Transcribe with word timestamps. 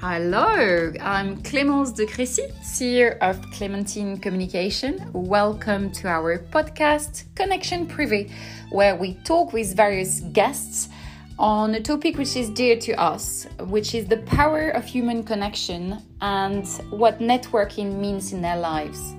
Hello, 0.00 0.92
I'm 1.00 1.42
Clémence 1.42 1.92
de 1.92 2.06
Crécy, 2.06 2.52
CEO 2.62 3.18
of 3.18 3.42
Clementine 3.50 4.16
Communication. 4.16 5.10
Welcome 5.12 5.90
to 5.90 6.06
our 6.06 6.38
podcast, 6.38 7.24
Connection 7.34 7.84
Privé, 7.84 8.30
where 8.70 8.94
we 8.94 9.14
talk 9.24 9.52
with 9.52 9.74
various 9.74 10.20
guests 10.20 10.88
on 11.36 11.74
a 11.74 11.80
topic 11.80 12.16
which 12.16 12.36
is 12.36 12.48
dear 12.50 12.78
to 12.78 12.92
us, 12.92 13.48
which 13.58 13.92
is 13.92 14.06
the 14.06 14.18
power 14.18 14.68
of 14.68 14.84
human 14.84 15.24
connection 15.24 16.00
and 16.20 16.64
what 16.90 17.18
networking 17.18 17.98
means 17.98 18.32
in 18.32 18.40
their 18.40 18.56
lives. 18.56 19.16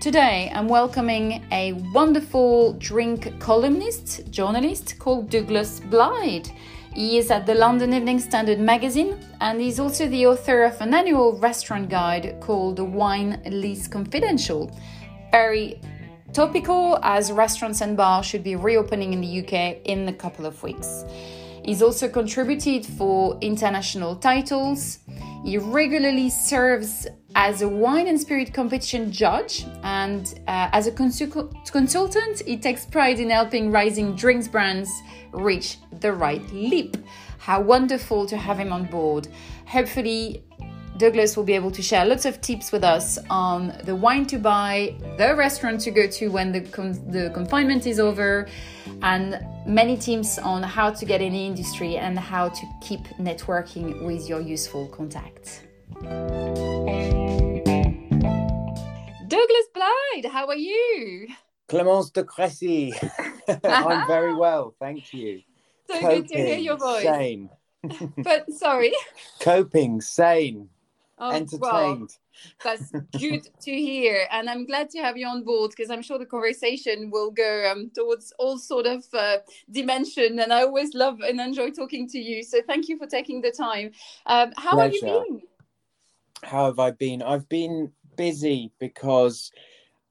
Today, 0.00 0.50
I'm 0.54 0.66
welcoming 0.66 1.44
a 1.52 1.74
wonderful 1.92 2.72
drink 2.78 3.38
columnist, 3.38 4.30
journalist 4.30 4.98
called 4.98 5.28
Douglas 5.28 5.80
Blyde. 5.80 6.50
He 7.00 7.16
is 7.16 7.30
at 7.30 7.46
the 7.46 7.54
London 7.54 7.94
Evening 7.94 8.18
Standard 8.18 8.60
magazine 8.60 9.18
and 9.40 9.58
he's 9.58 9.80
also 9.80 10.06
the 10.06 10.26
author 10.26 10.64
of 10.64 10.78
an 10.82 10.92
annual 10.92 11.32
restaurant 11.38 11.88
guide 11.88 12.36
called 12.40 12.78
Wine 12.78 13.40
List 13.46 13.90
Confidential. 13.90 14.70
Very 15.30 15.80
topical 16.34 16.98
as 17.02 17.32
restaurants 17.32 17.80
and 17.80 17.96
bars 17.96 18.26
should 18.26 18.44
be 18.44 18.54
reopening 18.54 19.14
in 19.14 19.22
the 19.22 19.40
UK 19.40 19.78
in 19.86 20.08
a 20.08 20.12
couple 20.12 20.44
of 20.44 20.62
weeks. 20.62 21.06
He's 21.64 21.80
also 21.80 22.06
contributed 22.06 22.84
for 22.84 23.38
international 23.40 24.16
titles. 24.16 24.98
He 25.42 25.56
regularly 25.56 26.28
serves 26.28 27.06
as 27.34 27.62
a 27.62 27.68
wine 27.68 28.08
and 28.08 28.20
spirit 28.20 28.52
competition 28.52 29.12
judge, 29.12 29.64
and 29.82 30.40
uh, 30.48 30.68
as 30.72 30.86
a 30.86 30.92
consul- 30.92 31.52
consultant, 31.70 32.42
he 32.46 32.56
takes 32.56 32.84
pride 32.84 33.20
in 33.20 33.30
helping 33.30 33.70
rising 33.70 34.16
drinks 34.16 34.48
brands 34.48 34.90
reach 35.32 35.78
the 36.00 36.12
right 36.12 36.42
leap. 36.52 36.96
How 37.38 37.60
wonderful 37.60 38.26
to 38.26 38.36
have 38.36 38.58
him 38.58 38.72
on 38.72 38.84
board. 38.84 39.28
Hopefully, 39.66 40.44
Douglas 40.98 41.34
will 41.34 41.44
be 41.44 41.54
able 41.54 41.70
to 41.70 41.80
share 41.80 42.04
lots 42.04 42.26
of 42.26 42.42
tips 42.42 42.72
with 42.72 42.84
us 42.84 43.18
on 43.30 43.74
the 43.84 43.96
wine 43.96 44.26
to 44.26 44.38
buy, 44.38 44.94
the 45.16 45.34
restaurant 45.34 45.80
to 45.80 45.90
go 45.90 46.06
to 46.06 46.28
when 46.28 46.52
the, 46.52 46.60
the 46.60 47.30
confinement 47.32 47.86
is 47.86 47.98
over, 47.98 48.46
and 49.00 49.42
many 49.66 49.96
tips 49.96 50.38
on 50.38 50.62
how 50.62 50.90
to 50.90 51.06
get 51.06 51.22
in 51.22 51.32
the 51.32 51.46
industry 51.46 51.96
and 51.96 52.18
how 52.18 52.50
to 52.50 52.66
keep 52.82 53.00
networking 53.18 54.04
with 54.04 54.28
your 54.28 54.40
useful 54.40 54.88
contacts. 54.88 55.62
Douglas 59.40 59.68
Blyde, 59.72 60.30
how 60.30 60.48
are 60.48 60.56
you? 60.56 61.26
Clémence 61.66 62.12
de 62.12 62.24
Crécy. 62.24 62.92
I'm 63.64 64.06
very 64.06 64.34
well, 64.38 64.74
thank 64.78 65.14
you. 65.14 65.40
So 65.86 65.98
Coping, 65.98 66.22
good 66.22 66.28
to 66.28 66.36
hear 66.36 66.58
your 66.58 66.76
voice. 66.76 67.04
Sane. 67.04 67.48
but 68.18 68.52
sorry. 68.52 68.92
Coping, 69.40 70.02
sane, 70.02 70.68
oh, 71.18 71.30
entertained. 71.30 71.60
Well, 71.62 72.08
that's 72.62 72.92
good 73.18 73.46
to 73.62 73.70
hear, 73.70 74.26
and 74.30 74.50
I'm 74.50 74.66
glad 74.66 74.90
to 74.90 74.98
have 74.98 75.16
you 75.16 75.26
on 75.26 75.42
board 75.42 75.70
because 75.74 75.90
I'm 75.90 76.02
sure 76.02 76.18
the 76.18 76.26
conversation 76.26 77.10
will 77.10 77.30
go 77.30 77.72
um, 77.72 77.90
towards 77.94 78.34
all 78.38 78.58
sort 78.58 78.84
of 78.84 79.04
uh, 79.14 79.38
dimension. 79.70 80.38
And 80.40 80.52
I 80.52 80.64
always 80.64 80.92
love 80.92 81.20
and 81.20 81.40
enjoy 81.40 81.70
talking 81.70 82.06
to 82.08 82.18
you. 82.18 82.42
So 82.42 82.60
thank 82.66 82.90
you 82.90 82.98
for 82.98 83.06
taking 83.06 83.40
the 83.40 83.52
time. 83.52 83.92
Um, 84.26 84.52
how 84.58 84.72
Pleasure. 84.72 84.82
have 84.82 84.92
you 84.92 85.24
been? 85.26 85.42
How 86.42 86.66
have 86.66 86.78
I 86.78 86.90
been? 86.90 87.22
I've 87.22 87.48
been 87.48 87.92
busy 88.20 88.70
because 88.78 89.50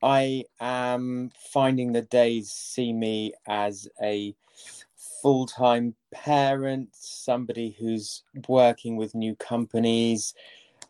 I 0.02 0.46
am 0.60 1.30
finding 1.52 1.92
the 1.92 2.02
days 2.02 2.52
see 2.52 2.92
me 2.92 3.34
as 3.48 3.88
a 4.02 4.34
full 5.22 5.46
time 5.46 5.94
parent, 6.12 6.90
somebody 6.94 7.78
who's 7.80 8.24
working 8.48 8.96
with 8.96 9.14
new 9.14 9.36
companies, 9.36 10.34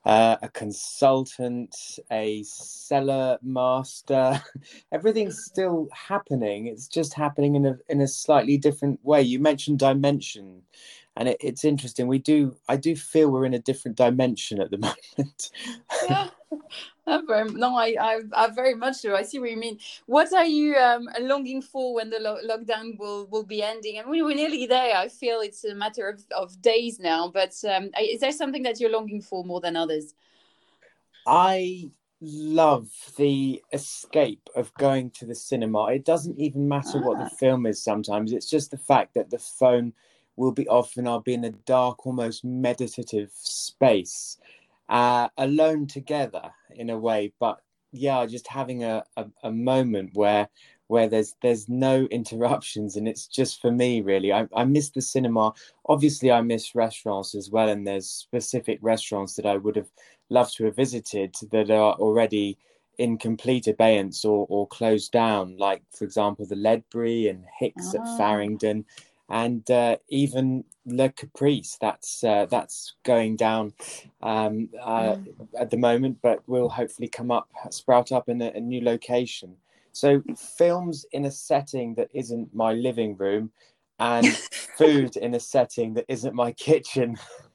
uh, 0.06 0.38
a 0.42 0.48
consultant, 0.48 2.00
a 2.10 2.42
cellar 2.44 3.38
master. 3.44 4.42
Everything's 4.94 5.44
still 5.44 5.90
happening. 5.92 6.68
It's 6.68 6.88
just 6.88 7.14
happening 7.14 7.56
in 7.56 7.66
a 7.66 7.78
in 7.90 8.00
a 8.00 8.08
slightly 8.08 8.58
different 8.58 9.04
way. 9.04 9.24
You 9.24 9.40
mentioned 9.40 9.80
dimension, 9.80 10.62
and 11.20 11.28
it, 11.28 11.38
it's 11.42 11.66
interesting. 11.66 12.08
We 12.08 12.18
do. 12.18 12.56
I 12.70 12.78
do 12.78 12.96
feel 12.96 13.30
we're 13.30 13.46
in 13.46 13.54
a 13.54 13.60
different 13.60 13.98
dimension 13.98 14.62
at 14.62 14.72
the 14.72 14.78
moment. 15.18 15.52
yeah. 16.10 16.30
very, 17.28 17.52
no, 17.52 17.76
I, 17.76 17.96
I, 18.00 18.20
I, 18.34 18.48
very 18.48 18.74
much 18.74 19.02
do. 19.02 19.14
I 19.14 19.24
see 19.24 19.38
what 19.38 19.52
you 19.52 19.58
mean. 19.58 19.80
What 20.06 20.32
are 20.32 20.46
you 20.46 20.78
um, 20.78 21.10
longing 21.20 21.62
for 21.62 21.94
when 21.94 22.10
the 22.10 22.20
lo- 22.20 22.40
lockdown 22.48 22.98
will, 22.98 23.28
will 23.28 23.44
be 23.44 23.62
ending? 23.62 23.98
And 23.98 24.10
we, 24.10 24.24
we're 24.24 24.34
nearly 24.34 24.66
there. 24.66 24.96
I 24.96 25.10
feel 25.10 25.42
it's 25.42 25.66
a 25.66 25.76
matter 25.76 26.08
of, 26.08 26.24
of 26.36 26.62
days 26.62 27.00
now. 27.02 27.28
But 27.28 27.54
um, 27.70 27.90
is 28.02 28.22
there 28.22 28.32
something 28.32 28.64
that 28.64 28.80
you're 28.80 28.90
longing 28.90 29.22
for 29.22 29.44
more 29.44 29.60
than 29.60 29.76
others? 29.76 30.14
I 31.28 31.92
love 32.22 32.90
the 33.18 33.62
escape 33.74 34.50
of 34.56 34.74
going 34.76 35.12
to 35.12 35.26
the 35.26 35.36
cinema. 35.36 35.88
It 35.88 36.06
doesn't 36.06 36.40
even 36.40 36.70
matter 36.70 36.96
ah. 36.96 37.02
what 37.02 37.18
the 37.18 37.26
ah. 37.26 37.38
film 37.38 37.66
is 37.66 37.84
sometimes. 37.84 38.32
It's 38.32 38.50
just 38.50 38.72
the 38.72 38.78
fact 38.78 39.16
that 39.16 39.30
the 39.30 39.40
phone 39.40 39.92
will 40.40 40.52
be 40.54 40.68
off 40.70 40.96
and 40.96 41.08
I'll 41.08 41.20
be 41.20 41.34
in 41.34 41.44
a 41.44 41.52
dark, 41.52 42.06
almost 42.06 42.46
meditative 42.46 43.30
space 43.34 44.38
uh, 44.88 45.28
alone 45.38 45.86
together 45.86 46.52
in 46.72 46.90
a 46.90 46.98
way. 46.98 47.34
But 47.40 47.60
yeah, 47.92 48.26
just 48.26 48.48
having 48.48 48.84
a, 48.84 49.04
a, 49.18 49.26
a, 49.44 49.52
moment 49.52 50.12
where 50.14 50.48
where 50.88 51.10
there's 51.10 51.36
there's 51.42 51.68
no 51.68 52.06
interruptions 52.12 52.96
and 52.96 53.08
it's 53.08 53.28
just 53.28 53.62
for 53.62 53.72
me 53.72 54.02
really. 54.02 54.32
I, 54.32 54.48
I 54.56 54.64
miss 54.64 54.90
the 54.92 55.02
cinema. 55.02 55.54
Obviously, 55.88 56.32
I 56.32 56.42
miss 56.42 56.74
restaurants 56.74 57.36
as 57.36 57.52
well, 57.52 57.68
and 57.68 57.86
there's 57.86 58.10
specific 58.10 58.80
restaurants 58.82 59.36
that 59.36 59.46
I 59.46 59.58
would 59.58 59.76
have 59.76 59.92
loved 60.30 60.56
to 60.58 60.66
have 60.66 60.76
visited 60.76 61.36
that 61.52 61.70
are 61.70 61.94
already 61.96 62.58
in 62.98 63.18
complete 63.18 63.66
abeyance 63.66 64.26
or, 64.26 64.46
or 64.50 64.68
closed 64.68 65.12
down, 65.12 65.58
like 65.58 65.82
for 65.92 66.06
example 66.06 66.46
the 66.46 66.56
Ledbury 66.56 67.28
and 67.28 67.46
Hix 67.60 67.94
oh. 67.94 68.00
at 68.00 68.08
ah. 68.08 68.18
Farringdon 68.18 68.86
and 69.30 69.70
uh, 69.70 69.98
even 70.10 70.64
Le 70.86 71.10
Caprice. 71.10 71.78
That's 71.80 72.24
uh, 72.24 72.48
that's 72.50 72.96
going 73.04 73.36
down 73.36 73.74
um, 74.22 74.70
uh, 74.82 75.16
mm. 75.16 75.48
at 75.58 75.70
the 75.70 75.78
moment, 75.78 76.18
but 76.22 76.48
will 76.48 76.70
hopefully 76.70 77.08
come 77.08 77.32
up, 77.32 77.48
sprout 77.70 78.12
up 78.12 78.28
in 78.30 78.42
a, 78.42 78.52
a, 78.56 78.60
new 78.60 78.84
location. 78.84 79.56
So 79.92 80.24
films 80.36 81.06
in 81.12 81.26
a 81.26 81.32
setting 81.32 81.96
that 81.96 82.10
isn't 82.14 82.54
my 82.54 82.74
living 82.74 83.16
room, 83.18 83.52
and 84.00 84.28
food 84.78 85.16
in 85.18 85.36
a 85.36 85.40
setting 85.40 85.94
that 85.94 86.06
isn't 86.08 86.34
my 86.34 86.52
kitchen. 86.52 87.18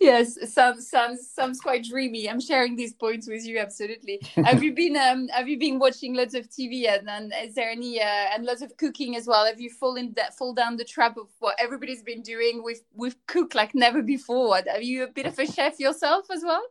yes 0.00 0.38
sounds 0.52 0.88
sounds 0.88 1.28
sounds 1.30 1.60
quite 1.60 1.84
dreamy. 1.84 2.28
I'm 2.28 2.40
sharing 2.40 2.76
these 2.76 2.92
points 2.92 3.28
with 3.28 3.46
you 3.46 3.58
absolutely. 3.58 4.20
Have 4.36 4.62
you 4.62 4.74
been 4.74 4.96
um 4.96 5.28
have 5.28 5.48
you 5.48 5.58
been 5.58 5.78
watching 5.78 6.14
lots 6.14 6.34
of 6.34 6.48
tv 6.48 6.88
and, 6.88 7.08
and 7.08 7.32
is 7.42 7.54
there 7.54 7.70
any 7.70 8.00
uh, 8.00 8.34
and 8.34 8.44
lots 8.44 8.62
of 8.62 8.76
cooking 8.76 9.16
as 9.16 9.26
well? 9.26 9.46
Have 9.46 9.60
you 9.60 9.70
fallen 9.70 10.12
that 10.16 10.36
fall 10.36 10.54
down 10.54 10.76
the 10.76 10.84
trap 10.84 11.16
of 11.16 11.28
what 11.38 11.56
everybody's 11.58 12.02
been 12.02 12.22
doing 12.22 12.62
we've 12.64 12.82
we've 12.94 13.16
cooked 13.26 13.54
like 13.54 13.74
never 13.74 14.02
before? 14.02 14.56
Are 14.56 14.80
you 14.80 15.04
a 15.04 15.08
bit 15.08 15.26
of 15.26 15.38
a 15.38 15.46
chef 15.46 15.78
yourself 15.80 16.26
as 16.30 16.42
well? 16.42 16.64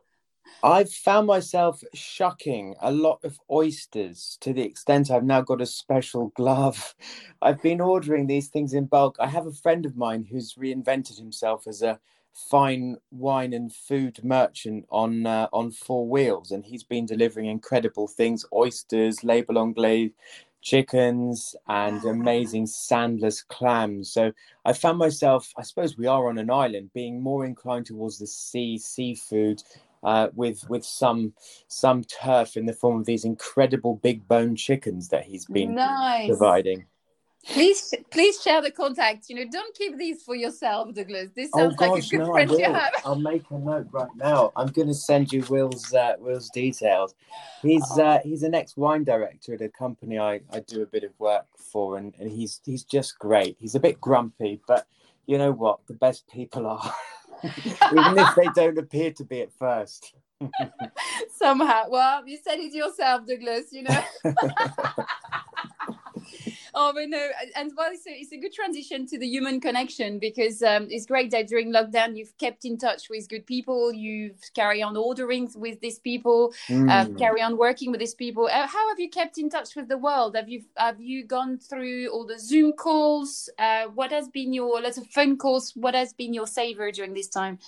I've 0.62 0.92
found 0.92 1.26
myself 1.26 1.82
shucking 1.92 2.76
a 2.80 2.90
lot 2.90 3.20
of 3.24 3.38
oysters 3.50 4.38
to 4.40 4.52
the 4.52 4.62
extent 4.62 5.10
I've 5.10 5.24
now 5.24 5.40
got 5.42 5.60
a 5.60 5.66
special 5.66 6.28
glove. 6.36 6.94
I've 7.42 7.62
been 7.62 7.80
ordering 7.80 8.26
these 8.26 8.48
things 8.48 8.72
in 8.72 8.86
bulk. 8.86 9.16
I 9.20 9.26
have 9.26 9.46
a 9.46 9.52
friend 9.52 9.84
of 9.84 9.96
mine 9.96 10.26
who's 10.30 10.54
reinvented 10.54 11.18
himself 11.18 11.66
as 11.66 11.82
a 11.82 12.00
fine 12.34 12.96
wine 13.10 13.52
and 13.52 13.72
food 13.72 14.22
merchant 14.22 14.84
on 14.90 15.26
uh, 15.26 15.48
on 15.52 15.70
four 15.70 16.06
wheels, 16.08 16.50
and 16.50 16.64
he's 16.64 16.82
been 16.82 17.06
delivering 17.06 17.46
incredible 17.46 18.08
things: 18.08 18.44
oysters, 18.52 19.24
Label 19.24 19.58
Anglais, 19.58 20.12
chickens, 20.60 21.54
and 21.68 22.04
amazing 22.04 22.66
sandless 22.66 23.46
clams. 23.46 24.12
So 24.12 24.32
I 24.64 24.72
found 24.72 24.98
myself, 24.98 25.52
I 25.56 25.62
suppose 25.62 25.96
we 25.96 26.06
are 26.06 26.28
on 26.28 26.38
an 26.38 26.50
island, 26.50 26.90
being 26.92 27.22
more 27.22 27.44
inclined 27.44 27.86
towards 27.86 28.18
the 28.18 28.26
sea, 28.26 28.78
seafood. 28.78 29.62
Uh, 30.02 30.28
with 30.34 30.68
with 30.68 30.84
some 30.84 31.32
some 31.68 32.04
turf 32.04 32.58
in 32.58 32.66
the 32.66 32.74
form 32.74 33.00
of 33.00 33.06
these 33.06 33.24
incredible 33.24 33.96
big 34.02 34.28
bone 34.28 34.54
chickens 34.54 35.08
that 35.08 35.24
he's 35.24 35.46
been 35.46 35.74
nice. 35.74 36.28
providing 36.28 36.84
please 37.46 37.94
please 38.10 38.40
share 38.40 38.62
the 38.62 38.70
contact 38.70 39.28
you 39.28 39.36
know 39.36 39.44
don't 39.50 39.74
keep 39.76 39.96
these 39.98 40.22
for 40.22 40.34
yourself 40.34 40.94
douglas. 40.94 41.30
This 41.34 41.50
oh, 41.54 41.60
sounds 41.60 41.74
oh, 41.78 41.86
gosh, 41.86 41.90
like 41.90 42.04
a 42.04 42.08
good 42.08 42.18
no, 42.18 42.32
friend 42.32 42.50
to 42.50 42.62
have. 42.64 42.92
I'll 43.04 43.14
make 43.16 43.44
a 43.50 43.58
note 43.58 43.88
right 43.92 44.08
now. 44.16 44.52
I'm 44.56 44.68
going 44.68 44.88
to 44.88 44.94
send 44.94 45.32
you 45.32 45.44
will's 45.48 45.92
uh, 45.92 46.14
will's 46.18 46.50
details. 46.50 47.14
He's 47.62 47.84
oh. 47.92 48.02
uh, 48.02 48.18
he's 48.22 48.42
an 48.42 48.54
ex-wine 48.54 49.04
director 49.04 49.54
at 49.54 49.60
a 49.60 49.68
company 49.68 50.18
i 50.18 50.40
i 50.52 50.60
do 50.60 50.82
a 50.82 50.86
bit 50.86 51.04
of 51.04 51.12
work 51.18 51.46
for 51.56 51.98
and, 51.98 52.14
and 52.18 52.30
he's 52.30 52.60
he's 52.64 52.84
just 52.84 53.18
great. 53.18 53.56
He's 53.58 53.74
a 53.74 53.80
bit 53.80 54.00
grumpy 54.00 54.60
but 54.66 54.86
you 55.26 55.38
know 55.38 55.52
what? 55.52 55.80
The 55.86 55.94
best 55.94 56.28
people 56.28 56.66
are. 56.66 56.94
Even 57.44 58.18
if 58.18 58.34
they 58.34 58.48
don't 58.54 58.78
appear 58.78 59.10
to 59.12 59.24
be 59.24 59.40
at 59.40 59.52
first. 59.52 60.14
Somehow. 61.36 61.84
Well 61.88 62.26
you 62.26 62.38
said 62.42 62.58
it 62.58 62.72
yourself 62.72 63.26
douglas 63.26 63.72
you 63.72 63.82
know 63.82 64.04
oh, 66.74 66.92
but 66.94 67.08
no, 67.08 67.28
and 67.56 67.72
well, 67.76 67.90
it's 67.92 68.06
a, 68.06 68.10
it's 68.10 68.32
a 68.32 68.36
good 68.36 68.52
transition 68.52 69.06
to 69.06 69.18
the 69.18 69.26
human 69.26 69.60
connection 69.60 70.18
because 70.18 70.62
um, 70.62 70.86
it's 70.90 71.06
great 71.06 71.30
that 71.30 71.48
during 71.48 71.72
lockdown 71.72 72.16
you've 72.16 72.36
kept 72.38 72.64
in 72.64 72.76
touch 72.78 73.08
with 73.08 73.28
good 73.28 73.46
people, 73.46 73.92
you've 73.92 74.40
carry 74.54 74.82
on 74.82 74.96
ordering 74.96 75.50
with 75.56 75.80
these 75.80 75.98
people, 75.98 76.52
mm. 76.68 76.90
uh, 76.90 77.16
carry 77.18 77.40
on 77.40 77.56
working 77.56 77.90
with 77.90 78.00
these 78.00 78.14
people. 78.14 78.46
Uh, 78.46 78.66
how 78.66 78.88
have 78.88 78.98
you 78.98 79.08
kept 79.08 79.38
in 79.38 79.48
touch 79.48 79.76
with 79.76 79.88
the 79.88 79.98
world? 79.98 80.36
Have 80.36 80.48
you 80.48 80.62
have 80.76 81.00
you 81.00 81.24
gone 81.24 81.58
through 81.58 82.08
all 82.08 82.26
the 82.26 82.38
Zoom 82.38 82.72
calls? 82.72 83.48
Uh, 83.58 83.84
what 83.94 84.10
has 84.10 84.28
been 84.28 84.52
your 84.52 84.80
lots 84.80 84.98
of 84.98 85.06
phone 85.08 85.36
calls? 85.36 85.72
What 85.74 85.94
has 85.94 86.12
been 86.12 86.34
your 86.34 86.46
savior 86.46 86.90
during 86.90 87.14
this 87.14 87.28
time? 87.28 87.58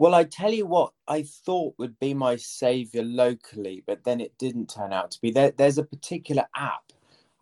Well, 0.00 0.14
I 0.14 0.24
tell 0.24 0.50
you 0.50 0.64
what, 0.64 0.94
I 1.06 1.24
thought 1.24 1.74
would 1.76 1.98
be 1.98 2.14
my 2.14 2.36
savior 2.36 3.02
locally, 3.02 3.84
but 3.86 4.02
then 4.02 4.18
it 4.18 4.32
didn't 4.38 4.70
turn 4.70 4.94
out 4.94 5.10
to 5.10 5.20
be. 5.20 5.30
There, 5.30 5.50
there's 5.50 5.76
a 5.76 5.84
particular 5.84 6.46
app, 6.56 6.84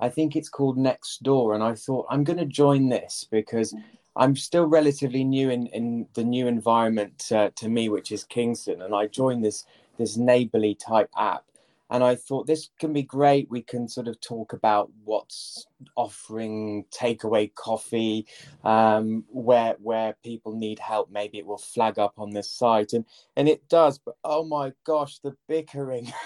I 0.01 0.09
think 0.09 0.37
it's 0.37 0.49
called 0.49 0.79
Nextdoor, 0.79 1.55
and 1.55 1.63
I 1.63 1.75
thought 1.75 2.07
I'm 2.09 2.25
going 2.25 2.39
to 2.39 2.45
join 2.45 2.89
this 2.89 3.27
because 3.31 3.75
I'm 4.17 4.37
still 4.37 4.67
relatively 4.67 5.25
new 5.25 5.51
in, 5.51 5.67
in 5.69 6.07
the 6.15 6.25
new 6.25 6.47
environment 6.47 7.31
uh, 7.33 7.51
to 7.57 7.69
me, 7.69 7.89
which 7.89 8.13
is 8.13 8.25
Kingston, 8.25 8.83
and 8.83 8.95
I 8.95 9.07
joined 9.07 9.45
this 9.45 9.65
this 9.97 10.17
neighborly 10.17 10.77
type 10.77 11.11
app, 11.17 11.45
and 11.91 12.05
I 12.05 12.15
thought 12.15 12.47
this 12.47 12.71
can 12.79 12.93
be 12.93 13.03
great. 13.03 13.51
We 13.51 13.63
can 13.63 13.89
sort 13.89 14.07
of 14.07 14.21
talk 14.21 14.53
about 14.53 14.91
what's 15.05 15.67
offering 15.97 16.85
takeaway 16.93 17.53
coffee, 17.55 18.27
um, 18.65 19.25
where 19.29 19.77
where 19.81 20.17
people 20.23 20.55
need 20.55 20.79
help. 20.79 21.11
Maybe 21.11 21.39
it 21.39 21.47
will 21.47 21.59
flag 21.59 21.99
up 21.99 22.15
on 22.19 22.31
this 22.31 22.51
site, 22.51 22.93
and 22.93 23.05
and 23.37 23.49
it 23.49 23.69
does. 23.69 23.99
But 23.99 24.17
oh 24.25 24.45
my 24.45 24.73
gosh, 24.85 25.19
the 25.19 25.37
bickering! 25.49 26.13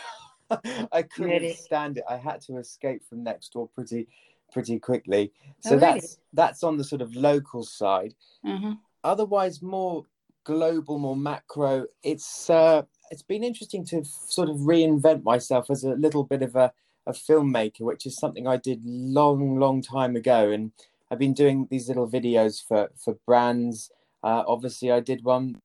I 0.92 1.02
couldn't 1.02 1.30
really? 1.30 1.54
stand 1.54 1.98
it. 1.98 2.04
I 2.08 2.16
had 2.16 2.40
to 2.42 2.56
escape 2.56 3.02
from 3.08 3.24
Nextdoor 3.24 3.68
pretty 3.74 4.08
pretty 4.52 4.78
quickly. 4.78 5.32
So 5.60 5.70
oh, 5.70 5.72
really? 5.78 5.80
that's 5.80 6.18
that's 6.32 6.62
on 6.62 6.76
the 6.76 6.84
sort 6.84 7.02
of 7.02 7.14
local 7.14 7.64
side. 7.64 8.14
Mm-hmm. 8.46 8.72
Otherwise, 9.04 9.62
more 9.62 10.06
global, 10.44 10.98
more 10.98 11.16
macro. 11.16 11.86
It's 12.02 12.50
uh, 12.50 12.82
it's 13.10 13.22
been 13.22 13.44
interesting 13.44 13.84
to 13.86 14.04
sort 14.04 14.48
of 14.48 14.56
reinvent 14.56 15.22
myself 15.24 15.70
as 15.70 15.84
a 15.84 15.90
little 15.90 16.24
bit 16.24 16.42
of 16.42 16.56
a, 16.56 16.72
a 17.06 17.12
filmmaker, 17.12 17.80
which 17.80 18.06
is 18.06 18.16
something 18.16 18.46
I 18.46 18.56
did 18.56 18.80
long, 18.84 19.58
long 19.58 19.82
time 19.82 20.16
ago. 20.16 20.50
And 20.50 20.72
I've 21.10 21.18
been 21.18 21.34
doing 21.34 21.68
these 21.70 21.88
little 21.88 22.08
videos 22.08 22.62
for 22.66 22.90
for 22.96 23.18
brands. 23.26 23.90
Uh, 24.22 24.44
obviously, 24.46 24.90
I 24.92 25.00
did 25.00 25.24
one 25.24 25.60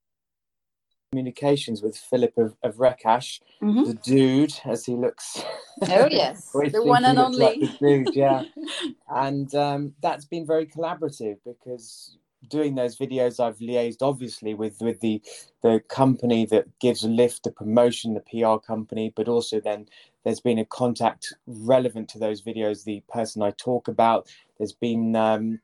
communications 1.10 1.82
with 1.82 1.96
Philip 1.96 2.36
of, 2.36 2.54
of 2.62 2.76
Rekash, 2.76 3.40
mm-hmm. 3.62 3.84
the 3.84 3.94
dude, 3.94 4.54
as 4.64 4.84
he 4.84 4.94
looks. 4.94 5.42
Oh 5.82 6.08
yes, 6.10 6.50
the 6.52 6.82
one 6.82 7.04
and 7.04 7.18
only 7.18 7.38
like 7.38 7.60
the 7.60 7.76
dude, 7.80 8.14
yeah. 8.14 8.44
and 9.08 9.54
um, 9.54 9.94
that's 10.02 10.24
been 10.24 10.46
very 10.46 10.66
collaborative 10.66 11.38
because 11.44 12.16
doing 12.48 12.76
those 12.76 12.96
videos 12.96 13.40
i've 13.40 13.58
liaised 13.58 14.00
obviously 14.00 14.54
with 14.54 14.80
with 14.80 15.00
the 15.00 15.20
the 15.64 15.82
company 15.88 16.46
that 16.46 16.66
gives 16.78 17.02
a 17.02 17.08
lift 17.08 17.42
the 17.42 17.50
promotion 17.50 18.14
the 18.14 18.20
pr 18.20 18.64
company 18.64 19.12
but 19.16 19.26
also 19.26 19.60
then 19.60 19.84
there's 20.22 20.38
been 20.38 20.60
a 20.60 20.64
contact 20.64 21.34
relevant 21.48 22.08
to 22.08 22.16
those 22.16 22.40
videos 22.40 22.84
the 22.84 23.02
person 23.08 23.42
i 23.42 23.50
talk 23.50 23.88
about 23.88 24.28
there's 24.56 24.72
been 24.72 25.16
um, 25.16 25.58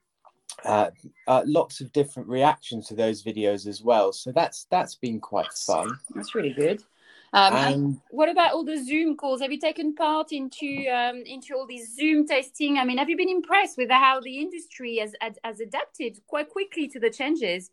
uh, 0.64 0.90
uh, 1.26 1.42
lots 1.46 1.80
of 1.80 1.92
different 1.92 2.28
reactions 2.28 2.86
to 2.88 2.94
those 2.94 3.22
videos 3.22 3.66
as 3.66 3.82
well 3.82 4.12
so 4.12 4.32
that's 4.32 4.66
that's 4.70 4.94
been 4.94 5.20
quite 5.20 5.52
fun 5.52 5.98
that's 6.14 6.34
really 6.34 6.52
good 6.52 6.82
um, 7.34 7.52
and 7.52 8.00
what 8.10 8.28
about 8.28 8.52
all 8.52 8.64
the 8.64 8.80
Zoom 8.82 9.16
calls? 9.16 9.40
Have 9.40 9.50
you 9.50 9.58
taken 9.58 9.92
part 9.92 10.30
into 10.30 10.86
um, 10.86 11.16
into 11.26 11.52
all 11.56 11.66
these 11.66 11.92
Zoom 11.92 12.28
testing? 12.28 12.78
I 12.78 12.84
mean, 12.84 12.96
have 12.98 13.10
you 13.10 13.16
been 13.16 13.28
impressed 13.28 13.76
with 13.76 13.90
how 13.90 14.20
the 14.20 14.38
industry 14.38 14.98
has, 14.98 15.16
has, 15.20 15.36
has 15.42 15.58
adapted 15.58 16.20
quite 16.28 16.48
quickly 16.48 16.86
to 16.86 17.00
the 17.00 17.10
changes? 17.10 17.72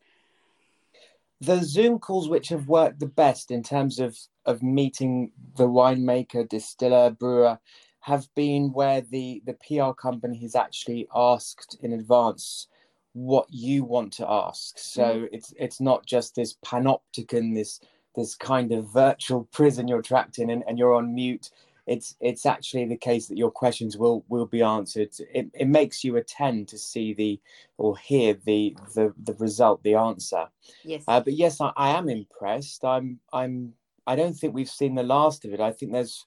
The 1.41 1.61
Zoom 1.61 1.99
calls 1.99 2.27
which 2.27 2.49
have 2.49 2.67
worked 2.67 2.99
the 2.99 3.05
best 3.05 3.51
in 3.51 3.61
terms 3.61 3.99
of 3.99 4.17
of 4.47 4.63
meeting 4.63 5.31
the 5.55 5.67
winemaker, 5.67 6.49
distiller, 6.49 7.11
brewer, 7.11 7.59
have 8.01 8.27
been 8.35 8.73
where 8.73 9.01
the 9.01 9.41
the 9.45 9.57
PR 9.65 9.91
company 9.93 10.37
has 10.39 10.55
actually 10.55 11.07
asked 11.15 11.77
in 11.81 11.93
advance 11.93 12.67
what 13.13 13.47
you 13.49 13.83
want 13.83 14.13
to 14.13 14.29
ask. 14.29 14.77
So 14.77 15.03
mm. 15.03 15.29
it's 15.31 15.53
it's 15.57 15.79
not 15.79 16.05
just 16.05 16.35
this 16.35 16.57
panopticon, 16.65 17.55
this 17.55 17.79
this 18.15 18.35
kind 18.35 18.71
of 18.71 18.91
virtual 18.91 19.47
prison 19.51 19.87
you're 19.87 20.01
trapped 20.01 20.39
in 20.39 20.49
and, 20.49 20.63
and 20.67 20.77
you're 20.77 20.93
on 20.93 21.13
mute. 21.13 21.49
It's 21.87 22.15
it's 22.19 22.45
actually 22.45 22.85
the 22.85 22.97
case 22.97 23.27
that 23.27 23.37
your 23.37 23.51
questions 23.51 23.97
will 23.97 24.23
will 24.29 24.45
be 24.45 24.61
answered. 24.61 25.09
It, 25.33 25.49
it 25.53 25.67
makes 25.67 26.03
you 26.03 26.15
attend 26.15 26.69
to 26.69 26.77
see 26.77 27.13
the 27.13 27.39
or 27.77 27.97
hear 27.97 28.33
the 28.45 28.75
the, 28.95 29.13
the 29.23 29.33
result 29.33 29.83
the 29.83 29.95
answer. 29.95 30.47
Yes. 30.83 31.03
Uh, 31.07 31.19
but 31.19 31.33
yes 31.33 31.61
I, 31.61 31.71
I 31.75 31.89
am 31.97 32.09
impressed. 32.09 32.83
I'm 32.83 33.19
i'm 33.33 33.73
i 34.07 34.15
don't 34.15 34.33
think 34.33 34.55
we've 34.55 34.69
seen 34.69 34.95
the 34.95 35.03
last 35.03 35.45
of 35.45 35.53
it. 35.53 35.59
I 35.59 35.71
think 35.71 35.91
there's 35.91 36.25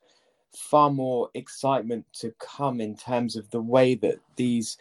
far 0.57 0.91
more 0.91 1.31
excitement 1.35 2.05
to 2.15 2.33
come 2.39 2.81
in 2.81 2.97
terms 2.97 3.37
of 3.37 3.51
the 3.51 3.61
way 3.61 3.95
that 3.97 4.19
these 4.37 4.77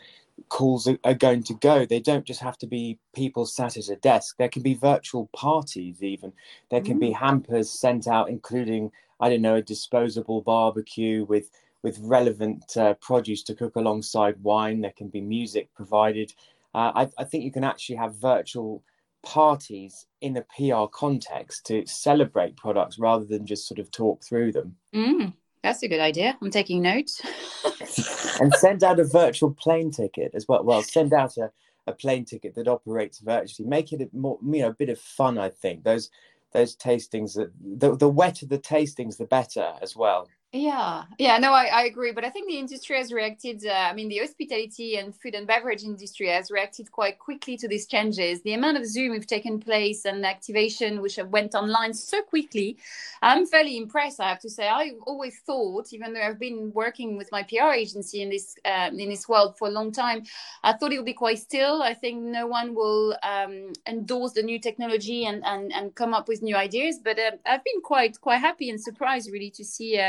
calls 0.50 0.88
are, 0.88 0.98
are, 1.04 1.14
going 1.14 1.44
to 1.44 1.54
go. 1.56 1.86
They 1.86 2.00
don't 2.00 2.26
just 2.26 2.40
have 2.42 2.58
to 2.60 2.68
be 2.68 3.00
people 3.14 3.46
sat 3.46 3.78
at 3.78 3.90
a 3.90 3.96
desk. 3.96 4.38
There 4.38 4.50
can 4.50 4.62
be 4.62 4.74
virtual 4.74 5.30
parties, 5.36 6.02
even. 6.02 6.34
There 6.70 6.82
can 6.82 6.98
mm. 6.98 7.02
be 7.02 7.12
hampers 7.12 7.70
sent 7.70 8.08
out, 8.08 8.30
including 8.30 8.92
I 9.20 9.30
don't 9.30 9.42
know 9.42 9.56
a 9.56 9.62
disposable 9.62 10.42
barbecue 10.42 11.26
with 11.26 11.50
with 11.84 12.00
relevant 12.00 12.78
uh, 12.78 12.94
produce 12.96 13.44
to 13.44 13.56
cook 13.56 13.76
alongside 13.76 14.42
wine. 14.42 14.82
There 14.82 14.94
can 14.96 15.10
be 15.10 15.22
music 15.22 15.70
provided. 15.76 16.34
Uh, 16.74 16.92
I, 16.96 17.10
I, 17.20 17.24
think 17.26 17.44
you 17.44 17.52
can 17.52 17.66
actually 17.66 17.98
have 17.98 18.16
virtual 18.16 18.82
parties 19.22 20.08
in 20.22 20.38
a 20.38 20.42
PR 20.42 20.86
context 20.92 21.66
to 21.68 21.86
celebrate 21.86 22.58
products 22.58 22.98
rather 22.98 23.26
than 23.26 23.46
just 23.46 23.68
sort 23.68 23.80
of 23.80 23.92
talk 23.92 24.24
through 24.24 24.54
them. 24.54 24.76
Mm. 24.96 25.34
That's 25.64 25.82
a 25.82 25.88
good 25.88 26.02
idea. 26.02 26.38
I'm 26.42 26.52
taking 26.52 26.82
notes. 26.82 27.22
and 28.42 28.54
send 28.56 28.84
out 28.84 29.00
a 29.00 29.06
virtual 29.06 29.52
plane 29.52 29.92
ticket 29.92 30.32
as 30.36 30.46
well. 30.48 30.64
Well, 30.64 30.84
send 30.84 31.14
out 31.14 31.38
a, 31.38 31.52
a 31.88 31.94
plane 31.94 32.26
ticket 32.26 32.56
that 32.56 32.68
operates 32.68 33.20
virtually. 33.20 33.68
Make 33.68 33.94
it 33.94 34.02
a 34.02 34.10
more, 34.12 34.38
you 34.44 34.62
know, 34.62 34.68
a 34.68 34.74
bit 34.74 34.90
of 34.90 35.00
fun. 35.00 35.38
I 35.38 35.50
think 35.50 35.84
those 35.84 36.10
those 36.52 36.76
tastings, 36.76 37.34
that 37.36 37.52
the 37.62 37.96
the 37.96 38.10
wetter 38.10 38.46
the 38.46 38.60
tastings, 38.60 39.18
the 39.18 39.26
better 39.26 39.74
as 39.82 39.96
well. 39.96 40.28
Yeah, 40.56 41.06
yeah, 41.18 41.40
no, 41.40 41.52
I, 41.52 41.66
I 41.66 41.84
agree. 41.86 42.12
But 42.12 42.26
I 42.26 42.30
think 42.30 42.48
the 42.48 42.60
industry 42.60 42.98
has 42.98 43.12
reacted. 43.12 43.66
Uh, 43.66 43.72
I 43.72 43.94
mean, 43.94 44.08
the 44.08 44.20
hospitality 44.20 44.98
and 44.98 45.16
food 45.16 45.34
and 45.34 45.48
beverage 45.48 45.84
industry 45.84 46.28
has 46.30 46.52
reacted 46.52 46.92
quite 46.92 47.18
quickly 47.18 47.58
to 47.58 47.68
these 47.68 47.88
changes. 47.88 48.42
The 48.44 48.54
amount 48.54 48.78
of 48.78 48.86
Zoom 48.86 49.14
have 49.16 49.26
taken 49.26 49.60
place 49.60 50.06
and 50.06 50.24
activation, 50.24 51.02
which 51.02 51.16
have 51.16 51.30
went 51.30 51.56
online 51.56 51.94
so 51.96 52.22
quickly, 52.22 52.78
I'm 53.24 53.48
fairly 53.48 53.78
impressed. 53.78 54.20
I 54.20 54.30
have 54.30 54.40
to 54.42 54.50
say, 54.50 54.68
I 54.68 54.92
always 55.08 55.40
thought, 55.40 55.88
even 55.92 56.14
though 56.14 56.22
I've 56.22 56.40
been 56.40 56.72
working 56.74 57.18
with 57.18 57.32
my 57.32 57.42
PR 57.42 57.74
agency 57.74 58.22
in 58.22 58.30
this 58.30 58.56
um, 58.66 59.00
in 59.00 59.10
this 59.10 59.28
world 59.28 59.58
for 59.58 59.70
a 59.70 59.72
long 59.72 59.92
time, 59.92 60.24
I 60.64 60.74
thought 60.74 60.94
it 60.94 60.98
would 60.98 61.06
be 61.06 61.14
quite 61.14 61.40
still. 61.40 61.82
I 61.82 61.96
think 61.96 62.22
no 62.22 62.46
one 62.46 62.76
will 62.76 63.18
um, 63.24 63.74
endorse 63.88 64.34
the 64.34 64.44
new 64.44 64.60
technology 64.60 65.26
and, 65.26 65.44
and 65.46 65.74
and 65.74 65.96
come 65.96 66.14
up 66.14 66.28
with 66.28 66.44
new 66.44 66.56
ideas. 66.56 67.00
But 67.04 67.18
uh, 67.18 67.32
I've 67.44 67.64
been 67.64 67.82
quite 67.82 68.22
quite 68.22 68.38
happy 68.40 68.70
and 68.70 68.80
surprised 68.80 69.32
really 69.32 69.50
to 69.52 69.64
see. 69.64 70.00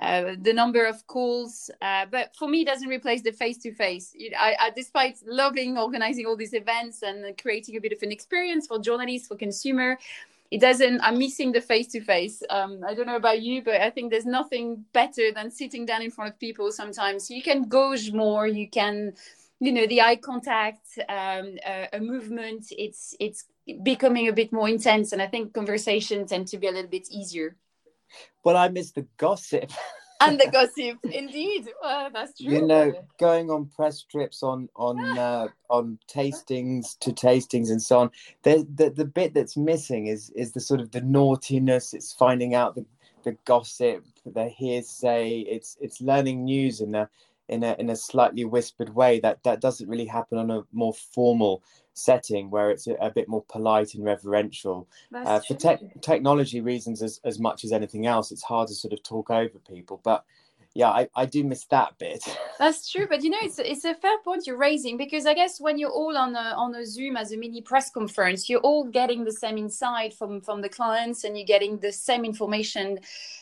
Uh, 0.00 0.36
the 0.40 0.52
number 0.52 0.84
of 0.84 1.06
calls. 1.06 1.70
Uh, 1.82 2.06
but 2.10 2.34
for 2.36 2.48
me, 2.48 2.62
it 2.62 2.66
doesn't 2.66 2.88
replace 2.88 3.22
the 3.22 3.32
face 3.32 3.58
to 3.58 3.72
face. 3.72 4.14
Despite 4.76 5.18
loving 5.26 5.76
organizing 5.76 6.26
all 6.26 6.36
these 6.36 6.54
events 6.54 7.02
and 7.02 7.36
creating 7.36 7.76
a 7.76 7.80
bit 7.80 7.92
of 7.92 8.02
an 8.02 8.12
experience 8.12 8.66
for 8.66 8.78
journalists, 8.78 9.28
for 9.28 9.36
consumer, 9.36 9.98
it 10.50 10.60
doesn't. 10.60 11.00
I'm 11.00 11.18
missing 11.18 11.52
the 11.52 11.60
face 11.60 11.88
to 11.88 12.00
face. 12.00 12.42
I 12.48 12.94
don't 12.94 13.06
know 13.06 13.16
about 13.16 13.42
you, 13.42 13.62
but 13.62 13.80
I 13.80 13.90
think 13.90 14.10
there's 14.10 14.26
nothing 14.26 14.84
better 14.92 15.32
than 15.32 15.50
sitting 15.50 15.84
down 15.84 16.02
in 16.02 16.10
front 16.10 16.32
of 16.32 16.38
people. 16.38 16.70
Sometimes 16.70 17.30
you 17.30 17.42
can 17.42 17.68
gauge 17.68 18.12
more. 18.12 18.46
You 18.46 18.68
can 18.68 19.14
you 19.60 19.72
know 19.72 19.86
the 19.86 20.00
eye 20.00 20.16
contact 20.16 20.98
um, 21.08 21.58
uh, 21.66 21.86
a 21.92 22.00
movement 22.00 22.66
it's 22.70 23.14
it's 23.18 23.46
becoming 23.82 24.28
a 24.28 24.32
bit 24.32 24.52
more 24.52 24.68
intense 24.68 25.12
and 25.12 25.20
i 25.20 25.26
think 25.26 25.52
conversations 25.52 26.30
tend 26.30 26.46
to 26.46 26.58
be 26.58 26.68
a 26.68 26.70
little 26.70 26.90
bit 26.90 27.08
easier 27.10 27.56
well, 28.44 28.56
I 28.56 28.68
miss 28.68 28.92
the 28.92 29.06
gossip. 29.16 29.70
and 30.20 30.38
the 30.38 30.48
gossip, 30.52 30.98
indeed. 31.04 31.68
Well, 31.82 32.10
that's 32.12 32.38
true. 32.40 32.52
You 32.52 32.66
know, 32.66 32.92
going 33.18 33.50
on 33.50 33.66
press 33.66 34.02
trips 34.02 34.42
on 34.42 34.68
on 34.76 34.98
uh, 35.18 35.48
on 35.70 35.98
tastings 36.08 36.98
to 37.00 37.12
tastings 37.12 37.70
and 37.70 37.82
so 37.82 38.00
on. 38.00 38.10
The, 38.42 38.66
the 38.74 38.90
the 38.90 39.04
bit 39.04 39.34
that's 39.34 39.56
missing 39.56 40.06
is 40.06 40.30
is 40.30 40.52
the 40.52 40.60
sort 40.60 40.80
of 40.80 40.90
the 40.90 41.00
naughtiness. 41.00 41.94
It's 41.94 42.12
finding 42.12 42.54
out 42.54 42.74
the 42.74 42.84
the 43.24 43.36
gossip, 43.44 44.04
the 44.24 44.48
hearsay. 44.48 45.40
It's 45.40 45.76
it's 45.80 46.00
learning 46.00 46.44
news 46.44 46.80
in 46.80 46.94
a 46.94 47.08
in 47.48 47.62
a 47.64 47.74
in 47.78 47.90
a 47.90 47.96
slightly 47.96 48.44
whispered 48.44 48.94
way. 48.94 49.20
That 49.20 49.42
that 49.44 49.60
doesn't 49.60 49.88
really 49.88 50.06
happen 50.06 50.38
on 50.38 50.50
a 50.50 50.62
more 50.72 50.94
formal 50.94 51.62
setting 51.94 52.50
where 52.50 52.70
it's 52.70 52.86
a, 52.86 52.94
a 52.94 53.10
bit 53.10 53.28
more 53.28 53.44
polite 53.48 53.94
and 53.94 54.04
reverential. 54.04 54.88
Uh, 55.12 55.40
for 55.40 55.54
te- 55.54 55.88
technology 56.00 56.60
reasons, 56.60 57.02
as, 57.02 57.20
as 57.24 57.38
much 57.38 57.64
as 57.64 57.72
anything 57.72 58.06
else, 58.06 58.30
it's 58.30 58.42
hard 58.42 58.68
to 58.68 58.74
sort 58.74 58.92
of 58.92 59.02
talk 59.02 59.30
over 59.30 59.58
people. 59.66 60.00
But 60.04 60.24
yeah, 60.78 60.90
I, 60.90 61.08
I 61.16 61.26
do 61.26 61.42
miss 61.42 61.64
that 61.72 61.98
bit. 61.98 62.22
That's 62.60 62.88
true, 62.88 63.08
but 63.10 63.24
you 63.24 63.30
know, 63.30 63.38
it's 63.42 63.58
it's 63.58 63.84
a 63.84 63.96
fair 63.96 64.16
point 64.24 64.46
you're 64.46 64.56
raising 64.56 64.96
because 64.96 65.26
I 65.26 65.34
guess 65.34 65.60
when 65.60 65.76
you're 65.76 65.90
all 65.90 66.16
on 66.16 66.36
a 66.36 66.54
on 66.56 66.72
a 66.76 66.86
Zoom 66.86 67.16
as 67.16 67.32
a 67.32 67.36
mini 67.36 67.62
press 67.62 67.90
conference, 67.90 68.48
you're 68.48 68.60
all 68.60 68.84
getting 68.84 69.24
the 69.24 69.32
same 69.32 69.58
insight 69.58 70.14
from 70.14 70.40
from 70.40 70.60
the 70.60 70.68
clients, 70.68 71.24
and 71.24 71.36
you're 71.36 71.44
getting 71.46 71.78
the 71.78 71.90
same 71.90 72.24
information 72.24 73.00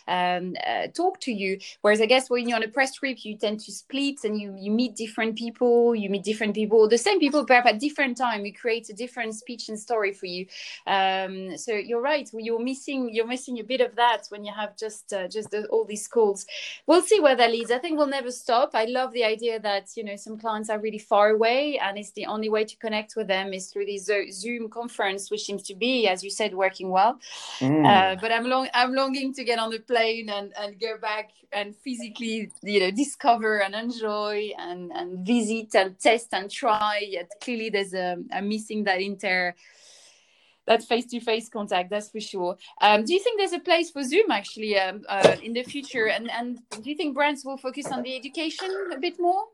um, 0.09 0.57
uh, 0.67 0.87
talk 0.87 1.21
to 1.21 1.33
you. 1.33 1.59
Whereas 1.83 2.01
I 2.01 2.07
guess 2.07 2.31
when 2.31 2.49
you're 2.49 2.57
on 2.57 2.63
a 2.63 2.69
press 2.69 2.95
trip, 2.95 3.23
you 3.23 3.37
tend 3.37 3.61
to 3.61 3.73
split 3.73 4.25
and 4.25 4.41
you 4.41 4.57
you 4.59 4.71
meet 4.71 4.97
different 4.97 5.37
people, 5.37 5.95
you 5.95 6.09
meet 6.09 6.23
different 6.23 6.55
people, 6.55 6.89
the 6.89 6.97
same 6.97 7.21
people, 7.21 7.45
perhaps 7.45 7.69
at 7.69 7.81
different 7.81 8.17
time. 8.17 8.41
We 8.41 8.53
create 8.53 8.89
a 8.89 8.95
different 8.95 9.35
speech 9.35 9.69
and 9.69 9.79
story 9.79 10.15
for 10.15 10.25
you. 10.25 10.47
Um, 10.87 11.59
so 11.59 11.73
you're 11.75 12.01
right, 12.01 12.31
you're 12.33 12.65
missing 12.65 13.11
you're 13.13 13.27
missing 13.27 13.59
a 13.59 13.65
bit 13.65 13.83
of 13.83 13.95
that 13.97 14.23
when 14.31 14.43
you 14.43 14.55
have 14.55 14.75
just 14.79 15.13
uh, 15.13 15.29
just 15.29 15.51
the, 15.51 15.67
all 15.67 15.85
these 15.85 16.09
calls. 16.09 16.47
We'll 16.87 17.03
see 17.03 17.21
where 17.27 17.35
that 17.35 17.51
leads. 17.51 17.73
I 17.73 17.79
think 17.79 17.99
we'll 17.99 18.07
never 18.07 18.31
stop. 18.31 18.71
I 18.75 18.85
love 18.85 19.13
the 19.13 19.25
idea 19.25 19.59
that 19.59 19.89
you 19.97 20.05
know 20.05 20.15
some 20.15 20.39
clients 20.39 20.71
are 20.71 20.79
really 20.79 21.03
far 21.13 21.31
away, 21.31 21.77
and 21.77 21.99
it's 21.99 22.13
the 22.13 22.27
only 22.27 22.49
way 22.49 22.65
to 22.65 22.77
connect 22.77 23.17
with 23.17 23.27
them 23.27 23.53
is 23.53 23.67
through 23.71 23.87
this 23.87 24.05
Zoom 24.31 24.69
conference, 24.69 25.29
which 25.29 25.45
seems 25.45 25.65
to 25.65 25.75
be, 25.75 26.07
as 26.07 26.23
you 26.23 26.31
said, 26.31 26.55
working 26.55 26.89
well. 26.91 27.19
Mm. 27.59 27.85
Uh, 27.85 28.15
but 28.21 28.31
I'm 28.31 28.45
long 28.45 28.69
I'm 28.73 28.93
longing 28.95 29.35
to 29.35 29.43
get 29.43 29.59
on 29.59 29.71
the 29.71 29.81
plane 29.81 30.29
and 30.31 30.53
and 30.57 30.81
go 30.81 30.99
back 30.99 31.31
and 31.53 31.75
physically 31.75 32.51
you 32.63 32.81
know 32.81 32.93
discover 32.93 33.61
and 33.65 33.75
enjoy 33.75 34.53
and 34.59 34.93
and 34.93 35.27
visit 35.27 35.75
and 35.75 35.99
test 35.99 36.29
and 36.33 36.49
try. 36.49 37.01
Yet 37.17 37.29
clearly 37.43 37.71
there's 37.71 37.95
a 37.95 38.19
I'm 38.33 38.49
missing 38.49 38.85
that 38.85 39.01
inter 39.01 39.53
that 40.67 40.83
face-to-face 40.83 41.49
contact 41.49 41.91
that's 41.91 42.11
for 42.11 42.21
sure. 42.21 42.57
Um, 42.81 43.05
do 43.05 43.13
you 43.13 43.21
think 43.21 43.39
there's 43.39 43.53
a 43.53 43.59
place 43.59 43.91
for 43.91 44.03
zoom 44.03 44.31
actually 44.31 44.79
um, 44.79 45.03
uh, 45.09 45.37
in 45.43 45.53
the 45.53 45.63
future? 45.63 46.09
And 46.09 46.31
and 46.31 46.59
do 46.71 46.91
you 46.91 46.97
think 46.97 47.15
brands 47.15 47.45
will 47.45 47.57
focus 47.57 47.87
on 47.87 48.03
the 48.03 48.17
education 48.17 48.69
a 48.93 48.99
bit 48.99 49.19
more? 49.19 49.45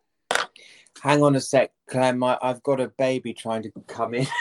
Hang 1.03 1.23
on 1.23 1.37
a 1.37 1.41
sec 1.41 1.73
clem. 1.89 2.23
I, 2.23 2.39
have 2.43 2.63
got 2.63 2.81
a 2.81 2.89
baby 2.89 3.33
trying 3.33 3.63
to 3.63 3.73
come 3.87 4.15
in. 4.15 4.27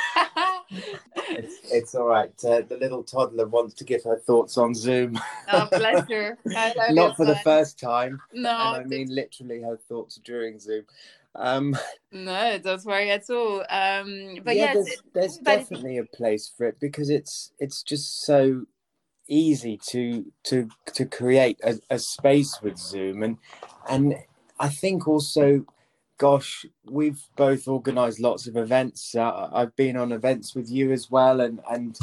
It's, 1.33 1.71
it's 1.71 1.95
all 1.95 2.07
right. 2.07 2.31
Uh, 2.43 2.61
the 2.67 2.77
little 2.79 3.03
toddler 3.03 3.47
wants 3.47 3.73
to 3.75 3.83
give 3.83 4.03
her 4.03 4.17
thoughts 4.17 4.57
on 4.57 4.73
zoom. 4.73 5.19
Oh 5.51 5.67
bless 5.71 6.09
her. 6.09 6.37
Not 6.91 7.17
for 7.17 7.25
the 7.25 7.37
first 7.37 7.79
time. 7.79 8.21
No. 8.33 8.49
And 8.49 8.81
i 8.81 8.83
mean 8.83 9.13
literally 9.13 9.61
her 9.61 9.77
thoughts 9.77 10.19
during 10.23 10.59
zoom 10.59 10.83
um, 11.35 11.77
no, 12.11 12.57
don't 12.57 12.85
worry 12.85 13.11
at 13.11 13.29
all. 13.29 13.63
Um, 13.69 14.39
but 14.43 14.55
yeah, 14.55 14.73
yes, 14.73 14.75
there's, 14.75 15.03
there's 15.13 15.37
definitely 15.37 15.97
a 15.97 16.05
place 16.05 16.51
for 16.55 16.67
it 16.67 16.79
because 16.79 17.09
it's 17.09 17.51
it's 17.59 17.83
just 17.83 18.25
so 18.25 18.65
easy 19.27 19.79
to 19.87 20.25
to 20.43 20.69
to 20.93 21.05
create 21.05 21.59
a, 21.63 21.79
a 21.89 21.99
space 21.99 22.59
with 22.61 22.77
Zoom 22.77 23.23
and 23.23 23.37
and 23.89 24.15
I 24.59 24.69
think 24.69 25.07
also 25.07 25.65
gosh, 26.21 26.67
we've 26.85 27.23
both 27.35 27.67
organised 27.67 28.19
lots 28.19 28.45
of 28.45 28.55
events. 28.55 29.15
Uh, 29.15 29.49
I've 29.51 29.75
been 29.75 29.97
on 29.97 30.11
events 30.11 30.53
with 30.53 30.69
you 30.69 30.91
as 30.91 31.09
well, 31.09 31.41
and 31.41 31.59
and 31.67 31.97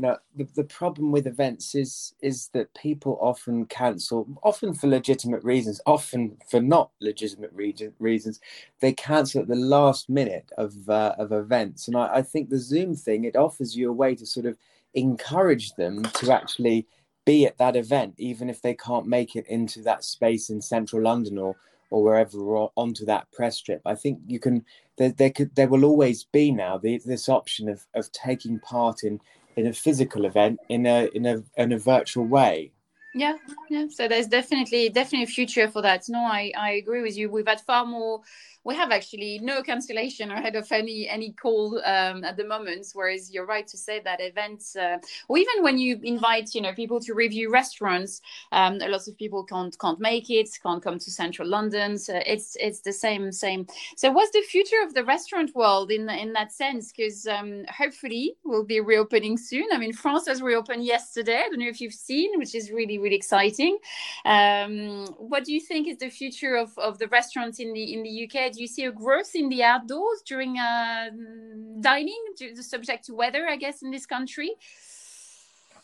no, 0.00 0.16
the, 0.34 0.48
the 0.56 0.64
problem 0.64 1.12
with 1.12 1.26
events 1.26 1.74
is 1.74 2.14
is 2.22 2.48
that 2.54 2.72
people 2.74 3.18
often 3.20 3.66
cancel, 3.66 4.26
often 4.42 4.72
for 4.74 4.86
legitimate 4.86 5.44
reasons, 5.44 5.80
often 5.86 6.38
for 6.48 6.60
not 6.60 6.90
legitimate 7.00 7.50
re- 7.52 7.74
reasons. 7.98 8.40
They 8.80 8.92
cancel 8.92 9.42
at 9.42 9.48
the 9.48 9.54
last 9.54 10.08
minute 10.08 10.50
of 10.56 10.88
uh, 10.88 11.14
of 11.18 11.32
events, 11.32 11.86
and 11.86 11.96
I, 11.96 12.16
I 12.16 12.22
think 12.22 12.48
the 12.48 12.58
Zoom 12.58 12.94
thing 12.94 13.24
it 13.24 13.36
offers 13.36 13.76
you 13.76 13.90
a 13.90 13.92
way 13.92 14.14
to 14.14 14.24
sort 14.24 14.46
of 14.46 14.56
encourage 14.94 15.74
them 15.74 16.02
to 16.02 16.32
actually 16.32 16.86
be 17.26 17.46
at 17.46 17.58
that 17.58 17.76
event, 17.76 18.14
even 18.16 18.48
if 18.48 18.62
they 18.62 18.74
can't 18.74 19.06
make 19.06 19.36
it 19.36 19.46
into 19.46 19.82
that 19.82 20.04
space 20.04 20.50
in 20.50 20.62
central 20.62 21.02
London 21.02 21.38
or 21.38 21.56
or 21.90 22.02
wherever 22.02 22.38
or 22.38 22.72
onto 22.76 23.04
that 23.04 23.30
press 23.32 23.60
trip. 23.60 23.82
I 23.84 23.94
think 23.96 24.20
you 24.26 24.40
can. 24.40 24.64
There, 24.96 25.12
there 25.12 25.30
could 25.30 25.54
there 25.56 25.68
will 25.68 25.84
always 25.84 26.24
be 26.24 26.52
now 26.52 26.78
the, 26.78 27.00
this 27.04 27.28
option 27.28 27.68
of 27.68 27.86
of 27.94 28.10
taking 28.12 28.60
part 28.60 29.02
in 29.02 29.20
in 29.60 29.66
a 29.66 29.72
physical 29.72 30.24
event 30.24 30.58
in 30.68 30.86
a 30.86 31.08
in 31.14 31.26
a 31.26 31.42
in 31.56 31.72
a 31.72 31.78
virtual 31.78 32.24
way. 32.24 32.72
Yeah 33.14 33.36
yeah. 33.68 33.86
So 33.88 34.08
there's 34.08 34.26
definitely 34.26 34.88
definitely 34.88 35.24
a 35.24 35.34
future 35.38 35.68
for 35.68 35.82
that. 35.82 36.04
No 36.08 36.20
i 36.20 36.52
i 36.56 36.70
agree 36.72 37.02
with 37.02 37.16
you. 37.16 37.30
We've 37.30 37.46
had 37.46 37.60
far 37.60 37.84
more 37.84 38.22
we 38.64 38.74
have 38.74 38.90
actually 38.90 39.38
no 39.42 39.62
cancellation 39.62 40.30
ahead 40.30 40.54
of 40.56 40.70
any 40.70 41.08
any 41.08 41.32
call 41.32 41.78
um, 41.84 42.24
at 42.24 42.36
the 42.36 42.44
moment. 42.44 42.86
Whereas 42.92 43.32
you're 43.32 43.46
right 43.46 43.66
to 43.66 43.76
say 43.76 44.00
that 44.00 44.20
events, 44.20 44.76
uh, 44.76 44.98
or 45.28 45.38
even 45.38 45.62
when 45.62 45.78
you 45.78 45.98
invite 46.02 46.54
you 46.54 46.60
know 46.60 46.74
people 46.74 47.00
to 47.00 47.14
review 47.14 47.50
restaurants, 47.50 48.20
um, 48.52 48.80
a 48.82 48.88
lot 48.88 49.08
of 49.08 49.16
people 49.16 49.44
can't 49.44 49.76
can't 49.78 50.00
make 50.00 50.30
it, 50.30 50.50
can't 50.62 50.82
come 50.82 50.98
to 50.98 51.10
central 51.10 51.48
London. 51.48 51.98
So 51.98 52.20
it's 52.26 52.56
it's 52.60 52.80
the 52.80 52.92
same 52.92 53.32
same. 53.32 53.66
So 53.96 54.10
what's 54.10 54.32
the 54.32 54.42
future 54.42 54.82
of 54.84 54.94
the 54.94 55.04
restaurant 55.04 55.54
world 55.54 55.90
in 55.90 56.08
in 56.10 56.32
that 56.34 56.52
sense? 56.52 56.92
Because 56.92 57.26
um, 57.26 57.64
hopefully 57.68 58.34
we'll 58.44 58.64
be 58.64 58.80
reopening 58.80 59.38
soon. 59.38 59.68
I 59.72 59.78
mean, 59.78 59.92
France 59.92 60.26
has 60.26 60.42
reopened 60.42 60.84
yesterday. 60.84 61.42
I 61.44 61.48
don't 61.48 61.60
know 61.60 61.68
if 61.68 61.80
you've 61.80 61.94
seen, 61.94 62.38
which 62.38 62.54
is 62.54 62.70
really 62.70 62.98
really 62.98 63.16
exciting. 63.16 63.78
Um, 64.26 65.06
what 65.16 65.44
do 65.44 65.52
you 65.52 65.60
think 65.60 65.88
is 65.88 65.96
the 65.98 66.10
future 66.10 66.56
of, 66.56 66.76
of 66.78 66.98
the 66.98 67.08
restaurants 67.08 67.58
in 67.58 67.72
the 67.72 67.94
in 67.94 68.02
the 68.02 68.24
UK? 68.24 68.49
Do 68.50 68.60
you 68.60 68.66
see 68.66 68.84
a 68.84 68.92
growth 68.92 69.34
in 69.34 69.48
the 69.48 69.62
outdoors 69.62 70.22
during 70.26 70.58
uh, 70.58 71.10
dining, 71.80 72.22
the 72.38 72.62
subject 72.62 73.06
to 73.06 73.14
weather, 73.14 73.46
I 73.48 73.56
guess, 73.56 73.82
in 73.82 73.90
this 73.90 74.06
country? 74.06 74.52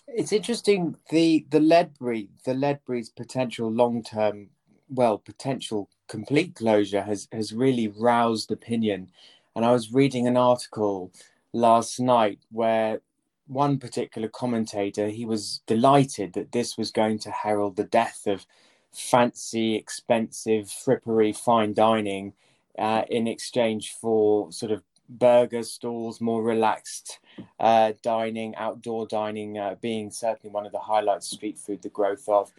It's 0.09 0.33
interesting. 0.33 0.97
The 1.11 1.47
the 1.51 1.61
Ledbury, 1.61 2.29
the 2.45 2.55
Ledbury's 2.55 3.11
potential 3.11 3.71
long 3.71 4.03
term, 4.03 4.51
well, 4.89 5.19
potential 5.19 5.89
complete 6.09 6.55
closure 6.55 7.03
has 7.03 7.29
has 7.33 7.53
really 7.53 7.89
roused 7.89 8.53
opinion. 8.53 9.11
And 9.55 9.65
I 9.65 9.73
was 9.73 9.93
reading 9.93 10.27
an 10.27 10.37
article 10.37 11.11
last 11.53 11.99
night 11.99 12.39
where 12.53 13.01
one 13.47 13.79
particular 13.79 14.29
commentator 14.29 15.09
he 15.09 15.25
was 15.25 15.61
delighted 15.67 16.35
that 16.35 16.53
this 16.53 16.77
was 16.77 16.91
going 16.91 17.19
to 17.21 17.31
herald 17.31 17.77
the 17.77 17.85
death 17.85 18.27
of 18.27 18.47
fancy, 18.93 19.75
expensive, 19.75 20.67
frippery 20.67 21.37
fine 21.37 21.73
dining 21.75 22.33
uh, 22.79 23.03
in 23.11 23.27
exchange 23.27 23.93
for 24.01 24.51
sort 24.53 24.73
of 24.73 24.83
burger 25.09 25.63
stalls, 25.63 26.21
more 26.21 26.43
relaxed 26.43 27.21
uh, 27.61 27.93
dining, 28.03 28.55
outdoor 28.57 29.07
dining 29.07 29.59
uh, 29.59 29.77
being 29.81 30.11
certainly 30.11 30.53
one 30.53 30.67
of 30.67 30.73
the 30.73 30.79
highlights, 30.79 31.31
street 31.31 31.59
food, 31.59 31.83
the 31.83 31.89
growth 31.89 32.29
of. 32.29 32.53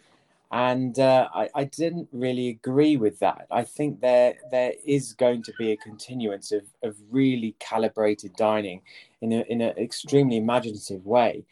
And 0.50 0.98
uh, 0.98 1.28
I, 1.34 1.50
I, 1.54 1.64
didn't 1.64 2.08
really 2.10 2.48
agree 2.48 2.96
with 2.96 3.18
that. 3.18 3.46
I 3.50 3.64
think 3.64 4.00
there 4.00 4.36
there 4.50 4.72
is 4.86 5.12
going 5.12 5.42
to 5.42 5.52
be 5.58 5.72
a 5.72 5.76
continuance 5.76 6.52
of, 6.52 6.62
of 6.82 6.96
really 7.10 7.54
calibrated 7.58 8.34
dining 8.34 8.80
in 9.20 9.32
a, 9.32 9.40
in 9.42 9.60
an 9.60 9.76
extremely 9.76 10.38
imaginative 10.38 11.04
way. 11.04 11.44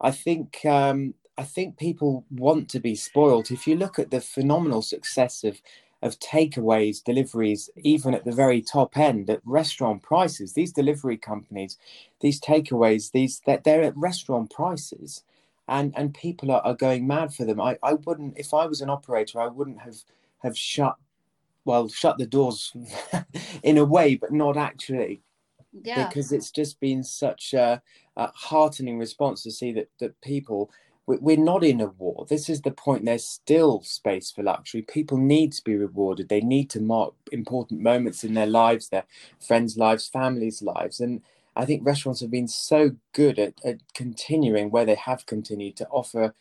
I 0.00 0.12
think 0.12 0.64
um, 0.66 1.14
I 1.36 1.42
think 1.42 1.78
people 1.78 2.24
want 2.30 2.68
to 2.70 2.78
be 2.78 2.94
spoiled. 2.94 3.50
If 3.50 3.66
you 3.66 3.74
look 3.74 3.98
at 3.98 4.12
the 4.12 4.20
phenomenal 4.20 4.82
success 4.82 5.42
of 5.42 5.60
of 6.04 6.18
takeaways, 6.18 7.02
deliveries, 7.02 7.70
even 7.82 8.14
at 8.14 8.26
the 8.26 8.30
very 8.32 8.60
top 8.60 8.96
end 8.96 9.30
at 9.30 9.40
restaurant 9.44 10.02
prices. 10.02 10.52
These 10.52 10.72
delivery 10.72 11.16
companies, 11.16 11.78
these 12.20 12.38
takeaways, 12.40 13.10
these 13.10 13.40
they're, 13.46 13.62
they're 13.64 13.82
at 13.82 13.96
restaurant 13.96 14.50
prices, 14.50 15.24
and 15.66 15.94
and 15.96 16.12
people 16.12 16.50
are, 16.52 16.60
are 16.60 16.74
going 16.74 17.06
mad 17.06 17.34
for 17.34 17.46
them. 17.46 17.58
I, 17.58 17.78
I 17.82 17.94
wouldn't 17.94 18.38
if 18.38 18.52
I 18.52 18.66
was 18.66 18.82
an 18.82 18.90
operator, 18.90 19.40
I 19.40 19.48
wouldn't 19.48 19.80
have 19.80 19.96
have 20.42 20.56
shut 20.56 20.96
well 21.64 21.88
shut 21.88 22.18
the 22.18 22.26
doors 22.26 22.76
in 23.62 23.78
a 23.78 23.84
way, 23.84 24.14
but 24.14 24.30
not 24.30 24.58
actually. 24.58 25.22
Yeah. 25.82 26.06
Because 26.06 26.30
it's 26.30 26.52
just 26.52 26.78
been 26.78 27.02
such 27.02 27.52
a, 27.52 27.82
a 28.16 28.30
heartening 28.32 28.98
response 28.98 29.42
to 29.42 29.50
see 29.50 29.72
that 29.72 29.88
that 30.00 30.20
people 30.20 30.70
we're 31.06 31.36
not 31.36 31.64
in 31.64 31.80
a 31.80 31.86
war. 31.86 32.26
This 32.28 32.48
is 32.48 32.62
the 32.62 32.70
point. 32.70 33.04
There's 33.04 33.26
still 33.26 33.82
space 33.82 34.30
for 34.30 34.42
luxury. 34.42 34.82
People 34.82 35.18
need 35.18 35.52
to 35.52 35.62
be 35.64 35.76
rewarded. 35.76 36.28
They 36.28 36.40
need 36.40 36.70
to 36.70 36.80
mark 36.80 37.14
important 37.30 37.80
moments 37.80 38.24
in 38.24 38.34
their 38.34 38.46
lives, 38.46 38.88
their 38.88 39.04
friends' 39.46 39.76
lives, 39.76 40.08
families' 40.08 40.62
lives. 40.62 41.00
And 41.00 41.20
I 41.56 41.66
think 41.66 41.84
restaurants 41.84 42.20
have 42.20 42.30
been 42.30 42.48
so 42.48 42.92
good 43.12 43.38
at, 43.38 43.54
at 43.64 43.80
continuing 43.92 44.70
where 44.70 44.86
they 44.86 44.94
have 44.94 45.26
continued 45.26 45.76
to 45.76 45.88
offer 45.88 46.34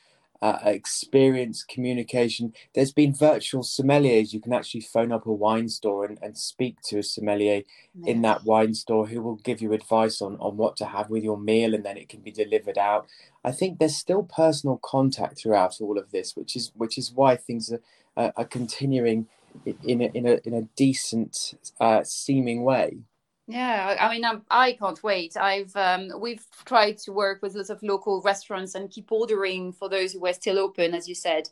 uh, 0.43 0.59
experience, 0.65 1.63
communication. 1.63 2.53
There's 2.75 2.91
been 2.91 3.15
virtual 3.15 3.63
sommeliers. 3.63 4.33
You 4.33 4.41
can 4.41 4.51
actually 4.51 4.81
phone 4.81 5.13
up 5.13 5.25
a 5.25 5.31
wine 5.31 5.69
store 5.69 6.03
and, 6.03 6.19
and 6.21 6.37
speak 6.37 6.81
to 6.87 6.99
a 6.99 7.03
sommelier 7.03 7.63
in 8.05 8.21
that 8.23 8.43
wine 8.43 8.73
store 8.73 9.07
who 9.07 9.21
will 9.21 9.37
give 9.37 9.61
you 9.61 9.71
advice 9.71 10.21
on, 10.21 10.35
on 10.41 10.57
what 10.57 10.75
to 10.77 10.85
have 10.85 11.09
with 11.09 11.23
your 11.23 11.39
meal 11.39 11.73
and 11.73 11.85
then 11.85 11.95
it 11.95 12.09
can 12.09 12.19
be 12.19 12.31
delivered 12.31 12.77
out. 12.77 13.07
I 13.45 13.53
think 13.53 13.79
there's 13.79 13.95
still 13.95 14.23
personal 14.23 14.81
contact 14.83 15.37
throughout 15.37 15.79
all 15.79 15.97
of 15.97 16.11
this, 16.11 16.35
which 16.35 16.57
is 16.57 16.73
which 16.75 16.97
is 16.97 17.13
why 17.13 17.37
things 17.37 17.71
are, 17.71 17.81
uh, 18.17 18.31
are 18.35 18.45
continuing 18.45 19.27
in 19.65 20.01
a, 20.01 20.11
in 20.13 20.27
a, 20.27 20.39
in 20.43 20.53
a 20.53 20.63
decent 20.75 21.53
uh, 21.79 22.03
seeming 22.03 22.63
way. 22.63 22.97
Yeah, 23.45 23.97
I 23.99 24.09
mean, 24.09 24.23
I'm, 24.23 24.43
I 24.49 24.71
can 24.71 24.79
not 24.91 25.03
wait. 25.03 25.35
I've 25.35 25.75
um, 25.75 26.11
we've 26.17 26.45
tried 26.63 26.97
to 26.99 27.11
work 27.11 27.41
with 27.41 27.55
lots 27.55 27.69
of 27.69 27.83
local 27.83 28.21
restaurants 28.21 28.73
and 28.73 28.89
keep 28.89 29.11
ordering 29.11 29.73
for 29.73 29.89
those 29.89 30.13
who 30.13 30.21
were 30.21 30.31
still 30.31 30.57
open, 30.57 30.93
as 30.93 31.09
you 31.09 31.15
said. 31.15 31.49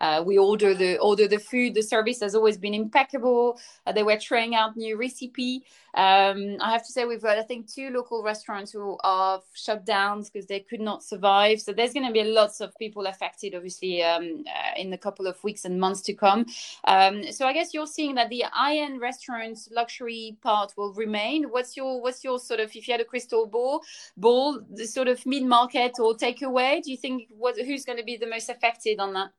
Uh, 0.00 0.22
we 0.24 0.38
order 0.38 0.72
the 0.72 0.98
order 0.98 1.26
the 1.26 1.38
food. 1.38 1.74
The 1.74 1.82
service 1.82 2.20
has 2.20 2.36
always 2.36 2.58
been 2.58 2.74
impeccable. 2.74 3.58
Uh, 3.84 3.90
they 3.92 4.04
were 4.04 4.18
trying 4.18 4.54
out 4.54 4.76
new 4.76 4.96
recipe. 4.96 5.64
Um, 5.94 6.56
I 6.60 6.72
have 6.72 6.86
to 6.86 6.92
say 6.92 7.04
we've 7.04 7.20
got 7.20 7.38
I 7.38 7.42
think 7.42 7.68
two 7.70 7.90
local 7.90 8.22
restaurants 8.22 8.72
who 8.72 8.96
are 9.02 9.42
shut 9.52 9.84
down 9.84 10.22
because 10.22 10.46
they 10.46 10.60
could 10.60 10.80
not 10.80 11.02
survive. 11.02 11.60
So 11.60 11.72
there's 11.72 11.92
going 11.92 12.06
to 12.06 12.12
be 12.12 12.22
lots 12.24 12.60
of 12.60 12.76
people 12.78 13.06
affected, 13.06 13.54
obviously, 13.54 14.02
um, 14.02 14.44
uh, 14.46 14.80
in 14.80 14.92
a 14.92 14.98
couple 14.98 15.26
of 15.26 15.42
weeks 15.44 15.64
and 15.64 15.78
months 15.78 16.02
to 16.02 16.14
come. 16.14 16.46
Um, 16.84 17.30
so 17.32 17.46
I 17.46 17.52
guess 17.52 17.74
you're 17.74 17.86
seeing 17.86 18.14
that 18.14 18.28
the 18.30 18.44
high-end 18.52 19.00
restaurants 19.00 19.68
luxury 19.70 20.36
part 20.42 20.72
will 20.76 20.94
remain. 20.94 21.31
What's 21.40 21.76
your 21.76 22.00
what's 22.00 22.22
your 22.24 22.38
sort 22.38 22.60
of 22.60 22.68
if 22.74 22.88
you 22.88 22.92
had 22.92 23.00
a 23.00 23.04
crystal 23.04 23.46
ball 23.46 23.82
ball 24.16 24.60
the 24.70 24.86
sort 24.86 25.08
of 25.08 25.24
mid 25.26 25.44
market 25.44 25.92
or 25.98 26.14
takeaway? 26.14 26.82
Do 26.82 26.90
you 26.90 26.96
think 26.96 27.28
what 27.30 27.58
who's 27.58 27.84
going 27.84 27.98
to 27.98 28.04
be 28.04 28.16
the 28.16 28.26
most 28.26 28.48
affected 28.48 29.00
on 29.00 29.12
that? 29.14 29.30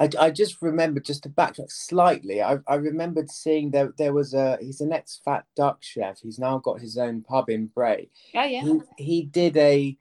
I, 0.00 0.08
I 0.18 0.30
just 0.30 0.62
remember 0.62 1.00
just 1.00 1.24
to 1.24 1.28
backtrack 1.28 1.70
slightly. 1.70 2.42
I, 2.42 2.58
I 2.66 2.76
remembered 2.76 3.30
seeing 3.30 3.70
there 3.70 3.92
there 3.98 4.12
was 4.12 4.34
a 4.34 4.58
he's 4.60 4.80
an 4.80 4.92
ex 4.92 5.20
fat 5.24 5.44
duck 5.56 5.78
chef. 5.80 6.20
He's 6.20 6.38
now 6.38 6.58
got 6.58 6.80
his 6.80 6.96
own 6.96 7.22
pub 7.22 7.48
in 7.50 7.66
Bray. 7.66 8.08
Oh 8.34 8.44
yeah. 8.44 8.62
He, 8.62 8.80
he 8.96 9.22
did 9.24 9.56
a, 9.56 9.96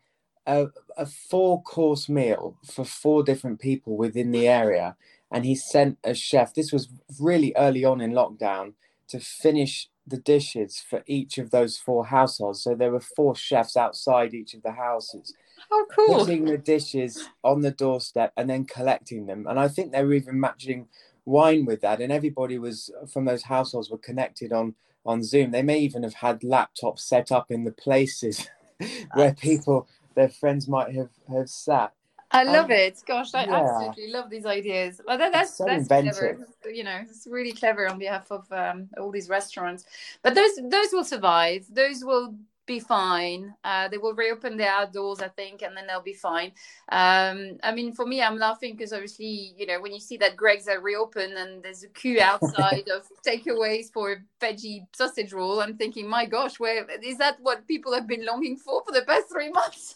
a 0.46 0.68
a 0.98 1.06
four 1.06 1.62
course 1.64 2.08
meal 2.10 2.58
for 2.66 2.86
four 2.86 3.24
different 3.24 3.60
people 3.60 3.98
within 3.98 4.32
the 4.32 4.48
area, 4.48 4.96
and 5.32 5.46
he 5.46 5.56
sent 5.56 5.98
a 6.04 6.14
chef. 6.14 6.54
This 6.54 6.72
was 6.72 6.90
really 7.20 7.54
early 7.58 7.84
on 7.84 8.02
in 8.02 8.12
lockdown 8.12 8.74
to 9.10 9.20
finish 9.20 9.90
the 10.08 10.18
dishes 10.18 10.82
for 10.90 11.04
each 11.06 11.38
of 11.38 11.52
those 11.52 11.78
four 11.78 12.06
households. 12.06 12.64
So 12.64 12.76
there 12.76 12.92
were 12.92 13.02
four 13.02 13.36
chefs 13.36 13.76
outside 13.76 14.34
each 14.34 14.54
of 14.54 14.64
the 14.64 14.72
houses 14.72 15.34
Oh, 15.72 15.86
cool. 15.90 16.20
Putting 16.20 16.46
the 16.46 16.58
dishes 16.58 17.30
on 17.44 17.62
the 17.62 17.72
doorstep 17.72 18.32
and 18.38 18.50
then 18.50 18.66
collecting 18.66 19.26
them. 19.26 19.48
And 19.48 19.60
I 19.60 19.68
think 19.68 19.92
they 19.92 20.04
were 20.04 20.14
even 20.14 20.40
matching 20.40 20.88
wine 21.26 21.66
with 21.66 21.82
that. 21.82 22.02
And 22.02 22.12
everybody 22.12 22.58
was 22.58 22.92
from 23.12 23.26
those 23.26 23.44
households 23.44 23.90
were 23.90 23.98
connected 23.98 24.54
on 24.54 24.76
on 25.06 25.24
Zoom. 25.24 25.52
They 25.52 25.64
may 25.64 25.80
even 25.80 26.04
have 26.04 26.16
had 26.16 26.42
laptops 26.42 27.00
set 27.00 27.32
up 27.32 27.50
in 27.50 27.64
the 27.64 27.72
places 27.72 28.50
where 29.14 29.34
people, 29.34 29.88
their 30.16 30.30
friends 30.30 30.68
might 30.68 30.94
have, 30.94 31.10
have 31.30 31.50
sat. 31.50 31.94
I 32.32 32.44
love 32.44 32.66
um, 32.66 32.72
it. 32.72 33.02
Gosh, 33.08 33.34
I 33.34 33.46
yeah. 33.46 33.56
absolutely 33.56 34.12
love 34.12 34.30
these 34.30 34.46
ideas. 34.46 35.00
Well, 35.06 35.18
that, 35.18 35.32
that's 35.32 35.56
so 35.56 35.66
that's 35.66 35.84
inventive. 35.84 36.16
clever. 36.16 36.48
You 36.72 36.84
know, 36.84 37.00
it's 37.02 37.26
really 37.30 37.54
clever 37.54 37.90
on 37.90 38.00
behalf 38.00 38.32
of 38.32 38.52
um, 38.52 38.90
all 38.98 39.12
these 39.12 39.30
restaurants. 39.30 39.86
But 40.24 40.36
those 40.36 40.52
those 40.64 40.92
will 40.92 41.06
survive. 41.06 41.66
Those 41.70 42.04
will 42.04 42.36
be 42.68 42.80
fine. 42.82 43.56
Uh, 43.64 43.88
they 43.88 43.98
will 43.98 44.14
reopen 44.14 44.58
the 44.58 44.68
outdoors, 44.68 45.22
I 45.22 45.30
think, 45.30 45.62
and 45.62 45.76
then 45.76 45.88
they'll 45.88 46.02
be 46.02 46.14
fine. 46.14 46.52
Um, 46.90 47.58
I 47.64 47.72
mean, 47.74 47.94
for 47.94 48.06
me, 48.06 48.22
I'm 48.22 48.38
laughing 48.38 48.76
because 48.76 48.92
obviously, 48.92 49.54
you 49.58 49.66
know, 49.66 49.80
when 49.80 49.94
you 49.94 50.02
see 50.02 50.18
that 50.18 50.36
Greggs 50.36 50.68
are 50.68 50.82
reopened 50.82 51.34
and 51.34 51.64
there's 51.64 51.84
a 51.84 51.88
queue 51.88 52.20
outside 52.22 52.90
of 52.94 53.08
takeaways 53.26 53.92
for 53.92 54.12
a 54.12 54.46
veggie 54.46 54.86
sausage 54.94 55.32
roll, 55.32 55.62
I'm 55.62 55.78
thinking, 55.78 56.08
my 56.08 56.26
gosh, 56.26 56.60
where 56.60 56.86
is 57.02 57.18
that 57.18 57.38
what 57.40 57.66
people 57.68 57.94
have 57.94 58.06
been 58.06 58.26
longing 58.26 58.58
for 58.58 58.84
for 58.86 58.92
the 58.92 59.04
past 59.04 59.30
three 59.32 59.50
months? 59.50 59.96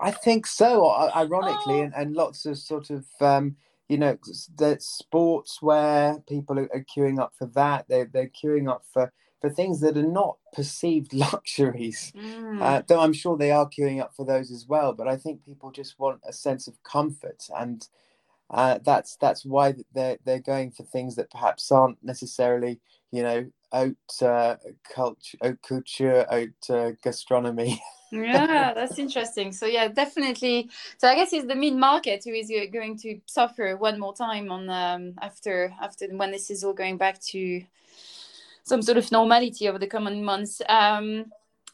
I 0.00 0.10
think 0.10 0.46
so. 0.46 0.90
Ironically, 1.14 1.80
oh. 1.80 1.82
and, 1.84 1.94
and 1.94 2.14
lots 2.14 2.46
of 2.46 2.58
sort 2.58 2.90
of. 2.90 3.06
Um, 3.20 3.56
you 3.86 3.98
know, 3.98 4.16
the 4.56 4.78
sports 4.80 5.60
where 5.60 6.18
people 6.26 6.58
are, 6.58 6.70
are 6.72 6.84
queuing 6.96 7.20
up 7.20 7.34
for 7.38 7.46
that. 7.48 7.84
They're, 7.86 8.08
they're 8.10 8.30
queuing 8.30 8.66
up 8.66 8.82
for 8.90 9.12
for 9.44 9.50
things 9.50 9.80
that 9.80 9.98
are 9.98 10.02
not 10.02 10.38
perceived 10.54 11.12
luxuries. 11.12 12.14
Mm. 12.16 12.62
Uh, 12.62 12.82
though 12.88 13.00
I'm 13.00 13.12
sure 13.12 13.36
they 13.36 13.50
are 13.50 13.68
queuing 13.68 14.00
up 14.00 14.14
for 14.16 14.24
those 14.24 14.50
as 14.50 14.66
well. 14.66 14.94
But 14.94 15.06
I 15.06 15.16
think 15.16 15.44
people 15.44 15.70
just 15.70 15.98
want 15.98 16.20
a 16.26 16.32
sense 16.32 16.66
of 16.66 16.82
comfort, 16.82 17.46
and 17.54 17.86
uh, 18.48 18.78
that's 18.82 19.16
that's 19.16 19.44
why 19.44 19.74
they're 19.92 20.16
they're 20.24 20.40
going 20.40 20.70
for 20.70 20.84
things 20.84 21.16
that 21.16 21.30
perhaps 21.30 21.70
aren't 21.70 22.02
necessarily, 22.02 22.80
you 23.12 23.22
know, 23.22 23.50
haute 23.70 24.22
uh, 24.22 24.56
culture, 24.94 25.36
haute 25.42 25.60
couture, 25.62 26.26
haute 26.30 26.70
uh, 26.70 26.92
gastronomy. 27.02 27.82
yeah, 28.22 28.72
that's 28.74 28.98
interesting. 28.98 29.52
So 29.52 29.66
yeah, 29.66 29.88
definitely. 29.88 30.70
So 30.98 31.08
I 31.08 31.14
guess 31.14 31.32
it's 31.32 31.46
the 31.46 31.54
mid 31.54 31.74
market 31.74 32.24
who 32.24 32.32
is 32.32 32.50
going 32.72 32.98
to 32.98 33.18
suffer 33.26 33.76
one 33.76 33.98
more 33.98 34.14
time 34.14 34.50
on 34.50 34.70
um, 34.70 35.14
after 35.20 35.74
after 35.80 36.06
when 36.08 36.30
this 36.30 36.50
is 36.50 36.64
all 36.64 36.72
going 36.72 36.96
back 36.96 37.20
to 37.32 37.62
some 38.64 38.82
sort 38.82 38.98
of 38.98 39.10
normality 39.12 39.68
over 39.68 39.78
the 39.78 39.86
coming 39.86 40.24
months. 40.24 40.62
Um, 40.68 41.26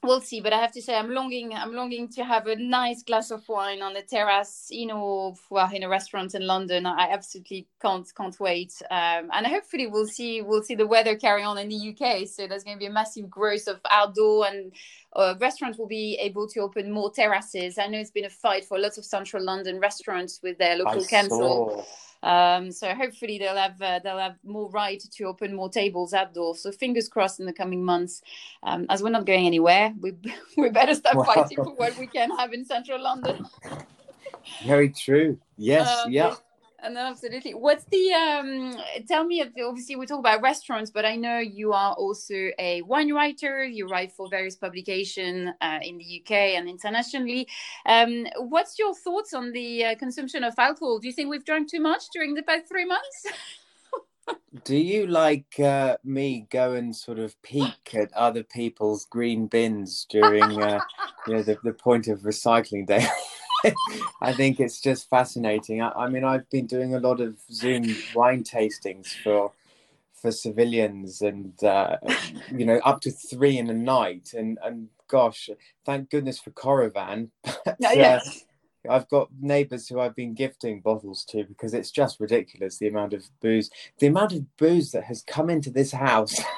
we'll 0.02 0.20
see, 0.20 0.40
but 0.40 0.52
I 0.52 0.60
have 0.60 0.72
to 0.72 0.82
say 0.82 0.96
I'm 0.96 1.10
longing. 1.10 1.54
I'm 1.54 1.74
longing 1.74 2.08
to 2.10 2.24
have 2.24 2.46
a 2.46 2.56
nice 2.56 3.02
glass 3.02 3.30
of 3.30 3.46
wine 3.48 3.82
on 3.82 3.94
the 3.94 4.02
terrace, 4.02 4.68
you 4.70 4.86
know, 4.86 5.36
well, 5.50 5.70
in 5.72 5.82
a 5.82 5.88
restaurant 5.88 6.34
in 6.34 6.46
London. 6.46 6.86
I 6.86 7.08
absolutely 7.10 7.66
can't 7.80 8.08
can't 8.14 8.38
wait. 8.40 8.72
Um, 8.90 9.30
and 9.32 9.46
hopefully 9.46 9.86
we'll 9.86 10.06
see 10.06 10.42
we'll 10.42 10.62
see 10.62 10.74
the 10.74 10.86
weather 10.86 11.16
carry 11.16 11.42
on 11.42 11.58
in 11.58 11.68
the 11.68 11.90
UK. 11.90 12.26
So 12.26 12.46
there's 12.46 12.64
going 12.64 12.76
to 12.76 12.80
be 12.80 12.86
a 12.86 12.92
massive 12.92 13.28
growth 13.28 13.68
of 13.68 13.80
outdoor 13.90 14.46
and 14.46 14.72
uh, 15.14 15.34
restaurants 15.40 15.78
will 15.78 15.88
be 15.88 16.16
able 16.20 16.48
to 16.48 16.60
open 16.60 16.90
more 16.90 17.12
terraces. 17.12 17.78
I 17.78 17.86
know 17.86 17.98
it's 17.98 18.10
been 18.10 18.24
a 18.24 18.30
fight 18.30 18.64
for 18.64 18.78
lots 18.78 18.98
of 18.98 19.04
central 19.04 19.44
London 19.44 19.80
restaurants 19.80 20.40
with 20.42 20.58
their 20.58 20.76
local 20.76 21.02
I 21.02 21.06
council. 21.06 21.38
Saw 21.38 22.09
um, 22.22 22.70
so 22.70 22.94
hopefully 22.94 23.38
they'll 23.38 23.56
have 23.56 23.80
uh, 23.80 24.00
they'll 24.02 24.18
have 24.18 24.36
more 24.44 24.70
right 24.70 25.00
to 25.00 25.24
open 25.24 25.54
more 25.54 25.68
tables 25.68 26.12
outdoors. 26.12 26.62
So 26.62 26.70
fingers 26.70 27.08
crossed 27.08 27.40
in 27.40 27.46
the 27.46 27.52
coming 27.52 27.84
months. 27.84 28.22
Um, 28.62 28.86
as 28.90 29.02
we're 29.02 29.10
not 29.10 29.26
going 29.26 29.46
anywhere, 29.46 29.94
we 30.00 30.14
we 30.56 30.68
better 30.70 30.94
start 30.94 31.16
wow. 31.16 31.24
fighting 31.24 31.56
for 31.56 31.74
what 31.74 31.96
we 31.98 32.06
can 32.06 32.30
have 32.36 32.52
in 32.52 32.64
central 32.64 33.02
London. 33.02 33.46
Very 34.64 34.90
true. 34.90 35.38
Yes. 35.56 35.88
Um, 36.04 36.10
yeah 36.10 36.34
absolutely. 36.82 37.54
What's 37.54 37.84
the 37.84 38.12
um? 38.12 38.76
Tell 39.06 39.24
me. 39.24 39.42
Obviously, 39.42 39.96
we 39.96 40.06
talk 40.06 40.20
about 40.20 40.42
restaurants, 40.42 40.90
but 40.90 41.04
I 41.04 41.16
know 41.16 41.38
you 41.38 41.72
are 41.72 41.92
also 41.94 42.50
a 42.58 42.82
wine 42.82 43.12
writer. 43.12 43.64
You 43.64 43.88
write 43.88 44.12
for 44.12 44.28
various 44.28 44.56
publications 44.56 45.50
uh, 45.60 45.78
in 45.82 45.98
the 45.98 46.22
UK 46.22 46.30
and 46.30 46.68
internationally. 46.68 47.48
Um, 47.86 48.26
what's 48.36 48.78
your 48.78 48.94
thoughts 48.94 49.34
on 49.34 49.52
the 49.52 49.84
uh, 49.84 49.94
consumption 49.96 50.44
of 50.44 50.54
alcohol? 50.58 50.98
Do 50.98 51.06
you 51.06 51.12
think 51.12 51.30
we've 51.30 51.44
drunk 51.44 51.70
too 51.70 51.80
much 51.80 52.04
during 52.12 52.34
the 52.34 52.42
past 52.42 52.68
three 52.68 52.84
months? 52.86 53.26
Do 54.64 54.76
you 54.76 55.06
like 55.06 55.58
uh, 55.60 55.96
me 56.04 56.46
go 56.50 56.72
and 56.74 56.94
sort 56.94 57.18
of 57.18 57.40
peek 57.42 57.94
at 57.94 58.12
other 58.12 58.42
people's 58.42 59.04
green 59.06 59.46
bins 59.46 60.06
during 60.10 60.60
uh, 60.60 60.80
you 61.26 61.34
know 61.34 61.42
the, 61.42 61.56
the 61.62 61.72
point 61.72 62.08
of 62.08 62.20
recycling 62.20 62.86
day? 62.86 63.06
I 64.20 64.32
think 64.32 64.60
it's 64.60 64.80
just 64.80 65.08
fascinating. 65.08 65.82
I, 65.82 65.90
I, 65.90 66.08
mean, 66.08 66.24
I've 66.24 66.48
been 66.50 66.66
doing 66.66 66.94
a 66.94 67.00
lot 67.00 67.20
of 67.20 67.36
Zoom 67.52 67.94
wine 68.14 68.44
tastings 68.44 69.08
for 69.22 69.52
for 70.14 70.30
civilians, 70.30 71.22
and 71.22 71.62
uh, 71.64 71.96
you 72.54 72.66
know, 72.66 72.78
up 72.84 73.00
to 73.02 73.10
three 73.10 73.58
in 73.58 73.70
a 73.70 73.74
night. 73.74 74.34
And 74.36 74.58
and 74.62 74.88
gosh, 75.08 75.48
thank 75.84 76.10
goodness 76.10 76.38
for 76.38 76.50
Coravin. 76.50 77.30
But, 77.64 77.76
yes. 77.80 78.26
Uh, 78.26 78.46
I've 78.88 79.08
got 79.10 79.28
neighbours 79.38 79.88
who 79.88 80.00
I've 80.00 80.16
been 80.16 80.32
gifting 80.32 80.80
bottles 80.80 81.22
to 81.26 81.44
because 81.44 81.74
it's 81.74 81.90
just 81.90 82.18
ridiculous 82.18 82.78
the 82.78 82.88
amount 82.88 83.12
of 83.12 83.24
booze, 83.42 83.70
the 83.98 84.06
amount 84.06 84.32
of 84.32 84.56
booze 84.56 84.92
that 84.92 85.04
has 85.04 85.22
come 85.22 85.50
into 85.50 85.70
this 85.70 85.92
house. 85.92 86.40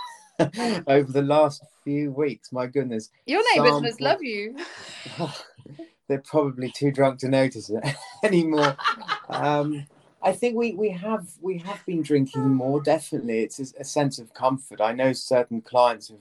over 0.87 1.13
the 1.13 1.23
last 1.23 1.63
few 1.85 2.11
weeks. 2.11 2.51
My 2.53 2.67
goodness. 2.67 3.11
Your 3.27 3.43
neighbours 3.55 3.83
must 3.83 4.01
love 4.01 4.23
you 4.23 4.57
they're 6.09 6.19
probably 6.19 6.71
too 6.71 6.91
drunk 6.91 7.19
to 7.21 7.29
notice 7.29 7.71
it 7.71 7.83
anymore. 8.23 8.77
um, 9.29 9.87
I 10.23 10.33
think 10.33 10.57
we, 10.57 10.73
we 10.75 10.91
have 10.91 11.27
we 11.41 11.59
have 11.59 11.85
been 11.85 12.03
drinking 12.03 12.55
more. 12.55 12.81
Definitely, 12.81 13.41
it's 13.41 13.59
a, 13.59 13.81
a 13.81 13.85
sense 13.85 14.19
of 14.19 14.35
comfort. 14.35 14.81
I 14.81 14.93
know 14.93 15.13
certain 15.13 15.61
clients 15.61 16.09
have, 16.09 16.19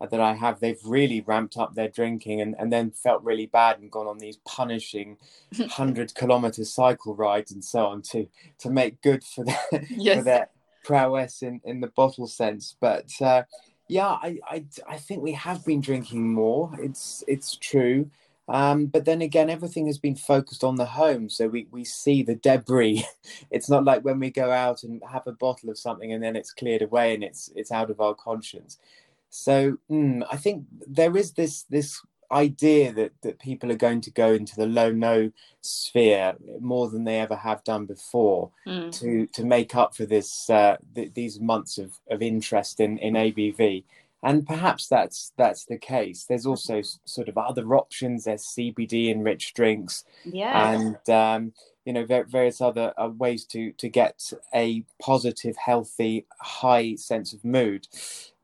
uh, 0.00 0.06
that 0.06 0.20
I 0.20 0.34
have 0.34 0.58
they've 0.58 0.80
really 0.84 1.20
ramped 1.20 1.56
up 1.56 1.74
their 1.74 1.88
drinking 1.88 2.40
and, 2.40 2.56
and 2.58 2.72
then 2.72 2.90
felt 2.90 3.22
really 3.22 3.46
bad 3.46 3.78
and 3.78 3.90
gone 3.90 4.08
on 4.08 4.18
these 4.18 4.38
punishing 4.44 5.18
hundred 5.70 6.14
kilometer 6.14 6.64
cycle 6.64 7.14
rides 7.14 7.52
and 7.52 7.64
so 7.64 7.86
on 7.86 8.02
to 8.02 8.26
to 8.58 8.70
make 8.70 9.00
good 9.02 9.22
for 9.22 9.44
their 9.44 9.60
yes. 9.90 10.18
for 10.18 10.24
their 10.24 10.48
prowess 10.84 11.42
in, 11.42 11.60
in 11.64 11.80
the 11.80 11.88
bottle 11.88 12.26
sense. 12.26 12.76
But 12.80 13.10
uh, 13.20 13.44
yeah, 13.88 14.08
I, 14.08 14.38
I 14.48 14.64
I 14.88 14.96
think 14.96 15.22
we 15.22 15.32
have 15.32 15.64
been 15.64 15.80
drinking 15.80 16.32
more. 16.32 16.72
It's 16.78 17.22
it's 17.28 17.56
true. 17.56 18.10
Um, 18.48 18.86
but 18.86 19.06
then 19.06 19.22
again, 19.22 19.48
everything 19.48 19.86
has 19.86 19.98
been 19.98 20.16
focused 20.16 20.64
on 20.64 20.76
the 20.76 20.84
home, 20.84 21.30
so 21.30 21.48
we, 21.48 21.66
we 21.70 21.84
see 21.84 22.22
the 22.22 22.34
debris. 22.34 23.04
it's 23.50 23.70
not 23.70 23.84
like 23.84 24.04
when 24.04 24.20
we 24.20 24.30
go 24.30 24.50
out 24.50 24.82
and 24.82 25.02
have 25.10 25.26
a 25.26 25.32
bottle 25.32 25.70
of 25.70 25.78
something 25.78 26.12
and 26.12 26.22
then 26.22 26.36
it's 26.36 26.52
cleared 26.52 26.82
away 26.82 27.14
and 27.14 27.24
it's 27.24 27.50
it's 27.56 27.72
out 27.72 27.90
of 27.90 28.00
our 28.00 28.14
conscience. 28.14 28.78
So 29.30 29.78
mm, 29.90 30.26
I 30.30 30.36
think 30.36 30.66
there 30.86 31.16
is 31.16 31.32
this 31.32 31.62
this 31.64 32.00
idea 32.30 32.92
that 32.92 33.12
that 33.22 33.38
people 33.38 33.70
are 33.70 33.76
going 33.76 34.00
to 34.02 34.10
go 34.10 34.32
into 34.32 34.56
the 34.56 34.66
low 34.66 34.90
no 34.90 35.30
sphere 35.60 36.34
more 36.60 36.88
than 36.88 37.04
they 37.04 37.20
ever 37.20 37.36
have 37.36 37.64
done 37.64 37.86
before 37.86 38.50
mm. 38.66 38.92
to 38.92 39.26
to 39.28 39.44
make 39.44 39.74
up 39.74 39.94
for 39.94 40.04
this 40.04 40.50
uh, 40.50 40.76
th- 40.94 41.14
these 41.14 41.40
months 41.40 41.78
of, 41.78 41.98
of 42.10 42.20
interest 42.20 42.78
in 42.80 42.98
in 42.98 43.14
ABV 43.14 43.84
and 44.24 44.46
perhaps 44.46 44.88
that's 44.88 45.32
that's 45.36 45.66
the 45.66 45.76
case. 45.76 46.24
There's 46.24 46.46
also 46.46 46.80
sort 47.04 47.28
of 47.28 47.36
other 47.36 47.76
options. 47.76 48.24
There's 48.24 48.42
CBD 48.42 49.10
enriched 49.10 49.54
drinks, 49.54 50.04
yeah, 50.24 50.72
and 50.72 51.10
um, 51.10 51.52
you 51.84 51.92
know 51.92 52.06
various 52.06 52.60
other 52.60 52.94
uh, 52.96 53.08
ways 53.08 53.44
to 53.46 53.72
to 53.72 53.88
get 53.88 54.32
a 54.54 54.84
positive, 55.00 55.56
healthy, 55.56 56.26
high 56.40 56.94
sense 56.94 57.34
of 57.34 57.44
mood. 57.44 57.86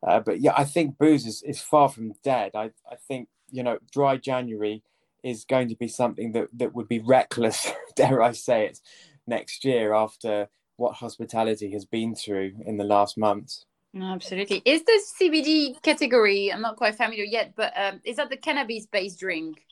Uh, 0.07 0.21
but 0.21 0.41
yeah, 0.41 0.53
I 0.57 0.65
think 0.65 0.99
booze 0.99 1.27
is, 1.27 1.43
is 1.43 1.61
far 1.61 1.89
from 1.89 2.13
dead. 2.23 2.53
I 2.55 2.73
I 2.91 2.97
think 3.09 3.29
you 3.51 3.63
know 3.63 3.79
dry 3.91 4.19
January 4.19 4.83
is 5.25 5.45
going 5.45 5.69
to 5.69 5.77
be 5.77 5.89
something 5.89 6.33
that 6.33 6.49
that 6.53 6.75
would 6.75 6.89
be 6.89 7.01
reckless, 7.01 7.73
dare 7.97 8.23
I 8.23 8.33
say 8.33 8.67
it, 8.67 8.81
next 9.27 9.65
year 9.65 9.95
after 9.95 10.49
what 10.77 10.97
hospitality 10.97 11.71
has 11.73 11.85
been 11.85 12.15
through 12.15 12.53
in 12.67 12.77
the 12.77 12.85
last 12.85 13.17
months. 13.17 13.65
Absolutely. 13.99 14.63
Is 14.65 14.85
the 14.85 15.03
CBD 15.21 15.83
category? 15.83 16.53
I'm 16.53 16.61
not 16.61 16.77
quite 16.77 16.95
familiar 16.95 17.25
yet, 17.25 17.55
but 17.57 17.73
um, 17.77 18.01
is 18.05 18.17
that 18.17 18.31
the 18.31 18.37
cannabis-based 18.37 19.19
drink? 19.19 19.67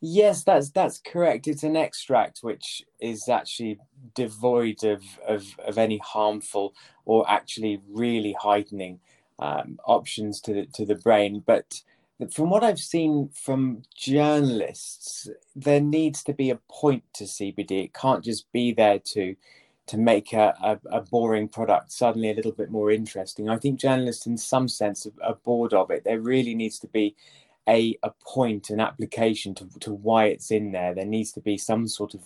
Yes, 0.00 0.42
that's 0.42 0.70
that's 0.70 0.98
correct. 0.98 1.46
It's 1.46 1.62
an 1.62 1.76
extract 1.76 2.40
which 2.42 2.82
is 3.00 3.28
actually 3.28 3.78
devoid 4.16 4.82
of 4.82 5.04
of, 5.26 5.44
of 5.64 5.78
any 5.78 5.98
harmful 5.98 6.74
or 7.04 7.30
actually 7.30 7.80
really 7.88 8.34
heightening 8.40 8.98
um, 9.38 9.78
options 9.84 10.40
to 10.40 10.54
the, 10.54 10.66
to 10.74 10.84
the 10.84 10.96
brain. 10.96 11.44
But 11.46 11.82
from 12.32 12.50
what 12.50 12.64
I've 12.64 12.80
seen 12.80 13.30
from 13.32 13.82
journalists, 13.96 15.28
there 15.54 15.80
needs 15.80 16.24
to 16.24 16.32
be 16.32 16.50
a 16.50 16.60
point 16.68 17.04
to 17.14 17.24
CBD. 17.24 17.84
It 17.84 17.94
can't 17.94 18.24
just 18.24 18.50
be 18.50 18.72
there 18.72 18.98
to 18.98 19.36
to 19.86 19.98
make 19.98 20.32
a, 20.32 20.54
a, 20.62 20.96
a, 20.96 21.00
boring 21.00 21.48
product 21.48 21.90
suddenly 21.90 22.30
a 22.30 22.34
little 22.34 22.52
bit 22.52 22.70
more 22.70 22.90
interesting. 22.90 23.48
I 23.48 23.58
think 23.58 23.80
journalists, 23.80 24.26
in 24.26 24.38
some 24.38 24.68
sense, 24.68 25.06
are, 25.06 25.12
are 25.22 25.38
bored 25.44 25.74
of 25.74 25.90
it. 25.90 26.04
There 26.04 26.20
really 26.20 26.54
needs 26.54 26.78
to 26.80 26.86
be 26.86 27.16
a, 27.68 27.98
a 28.02 28.10
point, 28.24 28.70
an 28.70 28.80
application 28.80 29.54
to, 29.56 29.68
to 29.80 29.92
why 29.92 30.26
it's 30.26 30.50
in 30.50 30.72
there. 30.72 30.94
There 30.94 31.04
needs 31.04 31.32
to 31.32 31.40
be 31.40 31.58
some 31.58 31.88
sort 31.88 32.14
of 32.14 32.20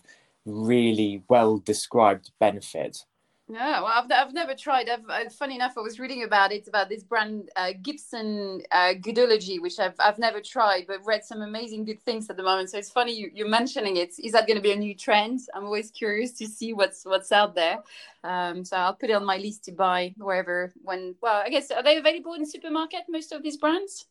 really 0.45 1.23
well 1.29 1.59
described 1.59 2.31
benefit. 2.39 3.05
Yeah, 3.49 3.81
well, 3.81 3.93
I've, 3.95 4.11
I've 4.11 4.35
never 4.35 4.57
tried. 4.57 4.89
I've, 4.89 5.09
uh, 5.09 5.31
funny 5.31 5.55
enough, 5.55 5.75
I 5.79 5.81
was 5.81 6.01
reading 6.01 6.25
about 6.25 6.51
it 6.51 6.67
about 6.67 6.89
this 6.89 7.05
brand 7.05 7.49
uh, 7.55 7.75
Gibson 7.81 8.63
uh, 8.73 8.95
Goodology, 8.95 9.61
which 9.63 9.79
I've 9.79 9.95
I've 10.01 10.19
never 10.19 10.41
tried, 10.41 10.87
but 10.89 10.99
read 11.07 11.25
some 11.25 11.43
amazing 11.43 11.85
good 11.85 12.03
things 12.03 12.29
at 12.29 12.37
the 12.37 12.43
moment. 12.43 12.71
So 12.71 12.79
it's 12.79 12.91
funny 12.91 13.13
you 13.15 13.31
you're 13.33 13.49
mentioning 13.49 13.99
it. 13.99 14.15
Is 14.19 14.33
that 14.33 14.49
going 14.49 14.57
to 14.57 14.63
be 14.63 14.73
a 14.73 14.77
new 14.77 14.97
trend? 14.97 15.41
I'm 15.55 15.65
always 15.65 15.93
curious 15.93 16.33
to 16.39 16.47
see 16.49 16.73
what's 16.73 17.05
what's 17.05 17.31
out 17.31 17.55
there. 17.55 17.79
Um, 18.25 18.65
so 18.65 18.77
I'll 18.79 18.95
put 18.95 19.11
it 19.11 19.13
on 19.13 19.25
my 19.25 19.37
list 19.37 19.65
to 19.67 19.73
buy 19.73 20.13
wherever 20.19 20.73
when. 20.83 21.15
Well, 21.23 21.41
I 21.47 21.49
guess 21.49 21.71
are 21.71 21.85
they 21.85 21.99
available 21.99 22.35
in 22.35 22.45
supermarket? 22.47 23.03
Most 23.09 23.31
of 23.31 23.45
these 23.45 23.59
brands 23.59 24.07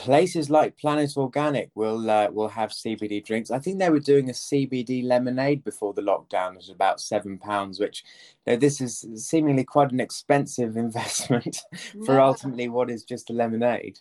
places 0.00 0.48
like 0.48 0.78
Planet 0.78 1.14
Organic 1.14 1.70
will 1.74 2.10
uh, 2.10 2.30
will 2.30 2.48
have 2.48 2.70
CBD 2.70 3.24
drinks. 3.24 3.50
I 3.50 3.58
think 3.58 3.78
they 3.78 3.90
were 3.90 4.00
doing 4.00 4.30
a 4.30 4.32
CBD 4.32 5.04
lemonade 5.04 5.62
before 5.62 5.92
the 5.92 6.00
lockdown. 6.00 6.52
It 6.52 6.56
was 6.56 6.70
about 6.70 7.02
seven 7.02 7.36
pounds, 7.36 7.78
which 7.78 8.02
you 8.46 8.54
know, 8.54 8.58
this 8.58 8.80
is 8.80 9.06
seemingly 9.16 9.62
quite 9.62 9.92
an 9.92 10.00
expensive 10.00 10.76
investment 10.86 11.62
for 12.06 12.14
yeah. 12.14 12.24
ultimately 12.24 12.68
what 12.68 12.90
is 12.90 13.04
just 13.04 13.28
a 13.28 13.34
lemonade. 13.34 13.98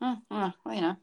Oh, 0.00 0.16
oh, 0.30 0.52
well, 0.64 0.74
you 0.74 0.80
know, 0.80 0.96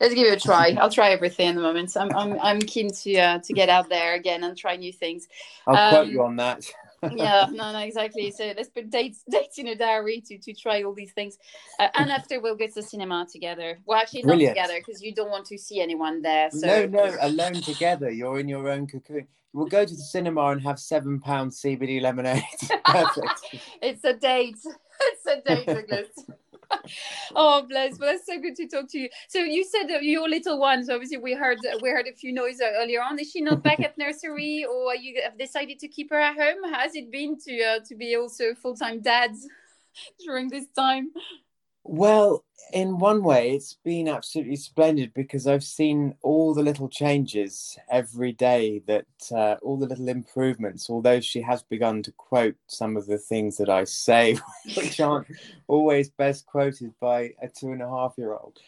let's 0.00 0.14
give 0.14 0.28
it 0.28 0.38
a 0.38 0.40
try. 0.40 0.76
I'll 0.80 0.88
try 0.88 1.10
everything 1.10 1.48
at 1.48 1.54
the 1.56 1.60
moment. 1.60 1.96
I'm 1.96 2.14
I'm 2.16 2.38
I'm 2.40 2.60
keen 2.60 2.90
to 3.02 3.18
uh, 3.18 3.38
to 3.40 3.52
get 3.52 3.68
out 3.68 3.88
there 3.88 4.14
again 4.14 4.44
and 4.44 4.56
try 4.56 4.76
new 4.76 4.92
things. 4.92 5.26
I'll 5.66 5.76
um, 5.76 5.90
quote 5.92 6.08
you 6.08 6.22
on 6.22 6.36
that 6.36 6.64
yeah, 7.10 7.46
no, 7.50 7.72
no, 7.72 7.78
exactly. 7.80 8.30
So 8.30 8.52
let's 8.56 8.68
put 8.68 8.90
dates 8.90 9.24
dates 9.30 9.58
in 9.58 9.68
a 9.68 9.74
diary 9.74 10.22
to 10.26 10.38
to 10.38 10.52
try 10.54 10.82
all 10.82 10.94
these 10.94 11.12
things, 11.12 11.38
uh, 11.78 11.88
and 11.96 12.10
after 12.10 12.40
we'll 12.40 12.56
get 12.56 12.74
to 12.74 12.80
the 12.80 12.86
cinema 12.86 13.26
together. 13.30 13.78
Well, 13.84 13.98
actually, 13.98 14.22
Brilliant. 14.22 14.56
not 14.56 14.62
together 14.62 14.80
because 14.84 15.02
you 15.02 15.14
don't 15.14 15.30
want 15.30 15.46
to 15.46 15.58
see 15.58 15.80
anyone 15.80 16.22
there. 16.22 16.50
So. 16.50 16.66
No, 16.66 16.86
no, 16.86 17.16
alone 17.20 17.54
together. 17.54 18.10
You're 18.10 18.38
in 18.38 18.48
your 18.48 18.68
own 18.68 18.86
cocoon. 18.86 19.26
We'll 19.52 19.66
go 19.66 19.84
to 19.84 19.94
the 19.94 20.00
cinema 20.00 20.46
and 20.46 20.62
have 20.62 20.78
seven 20.78 21.20
pound 21.20 21.52
CBD 21.52 22.00
lemonade. 22.00 22.42
Perfect. 22.84 23.40
it's 23.82 24.04
a 24.04 24.14
date. 24.14 24.58
It's 25.00 25.26
a 25.26 25.40
date, 25.42 25.66
Douglas. 25.66 26.08
oh 27.36 27.66
bless 27.68 27.98
but 27.98 28.06
that's 28.06 28.26
so 28.26 28.38
good 28.40 28.56
to 28.56 28.66
talk 28.68 28.88
to 28.90 28.98
you. 28.98 29.08
So 29.28 29.38
you 29.40 29.64
said 29.64 29.88
your 30.02 30.28
little 30.28 30.58
one 30.58 30.84
so 30.84 30.94
obviously 30.94 31.18
we 31.18 31.34
heard 31.34 31.58
we 31.82 31.90
heard 31.90 32.06
a 32.06 32.14
few 32.14 32.32
noises 32.32 32.62
earlier 32.62 33.02
on. 33.02 33.18
Is 33.18 33.30
she 33.30 33.40
not 33.40 33.62
back 33.62 33.80
at 33.80 33.96
nursery 33.98 34.64
or 34.64 34.94
you 34.94 35.20
have 35.22 35.38
decided 35.38 35.78
to 35.80 35.88
keep 35.88 36.10
her 36.10 36.20
at 36.20 36.36
home? 36.36 36.72
Has 36.72 36.94
it 36.94 37.10
been 37.10 37.38
to 37.46 37.62
uh, 37.62 37.78
to 37.88 37.94
be 37.94 38.16
also 38.16 38.54
full-time 38.54 39.00
dads 39.00 39.46
during 40.24 40.48
this 40.48 40.66
time 40.76 41.10
well, 41.84 42.44
in 42.72 42.98
one 42.98 43.22
way, 43.22 43.50
it's 43.50 43.74
been 43.84 44.08
absolutely 44.08 44.56
splendid 44.56 45.12
because 45.14 45.46
I've 45.46 45.64
seen 45.64 46.14
all 46.22 46.54
the 46.54 46.62
little 46.62 46.88
changes 46.88 47.76
every 47.90 48.32
day, 48.32 48.82
that 48.86 49.06
uh, 49.30 49.56
all 49.62 49.76
the 49.76 49.86
little 49.86 50.08
improvements, 50.08 50.88
although 50.88 51.20
she 51.20 51.42
has 51.42 51.62
begun 51.62 52.02
to 52.04 52.12
quote 52.12 52.56
some 52.68 52.96
of 52.96 53.06
the 53.06 53.18
things 53.18 53.56
that 53.58 53.68
I 53.68 53.84
say, 53.84 54.38
which 54.76 55.00
aren't 55.00 55.26
always 55.66 56.08
best 56.10 56.46
quoted 56.46 56.94
by 57.00 57.34
a 57.42 57.48
two 57.48 57.72
and 57.72 57.82
a 57.82 57.88
half 57.88 58.14
year 58.16 58.32
old. 58.32 58.58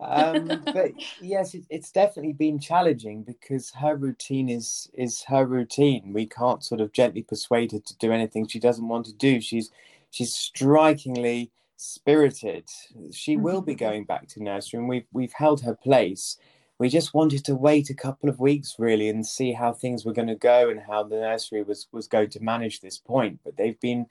Um, 0.00 0.62
but 0.64 0.92
yes, 1.20 1.54
it, 1.54 1.64
it's 1.70 1.92
definitely 1.92 2.32
been 2.32 2.58
challenging 2.58 3.22
because 3.22 3.70
her 3.72 3.94
routine 3.94 4.48
is 4.48 4.90
is 4.94 5.22
her 5.28 5.46
routine. 5.46 6.12
We 6.12 6.26
can't 6.26 6.64
sort 6.64 6.80
of 6.80 6.92
gently 6.92 7.22
persuade 7.22 7.72
her 7.72 7.80
to 7.80 7.98
do 7.98 8.12
anything 8.12 8.48
she 8.48 8.58
doesn't 8.58 8.88
want 8.88 9.06
to 9.06 9.12
do. 9.12 9.40
She's 9.40 9.70
she's 10.10 10.34
strikingly 10.34 11.50
spirited. 11.82 12.68
She 13.12 13.36
will 13.36 13.60
be 13.60 13.72
mm-hmm. 13.72 13.84
going 13.84 14.04
back 14.04 14.28
to 14.28 14.42
nursery, 14.42 14.78
and 14.78 14.88
we've 14.88 15.06
we've 15.12 15.32
held 15.32 15.62
her 15.62 15.74
place. 15.74 16.36
We 16.78 16.88
just 16.88 17.14
wanted 17.14 17.44
to 17.44 17.54
wait 17.54 17.90
a 17.90 17.94
couple 17.94 18.28
of 18.28 18.40
weeks 18.40 18.76
really 18.78 19.08
and 19.08 19.24
see 19.24 19.52
how 19.52 19.72
things 19.72 20.04
were 20.04 20.12
going 20.12 20.28
to 20.28 20.34
go 20.34 20.68
and 20.68 20.80
how 20.80 21.04
the 21.04 21.16
nursery 21.16 21.62
was 21.62 21.88
was 21.92 22.08
going 22.08 22.30
to 22.30 22.42
manage 22.42 22.80
this 22.80 22.98
point. 22.98 23.40
But 23.44 23.56
they've 23.56 23.80
been 23.80 24.06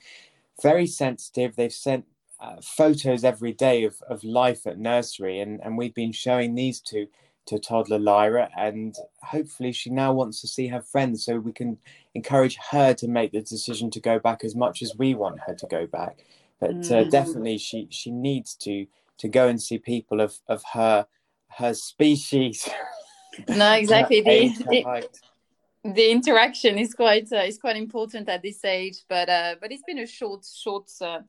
very 0.62 0.88
sensitive. 0.88 1.56
They've 1.56 1.74
sent 1.74 2.06
uh, 2.40 2.58
photos 2.62 3.24
every 3.24 3.54
day 3.54 3.84
of, 3.84 4.02
of 4.10 4.24
life 4.24 4.66
at 4.68 4.80
nursery, 4.80 5.40
and, 5.40 5.60
and 5.62 5.78
we've 5.78 5.96
been 5.96 6.12
showing 6.12 6.56
these 6.56 6.80
to 6.82 7.08
to 7.48 7.58
toddler 7.58 8.00
Lyra, 8.00 8.50
and 8.56 8.96
hopefully 9.24 9.72
she 9.72 9.90
now 9.90 10.14
wants 10.14 10.42
to 10.42 10.48
see 10.48 10.68
her 10.68 10.82
friends, 10.82 11.26
so 11.26 11.40
we 11.40 11.52
can 11.52 11.78
encourage 12.14 12.58
her 12.70 12.94
to 12.94 13.08
make 13.08 13.32
the 13.32 13.42
decision 13.42 13.90
to 13.92 14.00
go 14.00 14.20
back 14.20 14.44
as 14.44 14.56
much 14.56 14.82
as 14.84 14.96
we 14.98 15.16
want 15.16 15.40
her 15.48 15.56
to 15.56 15.66
go 15.68 15.88
back 15.88 16.24
but 16.62 16.70
uh, 16.70 17.04
mm. 17.04 17.10
definitely 17.10 17.58
she 17.58 17.88
she 17.90 18.12
needs 18.12 18.56
to 18.56 18.86
to 19.18 19.28
go 19.28 19.48
and 19.48 19.62
see 19.62 19.80
people 19.80 20.22
of 20.22 20.40
of 20.48 20.64
her 20.74 21.06
her 21.58 21.74
species. 21.74 22.70
No 23.48 23.72
exactly. 23.72 24.20
The, 24.20 24.50
the, 24.70 25.10
the, 25.86 26.12
interaction 26.12 26.78
is 26.78 26.94
quite 26.94 27.32
uh, 27.32 27.38
is 27.38 27.58
quite 27.58 27.78
important 27.78 28.28
at 28.28 28.42
this 28.42 28.66
age 28.66 28.98
but 29.08 29.30
uh 29.30 29.56
but 29.62 29.72
it's 29.72 29.86
been 29.88 30.00
a 30.00 30.06
short 30.06 30.46
short 30.46 30.92
uh, 31.00 31.22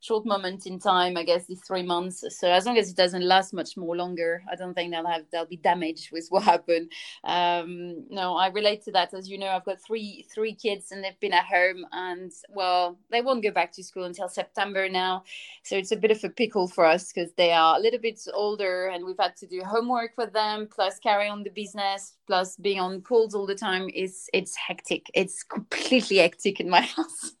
short 0.00 0.24
moment 0.24 0.66
in 0.66 0.78
time, 0.78 1.16
I 1.16 1.24
guess, 1.24 1.46
these 1.46 1.60
three 1.66 1.82
months. 1.82 2.24
So 2.38 2.50
as 2.50 2.66
long 2.66 2.78
as 2.78 2.90
it 2.90 2.96
doesn't 2.96 3.22
last 3.22 3.52
much 3.52 3.76
more 3.76 3.96
longer, 3.96 4.42
I 4.50 4.54
don't 4.56 4.74
think 4.74 4.92
they'll 4.92 5.06
have 5.06 5.24
they'll 5.32 5.46
be 5.46 5.56
damaged 5.56 6.10
with 6.12 6.26
what 6.30 6.44
happened. 6.44 6.92
Um, 7.24 8.04
no, 8.08 8.36
I 8.36 8.48
relate 8.48 8.82
to 8.84 8.92
that. 8.92 9.14
As 9.14 9.28
you 9.28 9.38
know, 9.38 9.48
I've 9.48 9.64
got 9.64 9.80
three 9.80 10.26
three 10.32 10.54
kids 10.54 10.92
and 10.92 11.02
they've 11.02 11.18
been 11.20 11.32
at 11.32 11.44
home, 11.44 11.84
and 11.92 12.32
well, 12.48 12.98
they 13.10 13.20
won't 13.20 13.42
go 13.42 13.50
back 13.50 13.72
to 13.72 13.84
school 13.84 14.04
until 14.04 14.28
September 14.28 14.88
now. 14.88 15.24
So 15.64 15.76
it's 15.76 15.92
a 15.92 15.96
bit 15.96 16.10
of 16.10 16.22
a 16.24 16.30
pickle 16.30 16.68
for 16.68 16.84
us 16.84 17.12
because 17.12 17.32
they 17.36 17.52
are 17.52 17.76
a 17.76 17.80
little 17.80 18.00
bit 18.00 18.20
older, 18.32 18.88
and 18.88 19.04
we've 19.04 19.16
had 19.18 19.36
to 19.36 19.46
do 19.46 19.62
homework 19.64 20.12
with 20.16 20.32
them, 20.32 20.68
plus 20.70 20.98
carry 20.98 21.28
on 21.28 21.42
the 21.42 21.50
business, 21.50 22.14
plus 22.26 22.56
being 22.56 22.80
on 22.80 23.00
calls 23.02 23.34
all 23.34 23.46
the 23.46 23.54
time. 23.54 23.88
Is 23.94 24.28
it's 24.32 24.56
hectic. 24.56 25.06
It's 25.14 25.42
completely 25.42 26.18
hectic 26.18 26.60
in 26.60 26.68
my 26.70 26.80
house. 26.96 27.32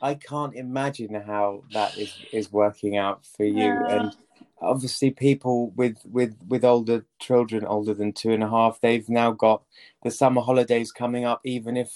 I 0.00 0.14
can't 0.14 0.54
imagine 0.54 1.14
how 1.14 1.64
that 1.72 1.96
is 1.98 2.14
is 2.32 2.52
working 2.52 2.96
out 2.96 3.24
for 3.24 3.44
you. 3.44 3.54
Yeah. 3.64 3.88
And 3.88 4.16
obviously, 4.60 5.10
people 5.10 5.70
with 5.70 5.98
with 6.04 6.36
with 6.46 6.64
older 6.64 7.04
children, 7.20 7.64
older 7.64 7.94
than 7.94 8.12
two 8.12 8.32
and 8.32 8.42
a 8.42 8.50
half, 8.50 8.80
they've 8.80 9.08
now 9.08 9.32
got 9.32 9.62
the 10.02 10.10
summer 10.10 10.42
holidays 10.42 10.92
coming 10.92 11.24
up, 11.24 11.40
even 11.44 11.76
if 11.76 11.92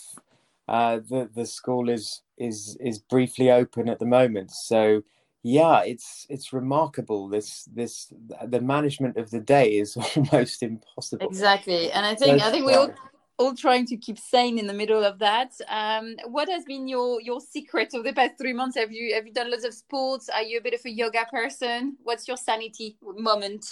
uh, 0.68 1.00
the 1.08 1.30
the 1.34 1.46
school 1.46 1.88
is 1.88 2.22
is 2.38 2.76
is 2.80 2.98
briefly 2.98 3.50
open 3.50 3.88
at 3.88 3.98
the 3.98 4.06
moment. 4.06 4.50
So 4.50 5.02
yeah, 5.42 5.82
it's 5.82 6.26
it's 6.28 6.52
remarkable. 6.52 7.28
This 7.28 7.68
this 7.72 8.12
the 8.46 8.60
management 8.60 9.16
of 9.16 9.30
the 9.30 9.40
day 9.40 9.70
is 9.78 9.96
almost 10.16 10.62
impossible. 10.62 11.26
Exactly, 11.26 11.90
and 11.92 12.06
I 12.06 12.14
think 12.14 12.42
I 12.42 12.50
think 12.50 12.66
we 12.66 12.74
all 12.74 12.92
all 13.42 13.54
trying 13.54 13.86
to 13.86 13.96
keep 13.96 14.18
sane 14.18 14.58
in 14.58 14.66
the 14.66 14.72
middle 14.72 15.04
of 15.04 15.18
that. 15.18 15.52
Um, 15.68 16.16
what 16.26 16.48
has 16.48 16.64
been 16.64 16.88
your 16.88 17.20
your 17.20 17.40
secret 17.40 17.92
of 17.94 18.04
the 18.04 18.12
past 18.12 18.38
three 18.38 18.52
months? 18.52 18.76
Have 18.76 18.92
you 18.92 19.14
have 19.14 19.26
you 19.26 19.32
done 19.32 19.50
lots 19.50 19.64
of 19.64 19.74
sports? 19.74 20.28
Are 20.28 20.42
you 20.42 20.58
a 20.58 20.62
bit 20.62 20.74
of 20.74 20.80
a 20.84 20.90
yoga 20.90 21.26
person? 21.30 21.96
What's 22.02 22.28
your 22.28 22.36
sanity 22.36 22.96
moment? 23.02 23.64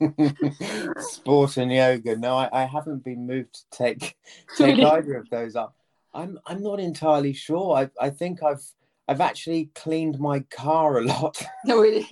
Sport 0.98 1.56
and 1.56 1.72
yoga. 1.72 2.16
No, 2.16 2.36
I, 2.36 2.48
I 2.52 2.64
haven't 2.64 3.04
been 3.04 3.26
moved 3.26 3.54
to 3.54 3.64
take 3.70 4.16
take 4.56 4.78
either 4.78 5.14
of 5.14 5.28
those 5.30 5.56
up. 5.56 5.76
I'm 6.14 6.38
I'm 6.46 6.62
not 6.62 6.80
entirely 6.80 7.34
sure. 7.34 7.76
I 7.76 7.90
I 8.00 8.10
think 8.10 8.42
I've 8.42 8.64
I've 9.08 9.20
actually 9.20 9.70
cleaned 9.74 10.18
my 10.18 10.40
car 10.40 10.98
a 10.98 11.04
lot. 11.04 11.40
No, 11.64 11.78
really. 11.80 12.08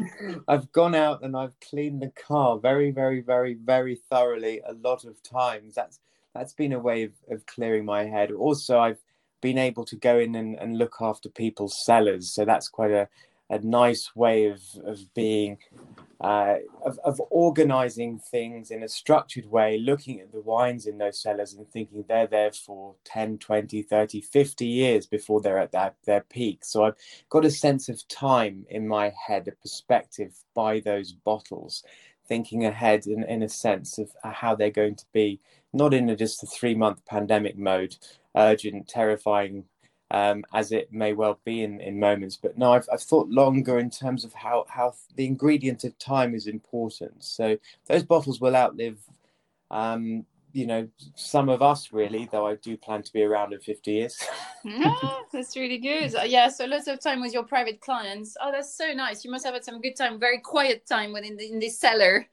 I've 0.46 0.70
gone 0.70 0.94
out 0.94 1.24
and 1.24 1.36
I've 1.36 1.58
cleaned 1.60 2.02
the 2.02 2.10
car 2.10 2.58
very, 2.58 2.92
very, 2.92 3.20
very, 3.20 3.54
very 3.54 3.96
thoroughly 3.96 4.60
a 4.64 4.74
lot 4.74 5.04
of 5.04 5.20
times. 5.22 5.74
That's 5.74 5.98
that's 6.34 6.52
been 6.52 6.72
a 6.72 6.78
way 6.78 7.04
of, 7.04 7.12
of 7.30 7.46
clearing 7.46 7.84
my 7.84 8.04
head. 8.04 8.32
Also, 8.32 8.78
I've 8.78 9.00
been 9.40 9.58
able 9.58 9.84
to 9.84 9.96
go 9.96 10.18
in 10.18 10.34
and, 10.34 10.56
and 10.56 10.78
look 10.78 10.96
after 11.00 11.28
people's 11.28 11.84
cellars. 11.84 12.32
So 12.32 12.44
that's 12.44 12.68
quite 12.68 12.90
a, 12.90 13.08
a 13.50 13.58
nice 13.58 14.16
way 14.16 14.46
of, 14.46 14.62
of 14.84 14.98
being, 15.14 15.58
uh, 16.20 16.56
of, 16.84 16.98
of 17.04 17.20
organizing 17.30 18.18
things 18.18 18.70
in 18.70 18.82
a 18.82 18.88
structured 18.88 19.46
way, 19.46 19.78
looking 19.78 20.20
at 20.20 20.32
the 20.32 20.40
wines 20.40 20.86
in 20.86 20.98
those 20.98 21.20
cellars 21.20 21.52
and 21.52 21.68
thinking 21.68 22.04
they're 22.08 22.26
there 22.26 22.52
for 22.52 22.94
10, 23.04 23.38
20, 23.38 23.82
30, 23.82 24.20
50 24.22 24.66
years 24.66 25.06
before 25.06 25.40
they're 25.40 25.58
at 25.58 25.72
their, 25.72 25.94
their 26.06 26.22
peak. 26.22 26.64
So 26.64 26.84
I've 26.84 26.96
got 27.28 27.44
a 27.44 27.50
sense 27.50 27.88
of 27.88 28.06
time 28.08 28.64
in 28.70 28.88
my 28.88 29.12
head, 29.26 29.46
a 29.46 29.52
perspective 29.52 30.34
by 30.54 30.80
those 30.80 31.12
bottles, 31.12 31.84
thinking 32.26 32.64
ahead 32.64 33.06
in, 33.06 33.22
in 33.24 33.42
a 33.42 33.48
sense 33.48 33.98
of 33.98 34.10
how 34.24 34.54
they're 34.54 34.70
going 34.70 34.96
to 34.96 35.06
be, 35.12 35.38
not 35.74 35.92
in 35.92 36.08
a, 36.08 36.16
just 36.16 36.42
a 36.42 36.46
three 36.46 36.74
month 36.74 37.04
pandemic 37.04 37.58
mode, 37.58 37.96
urgent, 38.36 38.88
terrifying 38.88 39.64
um, 40.10 40.44
as 40.52 40.70
it 40.70 40.92
may 40.92 41.12
well 41.12 41.40
be 41.44 41.62
in, 41.62 41.80
in 41.80 41.98
moments. 41.98 42.36
But 42.40 42.56
no, 42.56 42.72
I've, 42.72 42.88
I've 42.92 43.02
thought 43.02 43.28
longer 43.28 43.78
in 43.80 43.90
terms 43.90 44.24
of 44.24 44.32
how, 44.32 44.64
how 44.68 44.94
the 45.16 45.26
ingredient 45.26 45.82
of 45.82 45.98
time 45.98 46.34
is 46.34 46.46
important. 46.46 47.24
So 47.24 47.58
those 47.86 48.04
bottles 48.04 48.40
will 48.40 48.54
outlive, 48.54 48.98
um, 49.72 50.24
you 50.52 50.68
know, 50.68 50.88
some 51.16 51.48
of 51.48 51.62
us 51.62 51.92
really, 51.92 52.28
though 52.30 52.46
I 52.46 52.54
do 52.54 52.76
plan 52.76 53.02
to 53.02 53.12
be 53.12 53.24
around 53.24 53.54
in 53.54 53.58
50 53.58 53.90
years. 53.90 54.22
yeah, 54.64 54.94
that's 55.32 55.56
really 55.56 55.78
good. 55.78 56.14
Uh, 56.14 56.22
yeah, 56.22 56.48
so 56.48 56.64
lots 56.66 56.86
of 56.86 57.00
time 57.00 57.20
with 57.20 57.32
your 57.32 57.42
private 57.42 57.80
clients. 57.80 58.36
Oh, 58.40 58.52
that's 58.52 58.72
so 58.72 58.92
nice. 58.92 59.24
You 59.24 59.32
must 59.32 59.44
have 59.44 59.54
had 59.54 59.64
some 59.64 59.80
good 59.80 59.96
time, 59.96 60.20
very 60.20 60.38
quiet 60.38 60.86
time 60.86 61.12
within 61.12 61.36
the, 61.36 61.50
in 61.50 61.58
this 61.58 61.78
cellar 61.78 62.28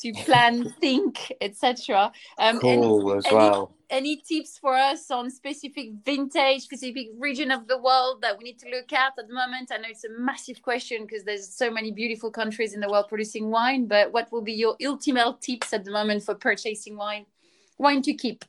to 0.00 0.12
plan, 0.24 0.70
think, 0.80 1.32
etc. 1.40 2.12
Um, 2.38 2.60
cool 2.60 3.10
any, 3.10 3.18
as 3.18 3.32
well. 3.32 3.74
Any, 3.90 4.00
any 4.00 4.16
tips 4.16 4.58
for 4.58 4.74
us 4.74 5.10
on 5.10 5.30
specific 5.30 5.90
vintage, 6.04 6.62
specific 6.62 7.08
region 7.18 7.50
of 7.50 7.66
the 7.66 7.78
world 7.78 8.22
that 8.22 8.38
we 8.38 8.44
need 8.44 8.58
to 8.60 8.68
look 8.68 8.92
at 8.92 9.12
at 9.18 9.28
the 9.28 9.34
moment? 9.34 9.70
I 9.72 9.78
know 9.78 9.88
it's 9.88 10.04
a 10.04 10.10
massive 10.18 10.62
question 10.62 11.02
because 11.02 11.24
there's 11.24 11.48
so 11.48 11.70
many 11.70 11.90
beautiful 11.90 12.30
countries 12.30 12.74
in 12.74 12.80
the 12.80 12.88
world 12.88 13.06
producing 13.08 13.50
wine, 13.50 13.86
but 13.86 14.12
what 14.12 14.30
will 14.32 14.42
be 14.42 14.52
your 14.52 14.76
ultimate 14.84 15.40
tips 15.40 15.72
at 15.72 15.84
the 15.84 15.90
moment 15.90 16.22
for 16.22 16.34
purchasing 16.34 16.96
wine? 16.96 17.26
Wine 17.78 18.02
to 18.02 18.14
keep. 18.14 18.44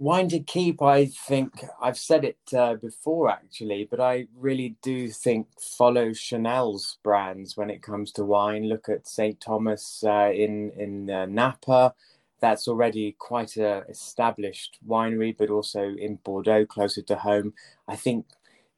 Wine 0.00 0.28
to 0.28 0.38
keep, 0.38 0.80
I 0.80 1.06
think 1.06 1.64
I've 1.82 1.98
said 1.98 2.24
it 2.24 2.38
uh, 2.56 2.74
before 2.74 3.28
actually, 3.30 3.84
but 3.90 3.98
I 4.00 4.28
really 4.36 4.76
do 4.80 5.08
think 5.10 5.48
follow 5.60 6.12
Chanel's 6.12 6.98
brands 7.02 7.56
when 7.56 7.68
it 7.68 7.82
comes 7.82 8.12
to 8.12 8.24
wine. 8.24 8.68
Look 8.68 8.88
at 8.88 9.08
St. 9.08 9.40
Thomas 9.40 10.04
uh, 10.06 10.30
in 10.32 10.70
in 10.76 11.10
uh, 11.10 11.26
Napa. 11.26 11.94
That's 12.40 12.68
already 12.68 13.16
quite 13.18 13.56
a 13.56 13.84
established 13.88 14.78
winery, 14.86 15.36
but 15.36 15.50
also 15.50 15.82
in 15.96 16.16
Bordeaux, 16.22 16.64
closer 16.64 17.02
to 17.02 17.16
home. 17.16 17.54
I 17.88 17.96
think 17.96 18.26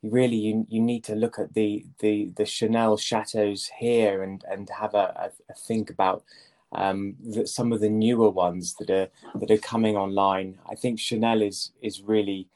really 0.02 0.36
you, 0.36 0.66
you 0.70 0.80
need 0.80 1.04
to 1.04 1.14
look 1.14 1.38
at 1.38 1.52
the 1.52 1.84
the 1.98 2.32
the 2.36 2.46
Chanel 2.46 2.96
chateaus 2.96 3.70
here 3.78 4.22
and 4.22 4.42
and 4.50 4.70
have 4.70 4.94
a, 4.94 5.30
a, 5.48 5.52
a 5.52 5.54
think 5.54 5.90
about 5.90 6.24
um, 6.72 7.16
that 7.34 7.48
some 7.48 7.72
of 7.72 7.80
the 7.80 7.88
newer 7.88 8.30
ones 8.30 8.74
that 8.78 8.90
are 8.90 9.08
that 9.36 9.50
are 9.50 9.58
coming 9.58 9.96
online. 9.96 10.58
I 10.70 10.74
think 10.74 11.00
Chanel 11.00 11.42
is 11.42 11.72
is 11.82 12.02
really 12.02 12.48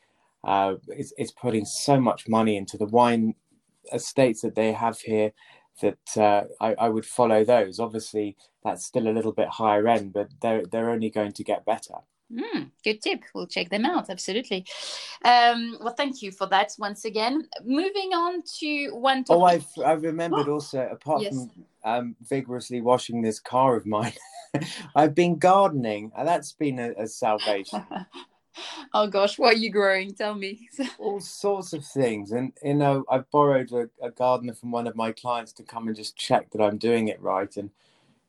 uh, 0.45 0.75
is, 0.89 1.13
is 1.19 1.31
putting 1.31 1.65
so 1.65 2.01
much 2.01 2.29
money 2.29 2.57
into 2.57 2.77
the 2.77 2.87
wine 2.87 3.35
estates 3.93 4.43
that 4.43 4.55
they 4.55 4.73
have 4.73 4.99
here 5.01 5.33
that 5.81 6.17
uh, 6.17 6.45
I, 6.61 6.75
I 6.75 6.89
would 6.89 7.07
follow 7.07 7.45
those. 7.45 7.81
Obviously, 7.81 8.37
that's 8.63 8.85
still 8.85 9.09
a 9.09 9.13
little 9.13 9.33
bit 9.33 9.49
higher 9.49 9.89
end, 9.89 10.13
but 10.13 10.29
they're 10.41 10.65
they're 10.67 10.91
only 10.91 11.11
going 11.11 11.33
to 11.33 11.45
get 11.45 11.65
better. 11.65 11.95
Mm, 12.35 12.71
good 12.83 13.01
tip. 13.01 13.23
We'll 13.35 13.47
check 13.47 13.71
them 13.71 13.85
out. 13.85 14.11
Absolutely. 14.11 14.67
Um, 15.25 15.79
well, 15.81 15.95
thank 15.95 16.23
you 16.23 16.33
for 16.33 16.47
that 16.49 16.73
once 16.79 17.05
again. 17.05 17.49
Moving 17.65 18.13
on 18.13 18.43
to 18.59 18.89
one 18.91 19.25
topic. 19.25 19.41
Oh, 19.41 19.45
I've, 19.45 19.67
I've 19.85 20.03
remembered 20.03 20.49
oh, 20.49 20.53
also, 20.55 20.89
apart 20.91 21.23
yes. 21.23 21.35
from 21.35 21.51
um, 21.85 22.17
vigorously 22.29 22.81
washing 22.81 23.23
this 23.23 23.39
car 23.39 23.77
of 23.77 23.87
mine, 23.87 24.15
I've 24.97 25.15
been 25.15 25.39
gardening, 25.39 26.11
and 26.17 26.27
that's 26.27 26.53
been 26.53 26.79
a, 26.79 26.93
a 26.99 27.07
salvation. 27.07 27.85
oh 28.95 29.07
gosh, 29.07 29.39
what 29.39 29.55
are 29.55 29.59
you 29.59 29.71
growing? 29.71 30.15
Tell 30.15 30.35
me. 30.35 30.69
All 30.99 31.21
sorts 31.21 31.73
of 31.73 31.85
things, 31.85 32.33
and 32.33 32.53
you 32.63 32.75
know, 32.75 33.05
I've 33.11 33.31
borrowed 33.31 33.71
a, 33.73 33.89
a 34.03 34.11
gardener 34.11 34.55
from 34.55 34.71
one 34.73 34.87
of 34.87 34.97
my 34.97 35.13
clients 35.13 35.53
to 35.55 35.63
come 35.63 35.87
and 35.87 35.97
just 35.97 36.17
check 36.17 36.51
that 36.51 36.63
I'm 36.63 36.79
doing 36.79 37.09
it 37.09 37.21
right, 37.21 37.55
and 37.57 37.71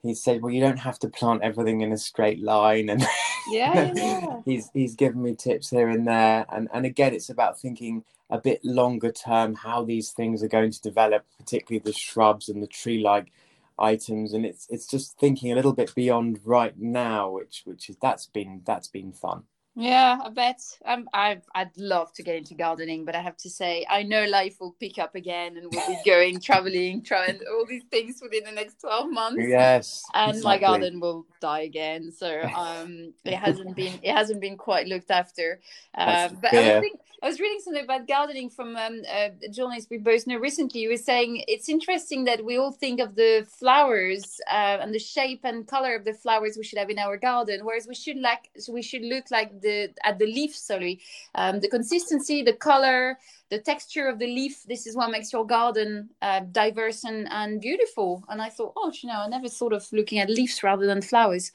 he 0.07 0.15
said, 0.15 0.41
"Well, 0.41 0.53
you 0.53 0.61
don't 0.61 0.79
have 0.79 0.99
to 0.99 1.09
plant 1.09 1.41
everything 1.43 1.81
in 1.81 1.91
a 1.91 1.97
straight 1.97 2.41
line," 2.41 2.89
and 2.89 3.05
yeah, 3.49 3.91
yeah. 3.95 4.41
he's 4.45 4.69
he's 4.73 4.95
given 4.95 5.23
me 5.23 5.35
tips 5.35 5.69
here 5.69 5.89
and 5.89 6.07
there, 6.07 6.45
and 6.49 6.69
and 6.73 6.85
again, 6.85 7.13
it's 7.13 7.29
about 7.29 7.59
thinking 7.59 8.03
a 8.29 8.39
bit 8.39 8.63
longer 8.63 9.11
term 9.11 9.55
how 9.55 9.83
these 9.83 10.11
things 10.11 10.41
are 10.43 10.47
going 10.47 10.71
to 10.71 10.81
develop, 10.81 11.25
particularly 11.37 11.81
the 11.83 11.93
shrubs 11.93 12.49
and 12.49 12.61
the 12.61 12.67
tree-like 12.67 13.31
items, 13.77 14.33
and 14.33 14.45
it's 14.45 14.67
it's 14.69 14.87
just 14.87 15.17
thinking 15.17 15.51
a 15.51 15.55
little 15.55 15.73
bit 15.73 15.93
beyond 15.95 16.39
right 16.43 16.77
now, 16.77 17.29
which 17.29 17.63
which 17.65 17.89
is 17.89 17.97
that's 18.01 18.27
been 18.27 18.61
that's 18.65 18.87
been 18.87 19.11
fun. 19.11 19.43
Yeah, 19.77 20.17
I 20.23 20.29
bet. 20.29 20.61
Um, 20.85 21.09
I 21.13 21.41
I'd 21.53 21.77
love 21.77 22.13
to 22.13 22.23
get 22.23 22.37
into 22.37 22.55
gardening, 22.55 23.03
but 23.03 23.13
I 23.13 23.21
have 23.21 23.35
to 23.37 23.49
say, 23.49 23.85
I 23.89 24.03
know 24.03 24.23
life 24.25 24.55
will 24.61 24.75
pick 24.79 24.97
up 24.97 25.15
again, 25.15 25.57
and 25.57 25.67
we'll 25.69 25.87
be 25.87 25.97
going 26.05 26.39
traveling, 26.39 27.03
trying 27.03 27.39
all 27.51 27.65
these 27.67 27.83
things 27.91 28.21
within 28.23 28.45
the 28.45 28.53
next 28.53 28.79
twelve 28.79 29.11
months. 29.11 29.43
Yes, 29.45 30.03
and 30.13 30.37
exactly. 30.37 30.49
my 30.49 30.57
garden 30.57 30.99
will 31.01 31.25
die 31.41 31.61
again. 31.61 32.11
So 32.13 32.41
um, 32.55 33.13
it 33.25 33.35
hasn't 33.35 33.75
been 33.75 33.99
it 34.01 34.13
hasn't 34.13 34.39
been 34.39 34.55
quite 34.55 34.87
looked 34.87 35.11
after. 35.11 35.59
Uh, 35.93 36.29
but 36.41 36.53
I 36.53 36.79
think 36.79 36.99
I 37.25 37.27
was 37.27 37.39
reading 37.39 37.59
something 37.59 37.83
about 37.83 38.07
gardening 38.07 38.51
from 38.51 38.75
um, 38.75 39.01
a 39.09 39.31
journalist 39.49 39.87
we 39.89 39.97
both 39.97 40.27
know 40.27 40.37
recently. 40.37 40.81
He 40.81 40.87
was 40.87 41.03
saying 41.03 41.43
it's 41.47 41.69
interesting 41.69 42.25
that 42.25 42.45
we 42.45 42.57
all 42.57 42.71
think 42.71 42.99
of 42.99 43.15
the 43.15 43.47
flowers 43.49 44.39
uh, 44.47 44.77
and 44.81 44.93
the 44.93 44.99
shape 44.99 45.41
and 45.43 45.67
color 45.67 45.95
of 45.95 46.05
the 46.05 46.13
flowers 46.13 46.55
we 46.55 46.63
should 46.63 46.77
have 46.77 46.89
in 46.89 46.99
our 46.99 47.17
garden, 47.17 47.61
whereas 47.63 47.87
we 47.87 47.95
should 47.95 48.17
like 48.17 48.51
so 48.59 48.71
we 48.71 48.81
should 48.81 49.01
look 49.01 49.31
like 49.31 49.59
the 49.65 49.77
at 50.03 50.19
the 50.19 50.25
leaf. 50.25 50.55
Sorry, 50.55 51.01
um, 51.33 51.59
the 51.59 51.69
consistency, 51.69 52.43
the 52.43 52.53
color, 52.53 53.17
the 53.49 53.59
texture 53.59 54.07
of 54.07 54.19
the 54.19 54.27
leaf. 54.27 54.63
This 54.63 54.87
is 54.87 54.95
what 54.95 55.11
makes 55.11 55.33
your 55.33 55.45
garden 55.45 56.09
uh, 56.21 56.41
diverse 56.51 57.03
and, 57.03 57.27
and 57.31 57.59
beautiful. 57.59 58.23
And 58.29 58.41
I 58.41 58.49
thought, 58.49 58.73
oh, 58.75 58.91
you 59.01 59.09
know, 59.09 59.21
I 59.25 59.27
never 59.27 59.49
thought 59.49 59.73
of 59.73 59.85
looking 59.91 60.19
at 60.19 60.29
leaves 60.29 60.63
rather 60.63 60.85
than 60.85 61.01
flowers. 61.01 61.51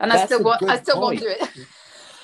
And 0.00 0.10
That's 0.10 0.22
I 0.22 0.26
still 0.26 0.44
want, 0.44 0.62
I 0.62 0.76
still 0.80 1.00
won't 1.00 1.20
do 1.20 1.28
it. 1.28 1.48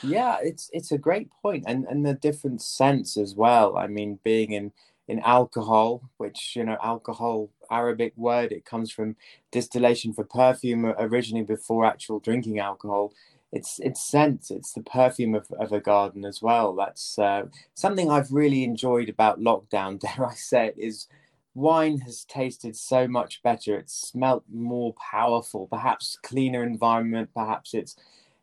yeah 0.05 0.37
it's 0.43 0.69
it's 0.73 0.93
a 0.93 0.99
great 0.99 1.29
point 1.43 1.65
and 1.67 1.87
and 1.87 2.05
the 2.05 2.15
different 2.15 2.61
scents 2.61 3.17
as 3.17 3.35
well 3.35 3.77
i 3.77 3.87
mean 3.87 4.19
being 4.23 4.53
in 4.53 4.71
in 5.09 5.19
alcohol 5.21 6.03
which 6.19 6.55
you 6.57 6.65
know 6.65 6.77
alcohol 6.83 7.49
arabic 7.71 8.13
word 8.17 8.53
it 8.53 8.65
comes 8.65 8.91
from 8.91 9.17
distillation 9.51 10.13
for 10.13 10.25
perfume 10.25 10.85
originally 10.99 11.45
before 11.45 11.87
actual 11.87 12.21
drinking 12.21 12.59
alcohol 12.59 13.13
it's 13.55 13.79
it's 13.81 14.01
scent 14.01 14.51
it's 14.51 14.73
the 14.73 14.83
perfume 14.83 15.35
of, 15.35 15.47
of 15.59 15.73
a 15.73 15.81
garden 15.81 16.25
as 16.25 16.43
well 16.43 16.75
that's 16.75 17.19
uh, 17.19 17.43
something 17.75 18.11
i've 18.11 18.33
really 18.33 18.65
enjoyed 18.65 19.09
about 19.09 19.41
lockdown 19.41 19.99
dare 20.01 20.27
i 20.27 20.35
say 20.35 20.67
it 20.69 20.75
is 20.79 21.09
wine 21.55 21.99
has 21.99 22.25
tasted 22.25 22.77
so 22.77 23.07
much 23.09 23.43
better 23.43 23.79
it's 23.79 23.95
smelt 23.95 24.45
more 24.53 24.95
powerful 24.95 25.67
perhaps 25.69 26.19
cleaner 26.23 26.63
environment 26.65 27.31
perhaps 27.35 27.75
it's 27.75 27.97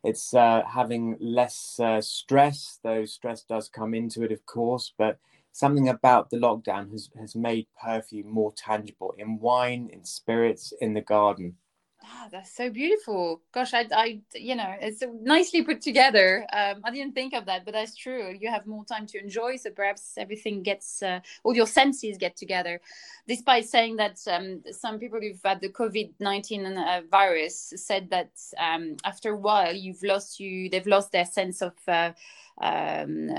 it's 0.04 0.34
uh, 0.34 0.62
having 0.66 1.16
less 1.20 1.78
uh, 1.78 2.00
stress, 2.00 2.80
though 2.82 3.04
stress 3.04 3.44
does 3.44 3.68
come 3.68 3.94
into 3.94 4.22
it, 4.24 4.32
of 4.32 4.44
course. 4.46 4.92
But 4.98 5.18
something 5.52 5.88
about 5.88 6.30
the 6.30 6.38
lockdown 6.38 6.90
has, 6.90 7.08
has 7.18 7.36
made 7.36 7.68
perfume 7.80 8.28
more 8.28 8.52
tangible 8.52 9.14
in 9.16 9.38
wine, 9.38 9.90
in 9.92 10.04
spirits, 10.04 10.72
in 10.80 10.94
the 10.94 11.00
garden. 11.02 11.56
Ah, 12.04 12.28
that's 12.32 12.50
so 12.50 12.68
beautiful. 12.68 13.40
Gosh, 13.52 13.72
I, 13.74 13.86
I, 13.92 14.20
you 14.34 14.56
know, 14.56 14.74
it's 14.80 15.04
nicely 15.22 15.62
put 15.62 15.80
together. 15.80 16.44
Um, 16.52 16.80
I 16.82 16.90
didn't 16.90 17.14
think 17.14 17.32
of 17.32 17.46
that, 17.46 17.64
but 17.64 17.74
that's 17.74 17.94
true. 17.94 18.36
You 18.40 18.50
have 18.50 18.66
more 18.66 18.84
time 18.84 19.06
to 19.06 19.18
enjoy, 19.18 19.56
so 19.56 19.70
perhaps 19.70 20.14
everything 20.18 20.64
gets, 20.64 21.02
uh, 21.02 21.20
all 21.44 21.54
your 21.54 21.66
senses 21.66 22.18
get 22.18 22.36
together. 22.36 22.80
Despite 23.28 23.66
saying 23.66 23.96
that 23.96 24.18
um, 24.28 24.62
some 24.72 24.98
people 24.98 25.20
who've 25.20 25.40
had 25.44 25.60
the 25.60 25.68
COVID 25.68 26.14
nineteen 26.18 26.66
uh, 26.66 27.02
virus 27.08 27.72
said 27.76 28.10
that 28.10 28.30
um, 28.58 28.96
after 29.04 29.30
a 29.30 29.36
while, 29.36 29.72
you've 29.72 30.02
lost 30.02 30.40
you, 30.40 30.68
they've 30.68 30.86
lost 30.86 31.12
their 31.12 31.26
sense 31.26 31.62
of. 31.62 31.74
Uh, 31.86 32.12
um, 32.60 33.30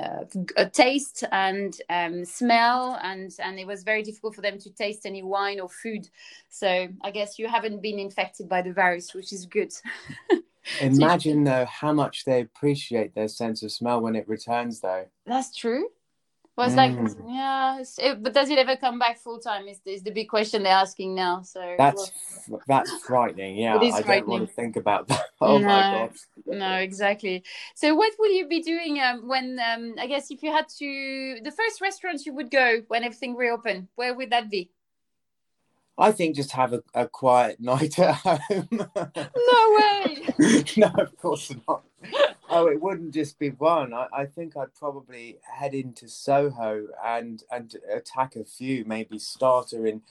uh, 0.58 0.66
taste 0.66 1.24
and 1.32 1.78
um, 1.90 2.26
smell, 2.26 3.00
and 3.02 3.32
and 3.40 3.60
it 3.60 3.68
was 3.68 3.84
very 3.84 4.04
difficult 4.04 4.36
for 4.36 4.42
them 4.42 4.58
to 4.60 4.70
taste 4.72 5.06
any 5.06 5.24
wine 5.24 5.60
or 5.60 5.70
food. 5.70 6.08
So 6.50 6.88
I 7.02 7.12
guess 7.12 7.38
you 7.38 7.48
haven't 7.48 7.82
been 7.82 8.00
infected 8.00 8.50
by 8.50 8.62
the 8.62 8.74
virus, 8.74 9.14
which 9.14 9.32
is 9.32 9.46
good. 9.46 9.74
Imagine 10.82 11.44
though 11.44 11.66
how 11.66 11.92
much 11.92 12.26
they 12.26 12.42
appreciate 12.42 13.14
their 13.14 13.28
sense 13.28 13.64
of 13.64 13.72
smell 13.72 14.02
when 14.02 14.16
it 14.16 14.28
returns, 14.28 14.80
though. 14.80 15.06
That's 15.26 15.56
true. 15.56 15.88
Well, 16.56 16.68
it's 16.68 16.76
like, 16.76 16.92
yeah, 17.28 17.82
it, 17.98 18.22
but 18.22 18.34
does 18.34 18.50
it 18.52 18.60
ever 18.60 18.76
come 18.76 19.00
back 19.00 19.18
full 19.18 19.40
time? 19.40 19.68
Is, 19.68 19.80
is 19.86 20.04
the 20.04 20.12
big 20.12 20.30
question 20.30 20.62
they're 20.62 20.72
asking 20.74 21.16
now. 21.16 21.42
So 21.42 21.76
That's 21.80 22.12
that's 22.68 22.92
frightening. 23.08 23.58
Yeah, 23.58 23.78
It 23.78 23.84
is 23.84 23.94
I 23.96 23.98
don't 23.98 24.06
frightening. 24.06 24.30
want 24.30 24.50
to 24.50 24.54
think 24.54 24.76
about 24.76 25.08
that. 25.08 25.26
Oh 25.42 25.60
my 25.60 25.82
god. 25.92 26.12
no, 26.46 26.76
exactly. 26.76 27.44
So, 27.76 27.96
what 27.96 28.14
will 28.18 28.32
you 28.32 28.48
be 28.48 28.62
doing 28.62 29.02
um, 29.02 29.28
when, 29.28 29.60
um, 29.60 29.96
I 30.00 30.08
guess, 30.08 30.32
if 30.32 30.42
you 30.42 30.52
had 30.54 30.70
to, 30.78 31.40
the 31.44 31.52
first 31.52 31.82
restaurant 31.82 32.26
you 32.26 32.34
would 32.36 32.50
go 32.50 32.82
when 32.88 33.04
everything 33.04 33.36
reopened, 33.36 33.90
where 33.96 34.14
would 34.14 34.30
that 34.30 34.50
be? 34.50 34.70
I 35.98 36.12
think 36.12 36.36
just 36.36 36.52
have 36.52 36.74
a, 36.74 36.84
a 36.94 37.08
quiet 37.08 37.58
night 37.60 38.00
at 38.00 38.16
home. 38.16 38.68
No 38.72 39.78
way. 39.78 40.64
no, 40.78 40.92
of 40.98 41.18
course 41.18 41.52
not. 41.68 41.84
Oh, 42.56 42.68
it 42.68 42.80
wouldn't 42.80 43.16
just 43.16 43.40
be 43.40 43.50
one. 43.50 43.96
I, 43.96 44.06
I 44.14 44.26
think 44.28 44.56
I'd 44.56 44.76
probably 44.76 45.38
head 45.42 45.74
into 45.74 46.08
Soho 46.08 46.86
and 47.04 47.42
and 47.52 47.76
attack 47.92 48.36
a 48.36 48.46
few. 48.46 48.86
Maybe 48.86 49.18
starter 49.18 49.88
in 49.88 50.04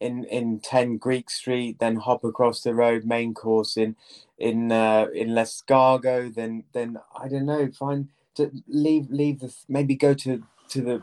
in 0.00 0.24
in 0.24 0.58
ten 0.58 0.96
Greek 0.96 1.30
Street, 1.30 1.78
then 1.78 1.96
hop 1.96 2.24
across 2.24 2.62
the 2.62 2.74
road, 2.74 3.04
main 3.04 3.32
course 3.32 3.76
in 3.76 3.94
in 4.38 4.72
uh, 4.72 5.06
in 5.14 5.36
L'Escargot. 5.36 6.34
Then 6.34 6.64
then 6.72 6.98
I 7.16 7.28
don't 7.28 7.46
know. 7.46 7.70
Find 7.70 8.08
to 8.34 8.50
leave 8.66 9.08
leave 9.10 9.38
the 9.38 9.54
maybe 9.68 9.94
go 9.94 10.14
to 10.14 10.42
to 10.70 10.82
the 10.82 11.00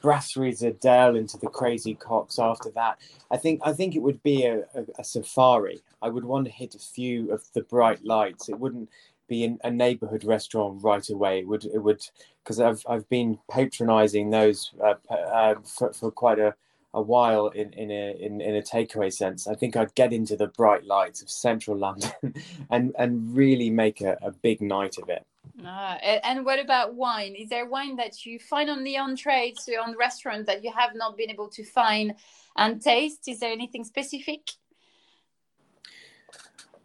Brasserie 0.00 0.52
Zédel 0.52 1.18
into 1.18 1.36
the 1.36 1.48
Crazy 1.48 1.94
Coqs 1.94 2.38
after 2.38 2.70
that. 2.70 2.98
I 3.30 3.36
think 3.36 3.60
I 3.62 3.74
think 3.74 3.94
it 3.94 4.00
would 4.00 4.22
be 4.22 4.44
a, 4.44 4.60
a, 4.74 4.86
a 5.00 5.04
safari. 5.04 5.82
I 6.00 6.08
would 6.08 6.24
want 6.24 6.46
to 6.46 6.50
hit 6.50 6.74
a 6.74 6.78
few 6.78 7.30
of 7.30 7.42
the 7.52 7.62
bright 7.62 8.02
lights. 8.04 8.48
It 8.48 8.58
wouldn't 8.58 8.88
be 9.30 9.44
in 9.44 9.58
a 9.64 9.70
neighborhood 9.70 10.24
restaurant 10.24 10.82
right 10.82 11.08
away. 11.08 11.38
It 11.38 11.48
would 11.48 11.64
it 11.64 11.78
would 11.78 12.02
because 12.42 12.60
I've 12.60 12.84
I've 12.86 13.08
been 13.08 13.38
patronizing 13.50 14.28
those 14.28 14.72
uh, 14.84 14.94
uh, 15.08 15.54
for, 15.64 15.92
for 15.94 16.10
quite 16.10 16.38
a, 16.38 16.54
a 16.92 17.00
while 17.00 17.48
in 17.48 17.72
in 17.72 17.90
a 17.90 18.16
in, 18.20 18.42
in 18.42 18.56
a 18.56 18.62
takeaway 18.62 19.10
sense. 19.10 19.46
I 19.46 19.54
think 19.54 19.76
I'd 19.76 19.94
get 19.94 20.12
into 20.12 20.36
the 20.36 20.48
bright 20.48 20.84
lights 20.84 21.22
of 21.22 21.30
central 21.30 21.78
London 21.78 22.12
and 22.70 22.92
and 22.98 23.34
really 23.34 23.70
make 23.70 24.02
a, 24.02 24.18
a 24.20 24.32
big 24.32 24.60
night 24.60 24.98
of 24.98 25.08
it. 25.08 25.24
Ah, 25.64 25.96
and 26.24 26.44
what 26.44 26.58
about 26.58 26.94
wine? 26.94 27.34
Is 27.34 27.48
there 27.48 27.66
wine 27.66 27.96
that 27.96 28.26
you 28.26 28.38
find 28.38 28.68
on 28.68 28.84
the 28.84 28.96
so 28.96 29.72
on 29.82 29.96
restaurant 29.96 30.46
that 30.46 30.62
you 30.64 30.72
have 30.76 30.94
not 30.94 31.16
been 31.16 31.30
able 31.30 31.48
to 31.48 31.64
find 31.64 32.14
and 32.56 32.82
taste? 32.82 33.28
Is 33.28 33.40
there 33.40 33.52
anything 33.52 33.84
specific? 33.84 34.42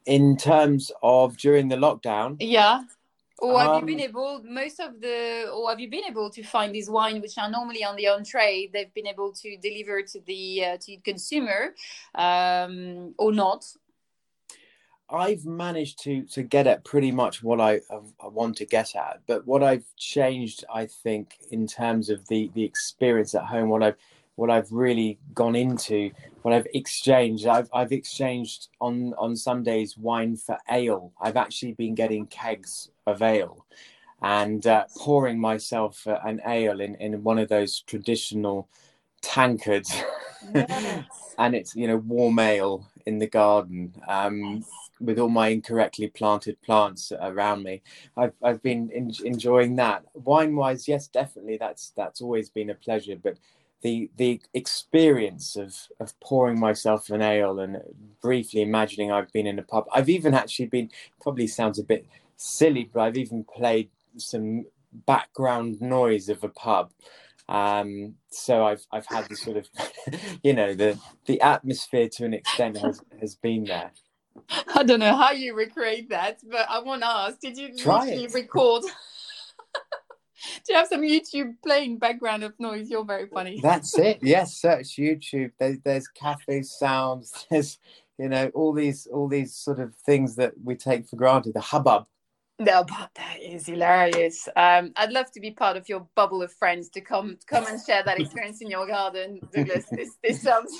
In 0.05 0.37
terms 0.37 0.91
of 1.01 1.37
during 1.37 1.67
the 1.67 1.75
lockdown, 1.77 2.37
Yeah. 2.39 2.83
Or 3.39 3.59
have 3.59 3.69
Um, 3.69 3.79
you 3.81 3.85
been 3.85 3.99
able 3.99 4.41
most 4.45 4.79
of 4.79 5.01
the 5.01 5.49
or 5.53 5.69
have 5.69 5.79
you 5.79 5.89
been 5.89 6.05
able 6.07 6.29
to 6.29 6.41
find 6.41 6.73
these 6.73 6.89
wine 6.89 7.19
which 7.21 7.37
are 7.37 7.49
normally 7.49 7.83
on 7.83 7.95
the 7.97 8.07
on 8.07 8.23
trade? 8.23 8.71
They've 8.71 8.93
been 8.93 9.07
able 9.07 9.33
to 9.33 9.57
deliver 9.57 10.01
to 10.03 10.19
the 10.21 10.65
uh, 10.65 10.77
to 10.77 10.85
the 10.85 10.97
consumer, 11.03 11.75
um, 12.15 13.13
or 13.17 13.33
not? 13.33 13.65
I've 15.09 15.45
managed 15.45 16.01
to 16.03 16.23
to 16.35 16.43
get 16.43 16.65
at 16.65 16.85
pretty 16.85 17.11
much 17.11 17.43
what 17.43 17.59
I, 17.59 17.81
I 18.23 18.27
want 18.27 18.55
to 18.57 18.65
get 18.65 18.95
at, 18.95 19.21
but 19.27 19.45
what 19.45 19.61
I've 19.61 19.85
changed, 19.97 20.63
I 20.73 20.85
think, 20.87 21.37
in 21.51 21.67
terms 21.67 22.09
of 22.09 22.27
the 22.29 22.49
the 22.55 22.63
experience 22.63 23.35
at 23.35 23.43
home, 23.43 23.67
what 23.69 23.83
I've 23.83 23.97
what 24.35 24.49
I've 24.49 24.71
really 24.71 25.19
gone 25.33 25.55
into, 25.55 26.11
what 26.41 26.53
I've 26.53 26.67
exchanged, 26.73 27.47
I've 27.47 27.69
I've 27.73 27.91
exchanged 27.91 28.69
on 28.81 29.13
on 29.17 29.35
some 29.35 29.63
days 29.63 29.97
wine 29.97 30.35
for 30.37 30.57
ale. 30.69 31.11
I've 31.21 31.37
actually 31.37 31.73
been 31.73 31.95
getting 31.95 32.27
kegs 32.27 32.89
of 33.07 33.21
ale, 33.21 33.65
and 34.21 34.65
uh, 34.67 34.85
pouring 34.97 35.39
myself 35.39 36.05
uh, 36.07 36.19
an 36.25 36.41
ale 36.45 36.81
in 36.81 36.95
in 36.95 37.23
one 37.23 37.39
of 37.39 37.49
those 37.49 37.81
traditional 37.81 38.67
tankards. 39.21 39.93
and 41.37 41.55
it's 41.55 41.75
you 41.75 41.87
know 41.87 41.97
warm 41.97 42.39
ale 42.39 42.87
in 43.05 43.19
the 43.19 43.27
garden 43.27 43.93
um, 44.07 44.65
with 44.99 45.19
all 45.19 45.29
my 45.29 45.49
incorrectly 45.49 46.07
planted 46.07 46.61
plants 46.61 47.11
around 47.21 47.63
me. 47.63 47.81
I've 48.17 48.33
I've 48.43 48.61
been 48.61 48.91
en- 48.93 49.11
enjoying 49.23 49.75
that. 49.77 50.03
Wine 50.13 50.55
wise, 50.55 50.87
yes, 50.87 51.07
definitely. 51.07 51.57
That's 51.57 51.91
that's 51.95 52.21
always 52.21 52.49
been 52.49 52.69
a 52.69 52.75
pleasure. 52.75 53.15
But 53.21 53.37
the 53.81 54.09
the 54.17 54.41
experience 54.53 55.55
of 55.55 55.75
of 55.99 56.19
pouring 56.19 56.59
myself 56.59 57.09
an 57.09 57.21
ale 57.21 57.59
and 57.59 57.77
briefly 58.21 58.61
imagining 58.61 59.11
I've 59.11 59.31
been 59.31 59.47
in 59.47 59.59
a 59.59 59.63
pub. 59.63 59.85
I've 59.93 60.09
even 60.09 60.33
actually 60.33 60.67
been 60.67 60.89
probably 61.21 61.47
sounds 61.47 61.79
a 61.79 61.83
bit 61.83 62.05
silly, 62.37 62.89
but 62.91 63.01
I've 63.01 63.17
even 63.17 63.43
played 63.43 63.89
some 64.17 64.65
background 65.05 65.81
noise 65.81 66.29
of 66.29 66.43
a 66.43 66.49
pub. 66.49 66.91
Um, 67.47 68.15
so 68.31 68.65
I've 68.65 68.85
I've 68.91 69.05
had 69.05 69.29
the 69.29 69.35
sort 69.35 69.57
of, 69.57 69.69
you 70.43 70.53
know, 70.53 70.73
the 70.73 70.99
the 71.25 71.41
atmosphere 71.41 72.09
to 72.09 72.25
an 72.25 72.33
extent 72.33 72.77
has 72.77 73.01
has 73.19 73.35
been 73.35 73.65
there. 73.65 73.91
I 74.75 74.83
don't 74.83 74.99
know 74.99 75.15
how 75.15 75.31
you 75.31 75.55
recreate 75.55 76.09
that, 76.09 76.39
but 76.49 76.67
I 76.69 76.79
want 76.79 77.01
to 77.01 77.07
ask: 77.07 77.39
Did 77.39 77.57
you 77.57 77.75
Try 77.77 78.05
literally 78.05 78.25
it. 78.25 78.33
record? 78.33 78.83
Do 80.65 80.73
you 80.73 80.75
have 80.75 80.87
some 80.87 81.01
YouTube 81.01 81.55
playing 81.63 81.97
background 81.97 82.43
of 82.43 82.53
noise? 82.59 82.89
You're 82.89 83.05
very 83.05 83.27
funny. 83.27 83.59
That's 83.61 83.97
it. 83.97 84.19
Yes, 84.21 84.57
search 84.57 84.97
YouTube. 84.97 85.51
There, 85.59 85.77
there's 85.83 86.07
cafe 86.07 86.63
sounds. 86.63 87.45
There's 87.49 87.79
you 88.17 88.29
know 88.29 88.49
all 88.53 88.73
these 88.73 89.07
all 89.07 89.27
these 89.27 89.53
sort 89.53 89.79
of 89.79 89.93
things 90.05 90.35
that 90.37 90.53
we 90.63 90.75
take 90.75 91.07
for 91.07 91.15
granted. 91.15 91.53
The 91.53 91.61
hubbub. 91.61 92.05
No, 92.57 92.85
but 92.85 93.09
that 93.15 93.41
is 93.41 93.65
hilarious. 93.65 94.47
Um, 94.55 94.93
I'd 94.95 95.11
love 95.11 95.29
to 95.31 95.41
be 95.41 95.51
part 95.51 95.75
of 95.75 95.89
your 95.89 96.07
bubble 96.15 96.41
of 96.41 96.53
friends 96.53 96.87
to 96.91 97.01
come 97.01 97.37
come 97.47 97.65
and 97.67 97.79
share 97.85 98.03
that 98.03 98.19
experience 98.19 98.61
in 98.61 98.69
your 98.69 98.87
garden, 98.87 99.41
Douglas. 99.53 99.85
This 99.91 100.11
this 100.23 100.41
sounds 100.41 100.71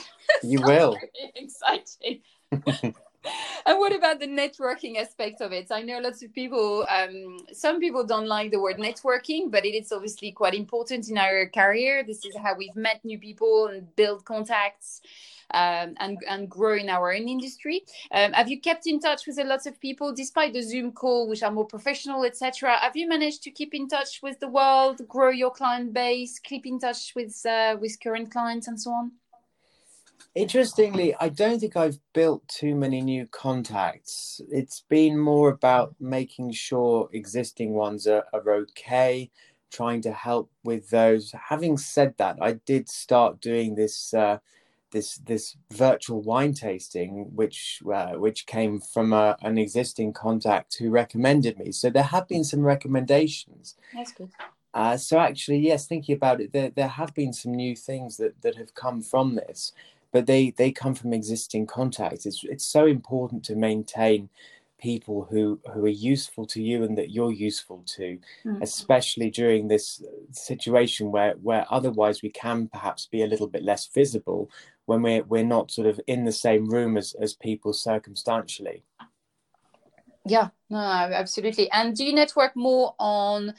You 0.42 0.62
will. 0.62 0.98
very 1.22 1.34
exciting. 1.36 2.94
and 3.66 3.78
what 3.78 3.96
about 3.96 4.20
the 4.20 4.28
networking 4.28 4.98
aspect 4.98 5.42
of 5.42 5.52
it? 5.52 5.68
I 5.72 5.82
know 5.82 6.00
lots 6.00 6.24
of 6.24 6.34
people. 6.34 6.86
Um, 6.90 7.38
some 7.52 7.80
people 7.80 8.04
don't 8.06 8.28
like 8.28 8.52
the 8.52 8.60
word 8.60 8.78
networking, 8.78 9.52
but 9.52 9.66
it 9.66 9.76
is 9.76 9.92
obviously 9.92 10.32
quite 10.32 10.54
important 10.54 11.10
in 11.10 11.18
our 11.18 11.48
career. 11.48 12.04
This 12.04 12.26
is 12.26 12.36
how 12.36 12.56
we've 12.56 12.76
met 12.76 13.04
new 13.04 13.20
people 13.20 13.68
and 13.68 13.96
build 13.96 14.26
contacts. 14.26 15.02
Um, 15.54 15.94
and 16.00 16.18
and 16.28 16.50
grow 16.50 16.76
in 16.76 16.90
our 16.90 17.14
own 17.14 17.28
industry. 17.28 17.84
Um, 18.12 18.34
have 18.34 18.50
you 18.50 18.60
kept 18.60 18.88
in 18.88 19.00
touch 19.00 19.28
with 19.28 19.38
a 19.38 19.44
lot 19.44 19.68
of 19.68 19.80
people 19.80 20.12
despite 20.12 20.54
the 20.54 20.64
Zoom 20.64 20.92
call, 20.92 21.30
which 21.30 21.44
are 21.44 21.52
more 21.52 21.68
professional, 21.68 22.24
etc.? 22.24 22.76
Have 22.78 22.96
you 22.96 23.08
managed 23.08 23.44
to 23.44 23.52
keep 23.52 23.76
in 23.76 23.88
touch 23.88 24.22
with 24.24 24.40
the 24.40 24.48
world, 24.48 25.08
grow 25.08 25.30
your 25.30 25.52
client 25.52 25.94
base, 25.94 26.40
keep 26.40 26.66
in 26.66 26.80
touch 26.80 27.14
with 27.16 27.46
uh, 27.46 27.78
with 27.80 28.00
current 28.02 28.32
clients, 28.32 28.68
and 28.68 28.82
so 28.82 28.90
on? 28.90 29.12
Interestingly, 30.36 31.16
I 31.18 31.30
don't 31.30 31.60
think 31.60 31.78
I've 31.78 31.98
built 32.14 32.46
too 32.50 32.76
many 32.76 33.00
new 33.00 33.26
contacts. 33.26 34.42
It's 34.52 34.82
been 34.90 35.18
more 35.18 35.48
about 35.50 35.96
making 35.98 36.52
sure 36.52 37.10
existing 37.14 37.74
ones 37.74 38.06
are, 38.06 38.26
are 38.34 38.50
okay, 38.50 39.32
trying 39.72 40.02
to 40.02 40.12
help 40.12 40.52
with 40.66 40.90
those. 40.90 41.34
Having 41.48 41.78
said 41.78 42.16
that, 42.18 42.38
I 42.42 42.54
did 42.66 42.90
start 42.90 43.40
doing 43.40 43.76
this 43.76 44.14
uh, 44.14 44.40
this 44.92 45.16
this 45.20 45.56
virtual 45.72 46.22
wine 46.22 46.54
tasting, 46.54 47.32
which 47.34 47.82
uh, 47.94 48.16
which 48.16 48.46
came 48.46 48.82
from 48.82 49.14
a, 49.14 49.38
an 49.42 49.58
existing 49.58 50.12
contact 50.12 50.78
who 50.78 50.90
recommended 50.90 51.58
me. 51.58 51.72
So 51.72 51.90
there 51.90 52.04
have 52.04 52.28
been 52.28 52.44
some 52.44 52.62
recommendations. 52.62 53.76
That's 53.94 54.12
good. 54.12 54.32
Uh, 54.74 54.98
so 54.98 55.18
actually, 55.18 55.60
yes, 55.60 55.88
thinking 55.88 56.16
about 56.16 56.42
it, 56.42 56.52
there 56.52 56.70
there 56.70 56.90
have 56.90 57.14
been 57.14 57.32
some 57.32 57.54
new 57.54 57.74
things 57.74 58.18
that 58.18 58.42
that 58.42 58.56
have 58.56 58.76
come 58.76 59.02
from 59.02 59.36
this, 59.36 59.72
but 60.12 60.26
they 60.26 60.52
they 60.52 60.72
come 60.72 60.96
from 60.96 61.14
existing 61.14 61.68
contacts. 61.68 62.26
It's 62.26 62.44
it's 62.44 62.66
so 62.66 62.86
important 62.86 63.44
to 63.46 63.56
maintain 63.56 64.30
people 64.78 65.28
who 65.30 65.60
who 65.74 65.86
are 65.86 65.90
useful 66.14 66.46
to 66.46 66.62
you 66.62 66.84
and 66.84 66.98
that 66.98 67.12
you're 67.12 67.32
useful 67.32 67.84
to, 67.98 68.20
Mm. 68.46 68.62
especially 68.62 69.30
during 69.30 69.68
this 69.68 70.04
situation 70.32 71.12
where 71.12 71.34
where 71.42 71.66
otherwise 71.70 72.22
we 72.22 72.30
can 72.30 72.68
perhaps 72.68 73.06
be 73.06 73.24
a 73.24 73.28
little 73.28 73.48
bit 73.48 73.64
less 73.64 73.88
visible 73.88 74.50
when 74.86 75.02
we're 75.02 75.24
we're 75.24 75.44
not 75.44 75.72
sort 75.72 75.88
of 75.88 76.00
in 76.08 76.26
the 76.26 76.32
same 76.32 76.70
room 76.70 76.98
as 76.98 77.16
as 77.22 77.34
people 77.34 77.74
circumstantially. 77.74 78.84
Yeah, 80.28 80.50
no, 80.70 80.78
absolutely. 80.80 81.70
And 81.72 81.96
do 81.96 82.04
you 82.04 82.14
network 82.14 82.56
more 82.56 82.96
on, 83.00 83.54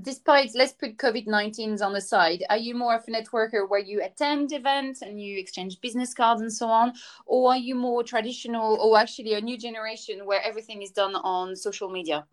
despite, 0.00 0.50
let's 0.54 0.72
put 0.72 0.96
COVID 0.96 1.26
19 1.26 1.82
on 1.82 1.92
the 1.92 2.00
side, 2.00 2.44
are 2.50 2.56
you 2.56 2.74
more 2.74 2.94
of 2.94 3.04
a 3.08 3.10
networker 3.10 3.68
where 3.68 3.80
you 3.80 4.02
attend 4.02 4.52
events 4.52 5.02
and 5.02 5.20
you 5.20 5.38
exchange 5.38 5.80
business 5.80 6.14
cards 6.14 6.40
and 6.40 6.52
so 6.52 6.66
on? 6.66 6.92
Or 7.26 7.52
are 7.52 7.56
you 7.56 7.74
more 7.74 8.02
traditional 8.02 8.76
or 8.80 8.98
actually 8.98 9.34
a 9.34 9.40
new 9.40 9.58
generation 9.58 10.24
where 10.24 10.42
everything 10.42 10.82
is 10.82 10.90
done 10.90 11.14
on 11.14 11.56
social 11.56 11.88
media? 11.88 12.26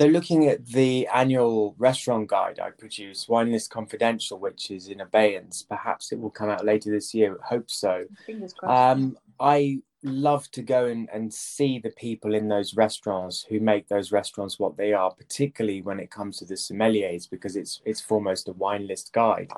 So, 0.00 0.06
looking 0.06 0.48
at 0.48 0.66
the 0.66 1.06
annual 1.12 1.74
restaurant 1.78 2.28
guide 2.28 2.60
I 2.60 2.70
produce, 2.70 3.28
Wine 3.28 3.52
List 3.52 3.70
Confidential, 3.70 4.38
which 4.38 4.70
is 4.70 4.88
in 4.88 5.00
abeyance, 5.00 5.62
perhaps 5.62 6.12
it 6.12 6.20
will 6.20 6.30
come 6.30 6.50
out 6.50 6.64
later 6.64 6.90
this 6.90 7.14
year. 7.14 7.38
Hope 7.44 7.70
so. 7.70 8.04
Fingers 8.26 8.52
crossed. 8.52 8.98
Um, 8.98 9.18
I 9.38 9.80
love 10.06 10.50
to 10.52 10.62
go 10.62 10.86
and, 10.86 11.08
and 11.12 11.32
see 11.32 11.78
the 11.78 11.90
people 11.90 12.34
in 12.34 12.48
those 12.48 12.74
restaurants 12.74 13.44
who 13.48 13.60
make 13.60 13.88
those 13.88 14.12
restaurants 14.12 14.58
what 14.58 14.76
they 14.76 14.92
are, 14.92 15.10
particularly 15.10 15.82
when 15.82 16.00
it 16.00 16.10
comes 16.10 16.38
to 16.38 16.44
the 16.44 16.54
sommeliers, 16.54 17.28
because 17.28 17.56
it's 17.56 17.80
it's 17.84 18.00
foremost 18.00 18.48
a 18.48 18.52
wine 18.52 18.86
list 18.86 19.12
guide. 19.12 19.50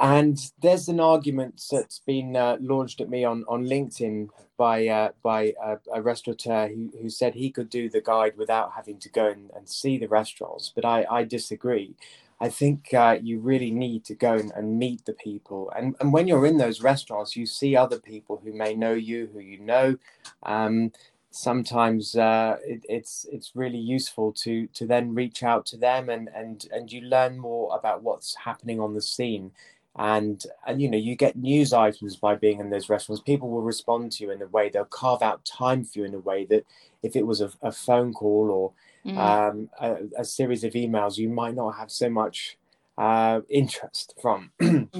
And 0.00 0.38
there's 0.62 0.88
an 0.88 1.00
argument 1.00 1.60
that's 1.70 1.98
been 1.98 2.36
uh, 2.36 2.56
launched 2.60 3.00
at 3.00 3.08
me 3.08 3.24
on, 3.24 3.44
on 3.48 3.64
LinkedIn 3.64 4.28
by 4.56 4.86
uh, 4.86 5.10
by 5.22 5.54
a, 5.62 5.78
a, 5.92 6.02
restaurateur 6.02 6.68
who, 6.68 6.90
who 7.00 7.10
said 7.10 7.34
he 7.34 7.50
could 7.50 7.68
do 7.68 7.88
the 7.90 8.00
guide 8.00 8.36
without 8.36 8.72
having 8.76 8.98
to 8.98 9.08
go 9.08 9.26
and, 9.26 9.50
and 9.56 9.68
see 9.68 9.98
the 9.98 10.08
restaurants. 10.08 10.72
But 10.74 10.84
I, 10.84 11.04
I 11.10 11.24
disagree. 11.24 11.94
I 12.40 12.48
think 12.48 12.94
uh, 12.94 13.18
you 13.20 13.40
really 13.40 13.70
need 13.70 14.04
to 14.04 14.14
go 14.14 14.34
and, 14.34 14.52
and, 14.52 14.78
meet 14.78 15.04
the 15.04 15.12
people. 15.12 15.72
And, 15.76 15.96
and 15.98 16.12
when 16.12 16.28
you're 16.28 16.46
in 16.46 16.56
those 16.56 16.80
restaurants, 16.82 17.34
you 17.34 17.46
see 17.46 17.74
other 17.74 17.98
people 17.98 18.40
who 18.44 18.52
may 18.52 18.74
know 18.74 18.92
you, 18.92 19.28
who 19.32 19.40
you 19.40 19.58
know. 19.58 19.96
Um, 20.44 20.92
sometimes 21.30 22.16
uh, 22.16 22.56
it, 22.64 22.84
it's 22.88 23.26
it's 23.30 23.52
really 23.54 23.78
useful 23.78 24.32
to 24.32 24.66
to 24.68 24.86
then 24.86 25.14
reach 25.14 25.42
out 25.42 25.66
to 25.66 25.76
them 25.76 26.08
and 26.08 26.30
and 26.34 26.66
and 26.72 26.90
you 26.90 27.02
learn 27.02 27.38
more 27.38 27.76
about 27.76 28.02
what's 28.02 28.34
happening 28.34 28.80
on 28.80 28.94
the 28.94 29.02
scene 29.02 29.50
and 29.96 30.46
and 30.66 30.80
you 30.80 30.90
know 30.90 30.96
you 30.96 31.14
get 31.14 31.36
news 31.36 31.72
items 31.72 32.16
by 32.16 32.34
being 32.34 32.60
in 32.60 32.70
those 32.70 32.88
restaurants 32.88 33.22
people 33.22 33.50
will 33.50 33.62
respond 33.62 34.10
to 34.10 34.24
you 34.24 34.30
in 34.30 34.40
a 34.40 34.46
way 34.46 34.68
they'll 34.68 34.84
carve 34.86 35.22
out 35.22 35.44
time 35.44 35.84
for 35.84 35.98
you 35.98 36.04
in 36.04 36.14
a 36.14 36.18
way 36.20 36.44
that 36.44 36.64
if 37.02 37.14
it 37.14 37.26
was 37.26 37.40
a, 37.40 37.50
a 37.62 37.72
phone 37.72 38.12
call 38.12 38.50
or 38.50 38.72
mm. 39.08 39.18
um, 39.18 39.68
a, 39.80 40.20
a, 40.20 40.24
series 40.24 40.64
of 40.64 40.72
emails 40.72 41.16
you 41.16 41.28
might 41.28 41.54
not 41.54 41.72
have 41.72 41.90
so 41.90 42.08
much 42.08 42.58
uh, 42.96 43.40
interest 43.48 44.14
from 44.20 44.50
Ooh, 44.60 44.90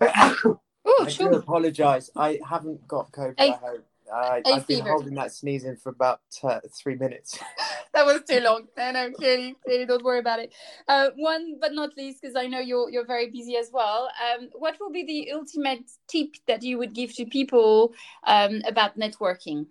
I 0.00 1.08
sure. 1.08 1.30
do 1.30 1.36
apologize 1.36 2.10
I 2.16 2.38
haven't 2.48 2.86
got 2.88 3.12
COVID 3.12 3.34
I 3.38 3.50
hope 3.50 3.84
uh, 4.12 4.40
I've 4.46 4.66
been 4.66 4.84
holding 4.84 5.14
that 5.14 5.32
sneezing 5.32 5.76
for 5.76 5.90
about 5.90 6.20
uh, 6.42 6.60
three 6.72 6.96
minutes. 6.96 7.38
that 7.94 8.06
was 8.06 8.22
too 8.28 8.40
long. 8.40 8.66
No, 8.76 8.92
no, 8.92 9.10
clearly, 9.10 9.56
clearly, 9.64 9.86
don't 9.86 10.04
worry 10.04 10.18
about 10.18 10.40
it. 10.40 10.52
Uh, 10.86 11.10
one, 11.16 11.56
but 11.60 11.72
not 11.72 11.96
least, 11.96 12.22
because 12.22 12.36
I 12.36 12.46
know 12.46 12.60
you're 12.60 12.90
you're 12.90 13.06
very 13.06 13.30
busy 13.30 13.56
as 13.56 13.70
well. 13.72 14.08
Um, 14.24 14.48
what 14.52 14.76
will 14.80 14.90
be 14.90 15.04
the 15.04 15.32
ultimate 15.32 15.90
tip 16.08 16.36
that 16.46 16.62
you 16.62 16.78
would 16.78 16.94
give 16.94 17.14
to 17.16 17.26
people 17.26 17.94
um, 18.24 18.62
about 18.66 18.98
networking? 18.98 19.66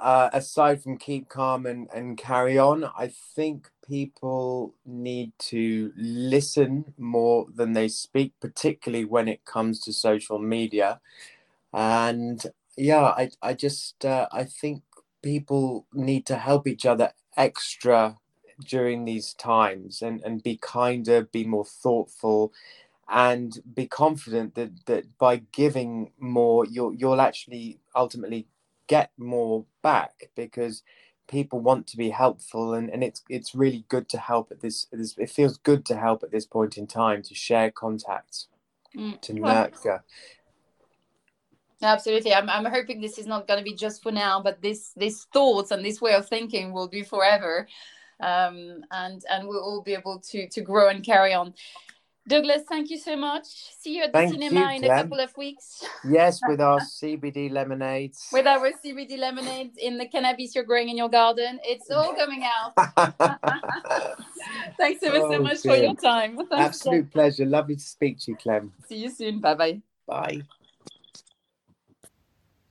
Uh, 0.00 0.28
aside 0.32 0.82
from 0.82 0.98
keep 0.98 1.28
calm 1.28 1.66
and, 1.66 1.88
and 1.94 2.18
carry 2.18 2.58
on, 2.58 2.84
I 2.98 3.08
think 3.34 3.70
people 3.88 4.74
need 4.84 5.32
to 5.38 5.92
listen 5.96 6.92
more 6.98 7.46
than 7.54 7.72
they 7.72 7.88
speak, 7.88 8.34
particularly 8.40 9.04
when 9.04 9.28
it 9.28 9.44
comes 9.44 9.80
to 9.80 9.92
social 9.92 10.38
media. 10.38 11.00
And 11.72 12.44
yeah 12.76 13.04
i 13.16 13.30
i 13.42 13.54
just 13.54 14.04
uh, 14.04 14.28
i 14.32 14.44
think 14.44 14.82
people 15.22 15.86
need 15.92 16.26
to 16.26 16.36
help 16.36 16.66
each 16.66 16.86
other 16.86 17.10
extra 17.36 18.16
during 18.66 19.04
these 19.04 19.34
times 19.34 20.02
and 20.02 20.20
and 20.22 20.42
be 20.42 20.56
kinder 20.60 21.22
be 21.24 21.44
more 21.44 21.64
thoughtful 21.64 22.52
and 23.08 23.60
be 23.74 23.86
confident 23.86 24.54
that 24.54 24.70
that 24.86 25.04
by 25.18 25.36
giving 25.52 26.10
more 26.18 26.64
you'll 26.66 26.94
you'll 26.94 27.20
actually 27.20 27.78
ultimately 27.94 28.46
get 28.86 29.10
more 29.18 29.64
back 29.82 30.30
because 30.34 30.82
people 31.28 31.60
want 31.60 31.86
to 31.88 31.96
be 31.96 32.10
helpful 32.10 32.74
and, 32.74 32.88
and 32.90 33.02
it's 33.02 33.22
it's 33.28 33.54
really 33.54 33.84
good 33.88 34.08
to 34.08 34.18
help 34.18 34.50
at 34.52 34.60
this, 34.60 34.86
this 34.92 35.16
it 35.18 35.30
feels 35.30 35.58
good 35.58 35.84
to 35.84 35.96
help 35.96 36.22
at 36.22 36.30
this 36.30 36.46
point 36.46 36.78
in 36.78 36.86
time 36.86 37.22
to 37.22 37.34
share 37.34 37.70
contacts 37.70 38.48
mm. 38.96 39.20
to 39.20 39.32
nurture 39.32 40.04
Absolutely. 41.82 42.32
I'm, 42.32 42.48
I'm 42.48 42.64
hoping 42.64 43.00
this 43.00 43.18
is 43.18 43.26
not 43.26 43.46
going 43.46 43.58
to 43.58 43.64
be 43.64 43.74
just 43.74 44.02
for 44.02 44.10
now, 44.10 44.40
but 44.40 44.62
this 44.62 44.92
these 44.96 45.24
thoughts 45.32 45.70
and 45.70 45.84
this 45.84 46.00
way 46.00 46.14
of 46.14 46.26
thinking 46.26 46.72
will 46.72 46.88
be 46.88 47.02
forever. 47.02 47.68
Um, 48.20 48.80
and 48.90 49.22
and 49.30 49.46
we'll 49.46 49.62
all 49.62 49.82
be 49.82 49.92
able 49.92 50.20
to 50.30 50.48
to 50.48 50.60
grow 50.62 50.88
and 50.88 51.04
carry 51.04 51.34
on. 51.34 51.52
Douglas, 52.28 52.62
thank 52.68 52.90
you 52.90 52.98
so 52.98 53.16
much. 53.16 53.46
See 53.78 53.96
you 53.96 54.02
at 54.02 54.12
the 54.12 54.18
thank 54.18 54.32
cinema 54.32 54.72
you, 54.72 54.76
in 54.76 54.84
a 54.84 54.88
couple 54.88 55.20
of 55.20 55.36
weeks. 55.36 55.84
Yes, 56.08 56.40
with 56.46 56.60
our 56.60 56.80
CBD 56.80 57.50
lemonades. 57.50 58.28
with 58.32 58.46
our 58.46 58.70
CBD 58.84 59.18
lemonades 59.18 59.76
in 59.78 59.98
the 59.98 60.06
cannabis 60.06 60.54
you're 60.54 60.64
growing 60.64 60.88
in 60.88 60.96
your 60.96 61.08
garden. 61.08 61.58
It's 61.64 61.90
all 61.90 62.14
coming 62.14 62.44
out. 62.44 62.74
Thanks 64.78 65.02
ever 65.02 65.18
oh, 65.18 65.32
so 65.32 65.40
much 65.40 65.62
dear. 65.62 65.74
for 65.74 65.82
your 65.82 65.94
time. 65.94 66.36
Thanks, 66.36 66.52
Absolute 66.52 67.10
pleasure. 67.12 67.44
Lovely 67.44 67.76
to 67.76 67.82
speak 67.82 68.18
to 68.20 68.32
you, 68.32 68.36
Clem. 68.36 68.72
See 68.88 68.96
you 68.96 69.10
soon. 69.10 69.40
Bye-bye. 69.40 69.80
Bye. 70.06 70.42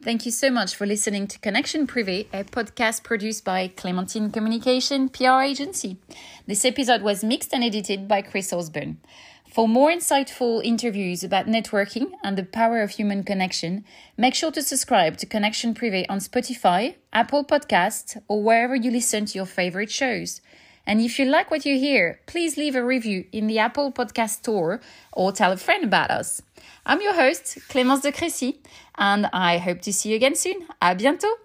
Thank 0.04 0.26
you 0.26 0.32
so 0.32 0.52
much 0.52 0.76
for 0.76 0.86
listening 0.86 1.28
to 1.28 1.40
Connection 1.40 1.88
Privé, 1.88 2.28
a 2.32 2.44
podcast 2.44 3.04
produced 3.04 3.44
by 3.44 3.70
Clementine 3.70 4.30
Communication 4.30 5.10
PR 5.10 5.42
agency. 5.42 5.98
This 6.46 6.64
episode 6.64 7.02
was 7.02 7.24
mixed 7.24 7.54
and 7.54 7.64
edited 7.64 8.08
by 8.08 8.22
Chris 8.22 8.54
Osborne. 8.54 9.00
For 9.56 9.70
more 9.70 9.90
insightful 9.90 10.62
interviews 10.66 11.24
about 11.24 11.46
networking 11.46 12.12
and 12.22 12.38
the 12.38 12.44
power 12.44 12.82
of 12.82 12.90
human 12.90 13.24
connection, 13.24 13.86
make 14.18 14.36
sure 14.36 14.52
to 14.52 14.62
subscribe 14.62 15.16
to 15.20 15.26
Connection 15.26 15.74
Privé 15.74 16.06
on 16.10 16.18
Spotify, 16.18 16.96
Apple 17.14 17.46
Podcasts, 17.46 18.22
or 18.28 18.44
wherever 18.44 18.76
you 18.76 18.92
listen 18.92 19.24
to 19.24 19.38
your 19.38 19.46
favorite 19.46 19.90
shows. 19.90 20.42
And 20.86 21.00
if 21.00 21.18
you 21.18 21.24
like 21.24 21.52
what 21.52 21.66
you 21.66 21.80
hear, 21.80 22.20
please 22.26 22.58
leave 22.58 22.76
a 22.76 22.84
review 22.84 23.28
in 23.32 23.48
the 23.48 23.60
Apple 23.60 23.94
Podcast 23.94 24.40
Store 24.40 24.82
or 25.14 25.32
tell 25.32 25.54
a 25.54 25.58
friend 25.58 25.86
about 25.86 26.12
us. 26.12 26.42
I'm 26.86 27.00
your 27.00 27.16
host, 27.16 27.58
Clémence 27.70 28.02
de 28.02 28.12
Crécy, 28.12 28.58
and 28.98 29.30
I 29.32 29.60
hope 29.60 29.80
to 29.84 29.94
see 29.94 30.10
you 30.10 30.18
again 30.18 30.36
soon. 30.36 30.68
À 30.82 31.00
bientôt! 31.00 31.45